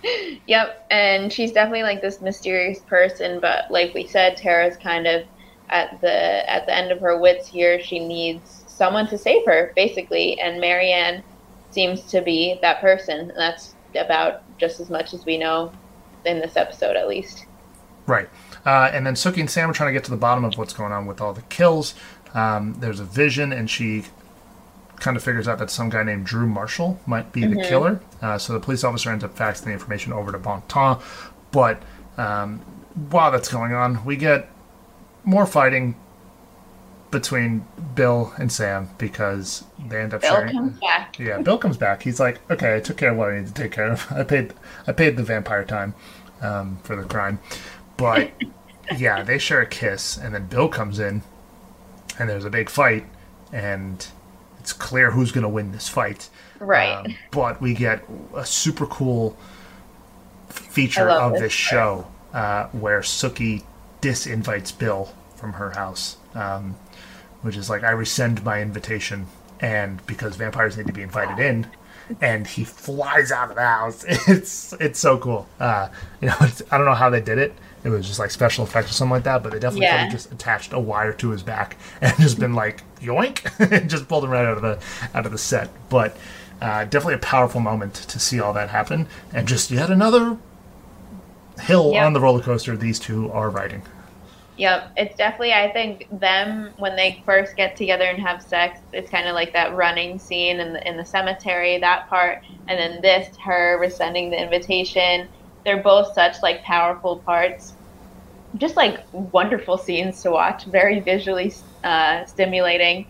[0.45, 5.25] Yep, and she's definitely like this mysterious person, but like we said, Tara's kind of
[5.69, 7.80] at the at the end of her wits here.
[7.80, 11.23] She needs someone to save her, basically, and Maryann
[11.71, 13.31] seems to be that person.
[13.35, 15.71] That's about just as much as we know
[16.25, 17.45] in this episode, at least.
[18.05, 18.30] Right.
[18.65, 20.73] Uh, and then Sookie and Sam are trying to get to the bottom of what's
[20.73, 21.95] going on with all the kills.
[22.34, 24.03] Um, there's a vision, and she
[24.99, 28.01] kind of figures out that some guy named Drew Marshall might be the killer.
[28.21, 31.03] Uh, so the police officer ends up faxing the information over to Bon Temps.
[31.51, 31.81] But
[32.17, 32.59] um,
[33.09, 34.49] while that's going on, we get
[35.23, 35.95] more fighting
[37.11, 37.65] between
[37.95, 40.53] Bill and Sam because they end up Bill sharing.
[40.53, 41.15] comes back.
[41.19, 42.01] Yeah, Bill comes back.
[42.01, 44.11] He's like, okay, I took care of what I needed to take care of.
[44.11, 44.53] I paid,
[44.87, 45.93] I paid the vampire time
[46.41, 47.39] um, for the crime,
[47.97, 48.31] but
[48.97, 51.21] yeah, they share a kiss, and then Bill comes in,
[52.17, 53.05] and there's a big fight,
[53.51, 54.07] and
[54.64, 56.30] it's clear who's going to win this fight.
[56.60, 56.94] Right.
[56.94, 58.02] Um, but we get
[58.34, 59.38] a super cool
[60.48, 63.64] feature of this this show uh, where Sookie
[64.02, 66.77] disinvites Bill from her house, um,
[67.41, 69.27] which is like, I rescind my invitation,
[69.60, 71.68] and because vampires need to be invited in,
[72.22, 74.06] and he flies out of the house.
[74.30, 75.45] It's it's so cool.
[75.60, 75.90] Uh,
[76.22, 76.35] you know,
[76.72, 77.53] I don't know how they did it.
[77.84, 80.03] It was just like special effects or something like that, but they definitely could Yeah.
[80.03, 84.07] have just attached a wire to his back and just been like yoink, and just
[84.07, 84.80] pulled him right out of the
[85.18, 85.69] out of the set.
[85.89, 86.15] But
[86.61, 90.38] uh, definitely a powerful moment to see all that happen, and just yet another
[91.60, 92.05] hill Yeah.
[92.05, 93.84] on the roller coaster these two are riding.
[94.55, 95.51] Yep, it's definitely.
[95.53, 99.51] I think them when they first get together and have sex, it's kind of like
[99.53, 104.30] that running scene in the in the cemetery, that part, and then this, her rescinding
[104.30, 105.27] the invitation.
[105.65, 107.73] They're both such like powerful parts,
[108.57, 111.53] just like wonderful scenes to watch, very visually
[111.84, 113.07] uh, stimulating.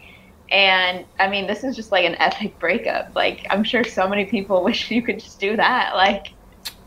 [0.51, 3.15] And I mean, this is just like an epic breakup.
[3.15, 5.95] Like I'm sure so many people wish you could just do that.
[5.95, 6.33] Like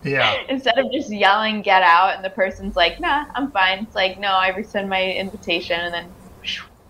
[0.04, 3.94] Yeah, instead of just yelling get out and the person's like nah i'm fine it's
[3.96, 6.08] like no i rescind my invitation and then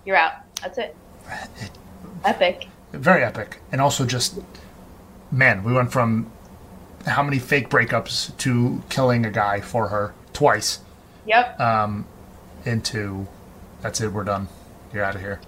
[0.07, 0.35] you're out.
[0.63, 0.97] That's it.
[2.25, 2.69] Epic.
[2.93, 3.59] Very epic.
[3.73, 4.39] And also just,
[5.31, 6.31] man, we went from
[7.07, 10.81] how many fake breakups to killing a guy for her twice
[11.27, 11.59] Yep.
[12.65, 13.27] into
[13.83, 14.49] that's it, we're done.
[14.93, 15.41] You're out of here.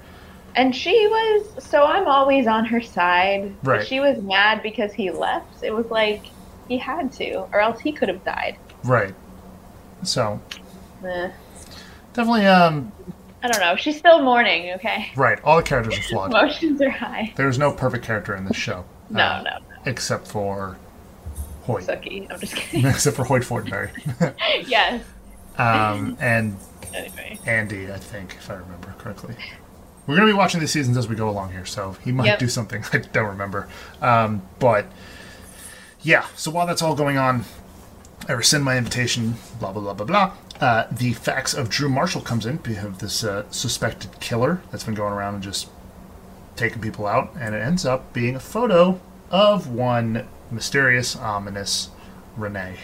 [0.55, 3.55] And she was so I'm always on her side.
[3.63, 3.87] Right.
[3.87, 5.63] She was mad because he left.
[5.63, 6.23] It was like
[6.69, 8.57] he had to, or else he could have died.
[8.85, 9.15] Right.
[10.03, 10.41] So
[11.05, 11.31] Eh,
[12.13, 12.93] definitely um
[13.43, 13.77] I don't know.
[13.77, 14.73] She's still mourning.
[14.75, 15.11] Okay.
[15.17, 15.39] right.
[15.45, 16.31] All the characters are flawed.
[16.31, 17.33] Emotions are high.
[17.37, 18.85] There's no perfect character in this show.
[19.11, 20.77] No, uh, no, Except for
[21.69, 21.85] Hoyt.
[21.87, 22.27] Sucky.
[22.33, 22.87] I'm just kidding.
[22.87, 23.91] except for Hoyt Fortenberry.
[24.69, 25.05] yes.
[25.57, 26.57] um, and
[26.95, 27.39] Anyway.
[27.47, 29.35] Andy, I think, if I remember correctly.
[30.07, 32.27] We're going to be watching these seasons as we go along here, so he might
[32.27, 32.39] Yep.
[32.39, 33.69] do something I don't remember.
[34.01, 34.87] Um, but
[36.01, 37.45] yeah, so while that's all going on,
[38.27, 40.33] I rescind my invitation, blah, blah, blah, blah, blah.
[40.67, 42.59] Uh, the fax of Drew Marshall comes in.
[42.67, 45.69] We have this uh, suspected killer that's been going around and just
[46.57, 48.99] taking people out, and it ends up being a photo
[49.31, 51.91] of one mysterious, ominous
[52.37, 52.77] Renee.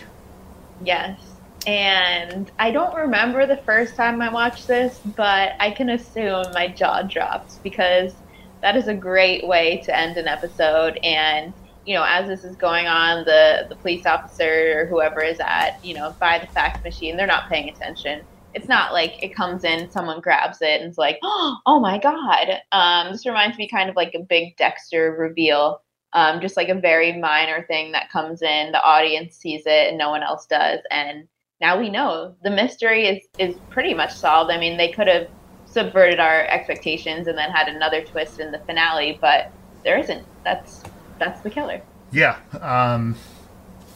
[0.82, 1.20] Yes.
[1.66, 6.68] And I don't remember the first time I watched this, but I can assume my
[6.68, 8.12] jaw dropped because
[8.60, 10.98] that is a great way to end an episode.
[11.02, 11.54] And,
[11.86, 15.82] you know, as this is going on, the, the police officer or whoever is at,
[15.82, 18.22] you know, by the fax machine, they're not paying attention.
[18.52, 22.60] It's not like it comes in, someone grabs it, and it's like, oh my God.
[22.72, 25.80] Um, this reminds me kind of like a big Dexter reveal
[26.14, 29.98] um, just like a very minor thing that comes in the audience sees it and
[29.98, 31.28] no one else does and
[31.60, 35.26] now we know the mystery is is pretty much solved i mean they could have
[35.64, 39.46] subverted our expectations and then had another twist in the finale but
[39.84, 40.86] there isn't that's
[41.18, 41.82] that's the killer
[42.12, 43.16] Yeah, um,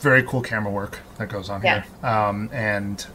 [0.01, 1.83] very cool camera work that goes on Yeah.
[1.83, 2.11] here.
[2.11, 3.07] Um, and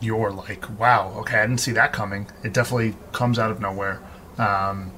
[0.00, 2.26] you're like, wow, okay, I didn't see that coming.
[2.44, 4.00] It definitely comes out of nowhere.
[4.38, 4.92] Um,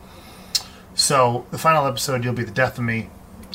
[1.00, 3.08] so the final episode, you'll be the death of me.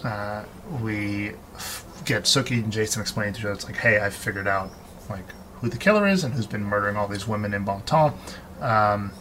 [0.03, 0.43] Uh,
[0.81, 3.53] we f- get Sookie and Jason explaining to each other.
[3.53, 4.71] It's like, hey, I've figured out
[5.11, 5.25] like
[5.61, 8.35] who the killer is and who's been murdering all these women in Bon Temps.
[8.61, 9.11] Um,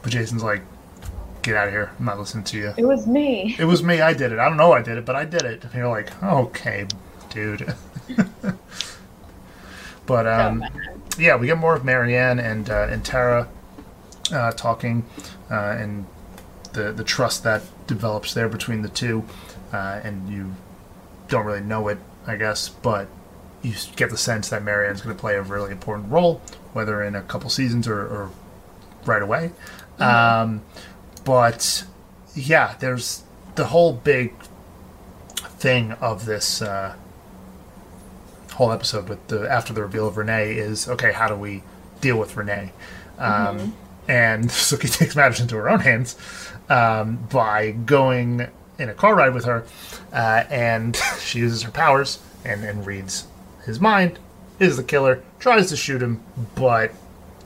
[0.00, 0.62] but Jason's like,
[1.42, 1.90] get out of here.
[1.98, 2.72] I'm not listening to you.
[2.76, 4.00] it was me It was me.
[4.00, 4.38] I did it.
[4.38, 5.64] I don't know I did it, but I did it.
[5.64, 6.86] And you're like, okay,
[7.30, 7.74] dude.
[10.06, 10.64] but um,
[11.18, 13.48] yeah, we get more of Maryann and uh, and Tara
[14.32, 15.04] uh, talking,
[15.50, 16.06] uh, and
[16.72, 19.24] the the trust that develops there between the two,
[19.72, 20.54] uh, and you
[21.28, 23.08] don't really know it, I guess, but
[23.62, 26.40] you get the sense that Maryann's going to play a really important role,
[26.72, 28.30] whether in a couple seasons or, or
[29.06, 29.52] right away.
[29.98, 30.62] Um,
[31.24, 31.84] but
[32.34, 33.22] yeah, there's
[33.54, 34.34] the whole big
[35.58, 36.96] thing of this uh,
[38.54, 41.12] whole episode with the after the reveal of Renee is okay.
[41.12, 41.62] How do we
[42.00, 42.72] deal with Renee?
[43.18, 43.74] Um,
[44.08, 46.16] And Sookie takes matters into her own hands
[46.68, 48.46] um, by going
[48.78, 49.64] in a car ride with her,
[50.12, 53.26] uh, and she uses her powers and, and reads
[53.64, 54.18] his mind.
[54.58, 56.22] Is the killer tries to shoot him,
[56.54, 56.92] but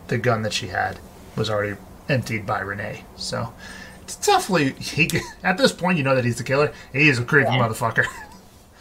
[0.09, 0.99] the gun that she had
[1.35, 1.77] was already
[2.09, 3.05] emptied by Renee.
[3.17, 3.53] So
[4.03, 5.09] it's definitely he.
[5.43, 6.73] At this point, you know that he's the killer.
[6.93, 8.07] He is a creepy motherfucker.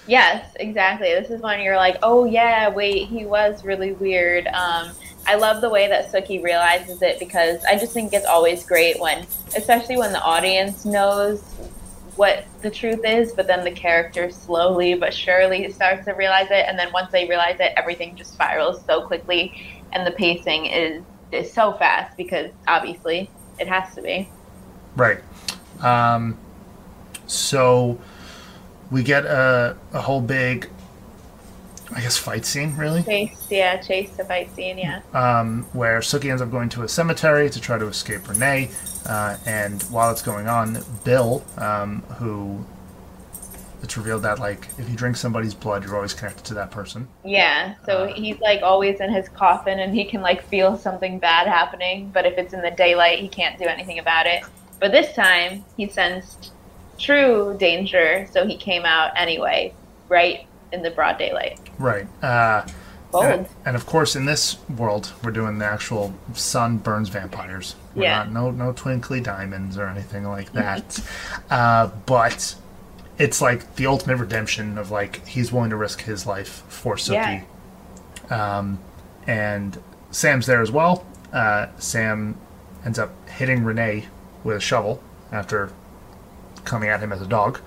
[0.08, 1.08] Yes, exactly.
[1.08, 4.48] This is when you're like, oh yeah, wait, he was really weird.
[4.48, 4.92] Um,
[5.28, 9.00] I love the way that Sookie realizes it because I just think it's always great
[9.00, 9.26] when,
[9.56, 11.42] especially when the audience knows
[12.16, 16.66] what the truth is, but then the character slowly but surely starts to realize it,
[16.68, 21.04] and then once they realize it, everything just spirals so quickly, and the pacing is
[21.32, 23.30] is so fast because obviously
[23.60, 24.30] it has to be.
[24.96, 25.20] right.
[25.82, 26.38] Um,
[27.28, 28.00] so
[28.92, 30.70] we get a, a whole big,
[31.94, 35.02] I guess, fight scene, really, Chase, yeah, chase the fight scene, yeah.
[35.14, 38.72] um, where Sookie ends up going to a cemetery to try to escape Renee.
[39.06, 42.66] Uh, and while it's going on, Bill, um, who
[43.84, 47.08] it's revealed that like if you drink somebody's blood, you're always connected to that person.
[47.24, 51.20] Yeah, so Uh, he's like always in his coffin and he can like feel something
[51.20, 54.44] bad happening, but if it's in the daylight, he can't do anything about it.
[54.80, 56.52] But this time, he sensed
[56.98, 59.74] true danger, so he came out anyway,
[60.10, 61.60] right in the broad daylight.
[61.80, 62.08] Right.
[62.24, 62.68] Uh,
[63.12, 63.26] Bold.
[63.26, 67.76] And, and of course, in this world, we're doing the actual sun burns vampires.
[67.96, 68.18] We're Yeah.
[68.24, 71.00] not no no twinkly diamonds or anything like that.
[71.50, 72.56] uh, but
[73.18, 77.44] it's like the ultimate redemption of like he's willing to risk his life for Sookie.
[78.30, 78.80] Um,
[79.28, 79.82] and
[80.12, 81.06] Sam's there as well.
[81.32, 82.38] Uh, Sam
[82.84, 84.08] ends up hitting Renee
[84.44, 85.72] with a shovel after
[86.66, 87.60] coming at him as a dog.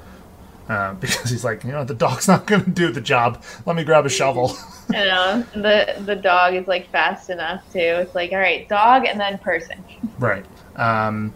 [0.68, 3.42] Uh, because he's like, you know, the dog's not going to do the job.
[3.64, 4.56] Let me grab a shovel.
[4.90, 7.78] I know the the dog is like fast enough too.
[7.78, 9.82] It's like all right, dog and then person.
[10.18, 10.44] Right.
[10.74, 11.32] Um,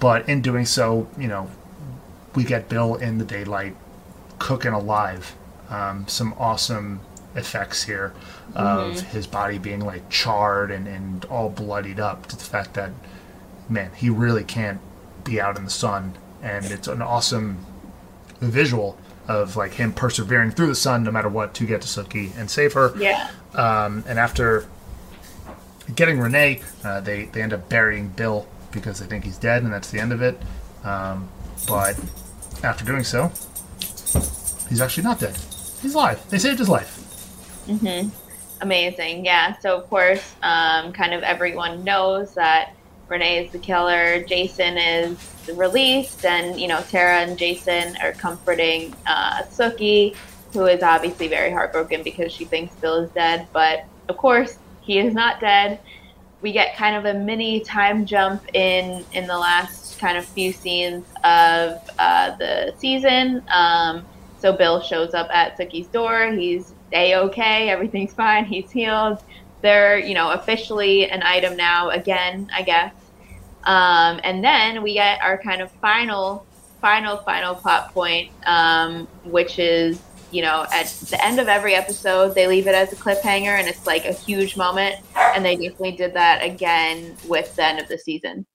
[0.00, 1.50] but in doing so, you know,
[2.34, 3.76] we get Bill in the daylight
[4.38, 5.36] cooking alive.
[5.68, 7.00] Um, some awesome
[7.34, 8.14] effects here
[8.54, 12.90] of his body being like charred and, and all bloodied up to the fact that,
[13.68, 14.80] man, he really can't
[15.24, 16.14] be out in the sun.
[16.42, 17.64] And it's an awesome
[18.50, 18.98] visual
[19.28, 22.50] of like him persevering through the sun no matter what to get to Sookie and
[22.50, 22.92] save her.
[22.98, 23.30] Yeah.
[23.54, 24.66] Um, and after
[25.94, 29.72] getting Renee, uh, they, they end up burying Bill because they think he's dead, and
[29.72, 30.40] that's the end of it.
[30.84, 31.28] Um,
[31.68, 31.98] but
[32.64, 33.28] after doing so,
[34.68, 35.36] he's actually not dead.
[35.80, 36.28] He's alive.
[36.30, 36.98] They saved his life.
[37.68, 38.10] Mhm.
[38.60, 39.24] Amazing.
[39.24, 39.58] Yeah.
[39.58, 42.74] So, of course, um, kind of everyone knows that
[43.08, 44.22] Renee is the killer.
[44.24, 45.18] Jason is
[45.54, 50.16] released, and, you know, Tara and Jason are comforting uh, Sookie,
[50.52, 53.46] who is obviously very heartbroken because she thinks Bill is dead.
[53.52, 55.80] But, of course, he is not dead.
[56.40, 60.52] We get kind of a mini time jump in in the last kind of few
[60.52, 63.42] scenes of uh, the season.
[63.48, 64.04] Um,
[64.38, 66.32] so Bill shows up at Sookie's door.
[66.32, 67.70] He's a okay.
[67.70, 68.44] Everything's fine.
[68.44, 69.22] He's healed.
[69.62, 72.94] They're you know officially an item now again, I guess.
[73.64, 76.44] Um, and then we get our kind of final,
[76.80, 82.34] final, final plot point, um, which is you know at the end of every episode
[82.34, 84.96] they leave it as a cliffhanger, and it's like a huge moment.
[85.16, 88.46] And they definitely did that again with the end of the season.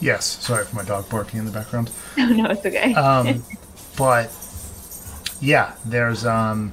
[0.00, 0.24] Yes.
[0.24, 1.90] Sorry for my dog barking in the background.
[2.16, 2.94] No, no, it's okay.
[2.94, 3.44] Um,
[3.96, 4.30] but
[5.40, 6.72] yeah, there's um,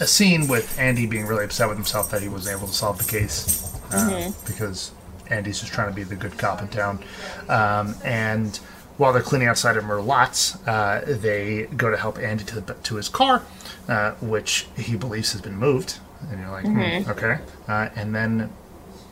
[0.00, 2.98] a scene with Andy being really upset with himself that he was able to solve
[2.98, 4.92] the case uh, because
[5.30, 7.02] Andy's just trying to be the good cop in town.
[7.48, 8.56] Um, and
[8.96, 13.08] while they're cleaning outside of Merlotte's, uh, they go to help Andy to, to his
[13.08, 13.44] car,
[13.88, 15.98] uh, which he believes has been moved.
[16.30, 17.38] And you're like, hmm, okay.
[17.68, 18.52] Uh, and then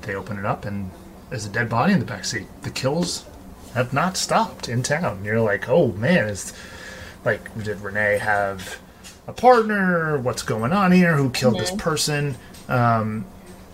[0.02, 0.90] they open it up, and
[1.30, 2.46] there's a dead body in the back seat.
[2.62, 3.24] The kills
[3.74, 5.24] have not stopped in town.
[5.24, 6.52] You're like, oh man, is
[7.24, 8.80] like did Renee have
[9.26, 10.18] a partner?
[10.18, 11.16] What's going on here?
[11.16, 12.36] Who killed this person?
[12.68, 13.26] Um,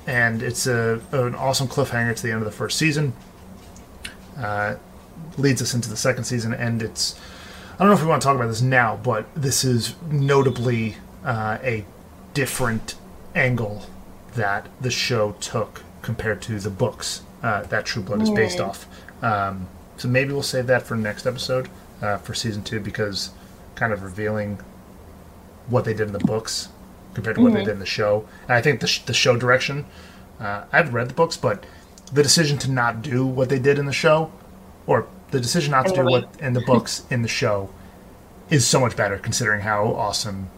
[0.07, 3.13] and it's a an awesome cliffhanger to the end of the first season.
[4.39, 4.77] Uh,
[5.37, 7.19] leads us into the second season, and it's
[7.75, 10.97] I don't know if we want to talk about this now, but this is notably
[11.25, 11.85] uh, a
[12.35, 12.97] different
[13.35, 13.87] angle
[14.35, 18.87] that the show took compared to the books uh, that True Blood is based off.
[19.23, 21.69] Um, so maybe we'll save that for next episode
[22.01, 23.31] uh, for season two because
[23.75, 24.59] kind of revealing
[25.69, 26.69] what they did in the books
[27.15, 28.27] compared to what they did in the show.
[28.45, 29.85] And I think the, sh- the show direction,
[30.41, 31.65] uh, I've read the books, but
[32.13, 34.31] the decision to not do what they did in the show,
[34.87, 37.71] or the decision not to do what in the books in the show,
[38.51, 40.49] is so much better considering how awesome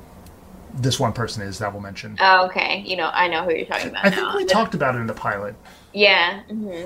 [0.75, 2.17] this one person is that we'll mention.
[2.21, 2.83] Oh, okay.
[2.85, 4.17] You know, I know who you're talking about I now.
[4.33, 5.55] think we talked about it in the pilot.
[5.93, 6.43] Yeah.
[6.45, 6.85] hmm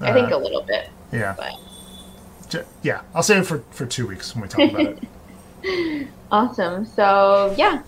[0.00, 1.34] I think Uh, a little bit, Yeah.
[1.36, 3.00] but Yeah.
[3.14, 4.98] I'll save it for, for two weeks when we talk about it.
[6.30, 6.86] awesome.
[6.86, 7.82] So yeah,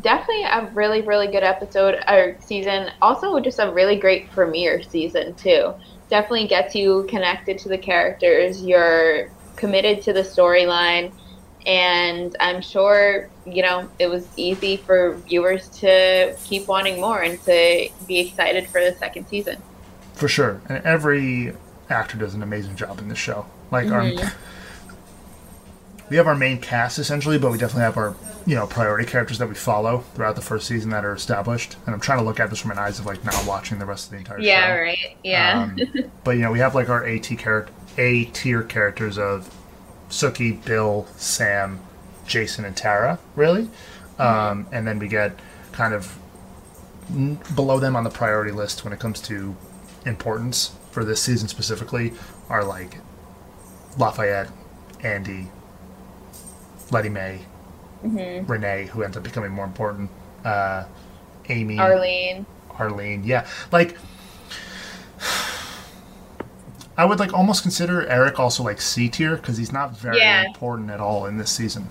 [0.00, 2.90] definitely a really, really good episode or season.
[3.02, 5.74] Also, just a really great premiere season too.
[6.08, 8.62] Definitely gets you connected to the characters.
[8.62, 11.12] You're committed to the storyline.
[11.66, 17.42] And I'm sure, you know, it was easy for viewers to keep wanting more and
[17.42, 19.60] to be excited for the second season.
[20.14, 20.60] For sure.
[20.68, 21.54] And every
[21.90, 23.46] actor does an amazing job in this show.
[23.72, 24.12] Like our
[26.08, 28.14] we have our main cast essentially, but we definitely have our
[28.46, 31.76] you know priority characters that we follow throughout the first season that are established.
[31.86, 33.86] And I'm trying to look at this from an eyes of like now watching the
[33.86, 34.66] rest of the entire Yeah, show.
[34.68, 35.16] Yeah, right.
[35.24, 35.62] Yeah.
[35.62, 39.52] Um, but you know we have like our A T character A tier characters of
[40.10, 41.80] Sookie, Bill, Sam,
[42.26, 43.18] Jason, and Tara.
[43.34, 43.68] Really,
[44.18, 45.38] um, and then we get
[45.72, 46.16] kind of
[47.10, 49.56] n- below them on the priority list when it comes to
[50.06, 52.12] importance for this season specifically
[52.48, 52.98] are like
[53.98, 54.48] Lafayette,
[55.02, 55.48] Andy,
[56.90, 57.40] Lettie Mae,
[58.02, 60.10] Renee, who ends up becoming more important,
[60.44, 60.84] uh,
[61.48, 62.46] Amy, Arlene.
[62.78, 63.22] Arlene.
[63.24, 63.96] Yeah, like
[66.98, 70.44] I would like almost consider Eric also like C tier because he's not very Yeah.
[70.46, 71.88] important at all in this season.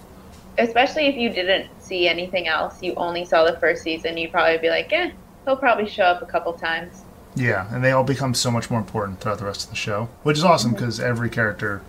[0.57, 4.57] especially if you didn't see anything else, you only saw the first season, you'd probably
[4.57, 5.11] be like, eh,
[5.43, 7.01] he'll probably show up a couple times.
[7.35, 10.07] Yeah, and they all become so much more important throughout the rest of the show,
[10.23, 11.81] which is awesome because every character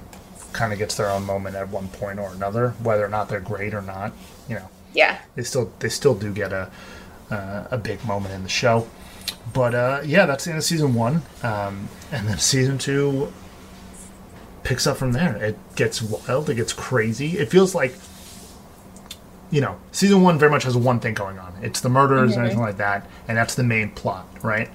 [0.56, 3.40] kind of gets their own moment at one point or another, whether or not they're
[3.40, 4.12] great or not.
[4.48, 5.18] You know, Yeah.
[5.36, 6.70] they still they still do get a
[7.30, 8.86] uh, a big moment in the show.
[9.52, 13.32] But uh, yeah, that's the end of season one, um, and then season two
[14.64, 15.36] picks up from there.
[15.36, 17.38] It gets wild, it gets crazy.
[17.38, 17.94] It feels like
[19.50, 21.54] you know, season one very much has one thing going on.
[21.62, 24.68] It's the murders and everything like that, and that's the main plot, right?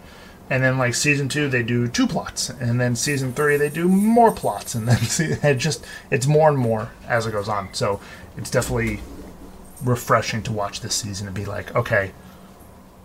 [0.49, 3.87] And then like season two they do two plots, and then season three they do
[3.87, 4.97] more plots, and then
[5.43, 7.73] it just it's more and more as it goes on.
[7.73, 7.99] So
[8.37, 8.99] it's definitely
[9.83, 12.11] refreshing to watch this season and be like, okay,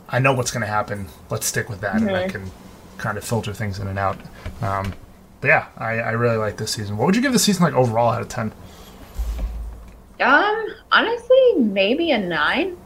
[0.08, 1.06] I know what's going to happen.
[1.30, 2.08] Let's stick with that, mm-hmm.
[2.08, 2.50] and I can
[2.98, 4.18] kind of filter things in and out.
[4.62, 4.94] Um,
[5.40, 6.96] but yeah, I, I really like this season.
[6.96, 8.52] What would you give the season like overall out of ten?
[10.20, 12.76] Um, honestly, maybe a nine.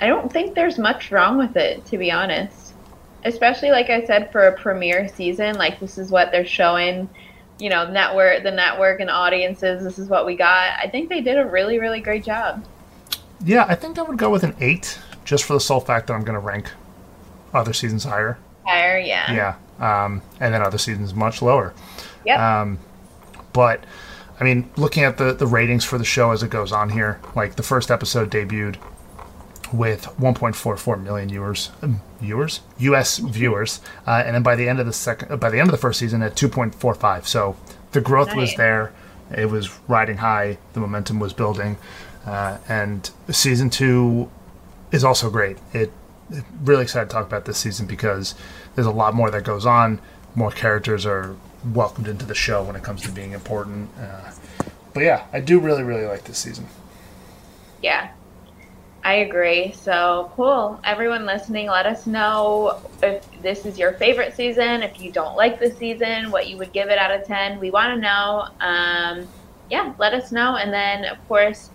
[0.00, 2.67] I don't think there's much wrong with it, to be honest.
[3.24, 7.08] Especially like I said, for a premiere season, like this is what they're showing.
[7.58, 9.82] You know, network, the network, and audiences.
[9.82, 10.78] This is what we got.
[10.78, 12.64] I think they did a really, really great job.
[13.44, 16.14] Yeah, I think I would go with an eight, just for the sole fact that
[16.14, 16.70] I'm going to rank
[17.52, 18.38] other seasons higher.
[18.64, 19.56] Higher, yeah.
[19.80, 21.74] Yeah, um, and then other seasons much lower.
[22.24, 22.60] Yeah.
[22.60, 22.78] Um,
[23.52, 23.82] but
[24.38, 27.20] I mean, looking at the the ratings for the show as it goes on here,
[27.34, 28.76] like the first episode debuted
[29.72, 33.18] with 1.44 million viewers, um, viewers, U.S.
[33.18, 35.72] viewers, uh, and then by the end of the second, uh, by the end of
[35.72, 37.26] the first season, at 2.45.
[37.26, 37.56] So
[37.92, 38.36] the growth nice.
[38.36, 38.92] was there.
[39.36, 40.58] It was riding high.
[40.72, 41.76] The momentum was building,
[42.26, 44.30] uh, and season two
[44.90, 45.58] is also great.
[45.72, 45.92] It,
[46.30, 48.34] it really excited to talk about this season because
[48.74, 50.00] there's a lot more that goes on.
[50.34, 51.34] More characters are
[51.72, 53.90] welcomed into the show when it comes to being important.
[53.98, 54.30] Uh,
[54.94, 56.66] but yeah, I do really, really like this season.
[57.82, 58.10] Yeah,
[59.08, 59.72] I agree.
[59.72, 60.78] So cool.
[60.84, 65.58] Everyone listening, let us know if this is your favorite season, if you don't like
[65.58, 67.58] the season, what you would give it out of 10.
[67.58, 68.48] We want to know.
[68.60, 69.26] Um,
[69.70, 70.56] yeah, let us know.
[70.56, 71.70] And then, of course,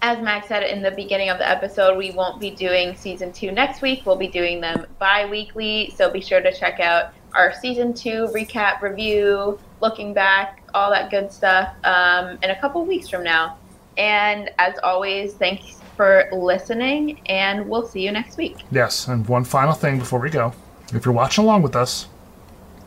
[0.00, 3.50] as Max said in the beginning of the episode, we won't be doing season two
[3.50, 4.06] next week.
[4.06, 5.92] We'll be doing them bi weekly.
[5.96, 11.10] So be sure to check out our season two recap review, looking back, all that
[11.10, 13.58] good stuff um, in a couple weeks from now.
[13.96, 18.56] And as always, thanks for listening, and we'll see you next week.
[18.70, 20.54] Yes, and one final thing before we go.
[20.94, 22.06] If you're watching along with us,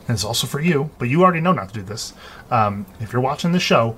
[0.07, 2.13] and it's also for you, but you already know not to do this.
[2.49, 3.97] Um, if you're watching the show,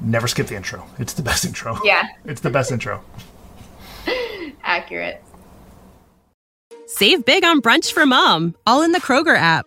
[0.00, 0.84] never skip the intro.
[0.98, 1.78] It's the best intro.
[1.84, 2.04] Yeah.
[2.24, 3.04] it's the best intro.
[4.64, 5.22] Accurate.
[6.86, 9.66] Save big on brunch for mom, all in the Kroger app.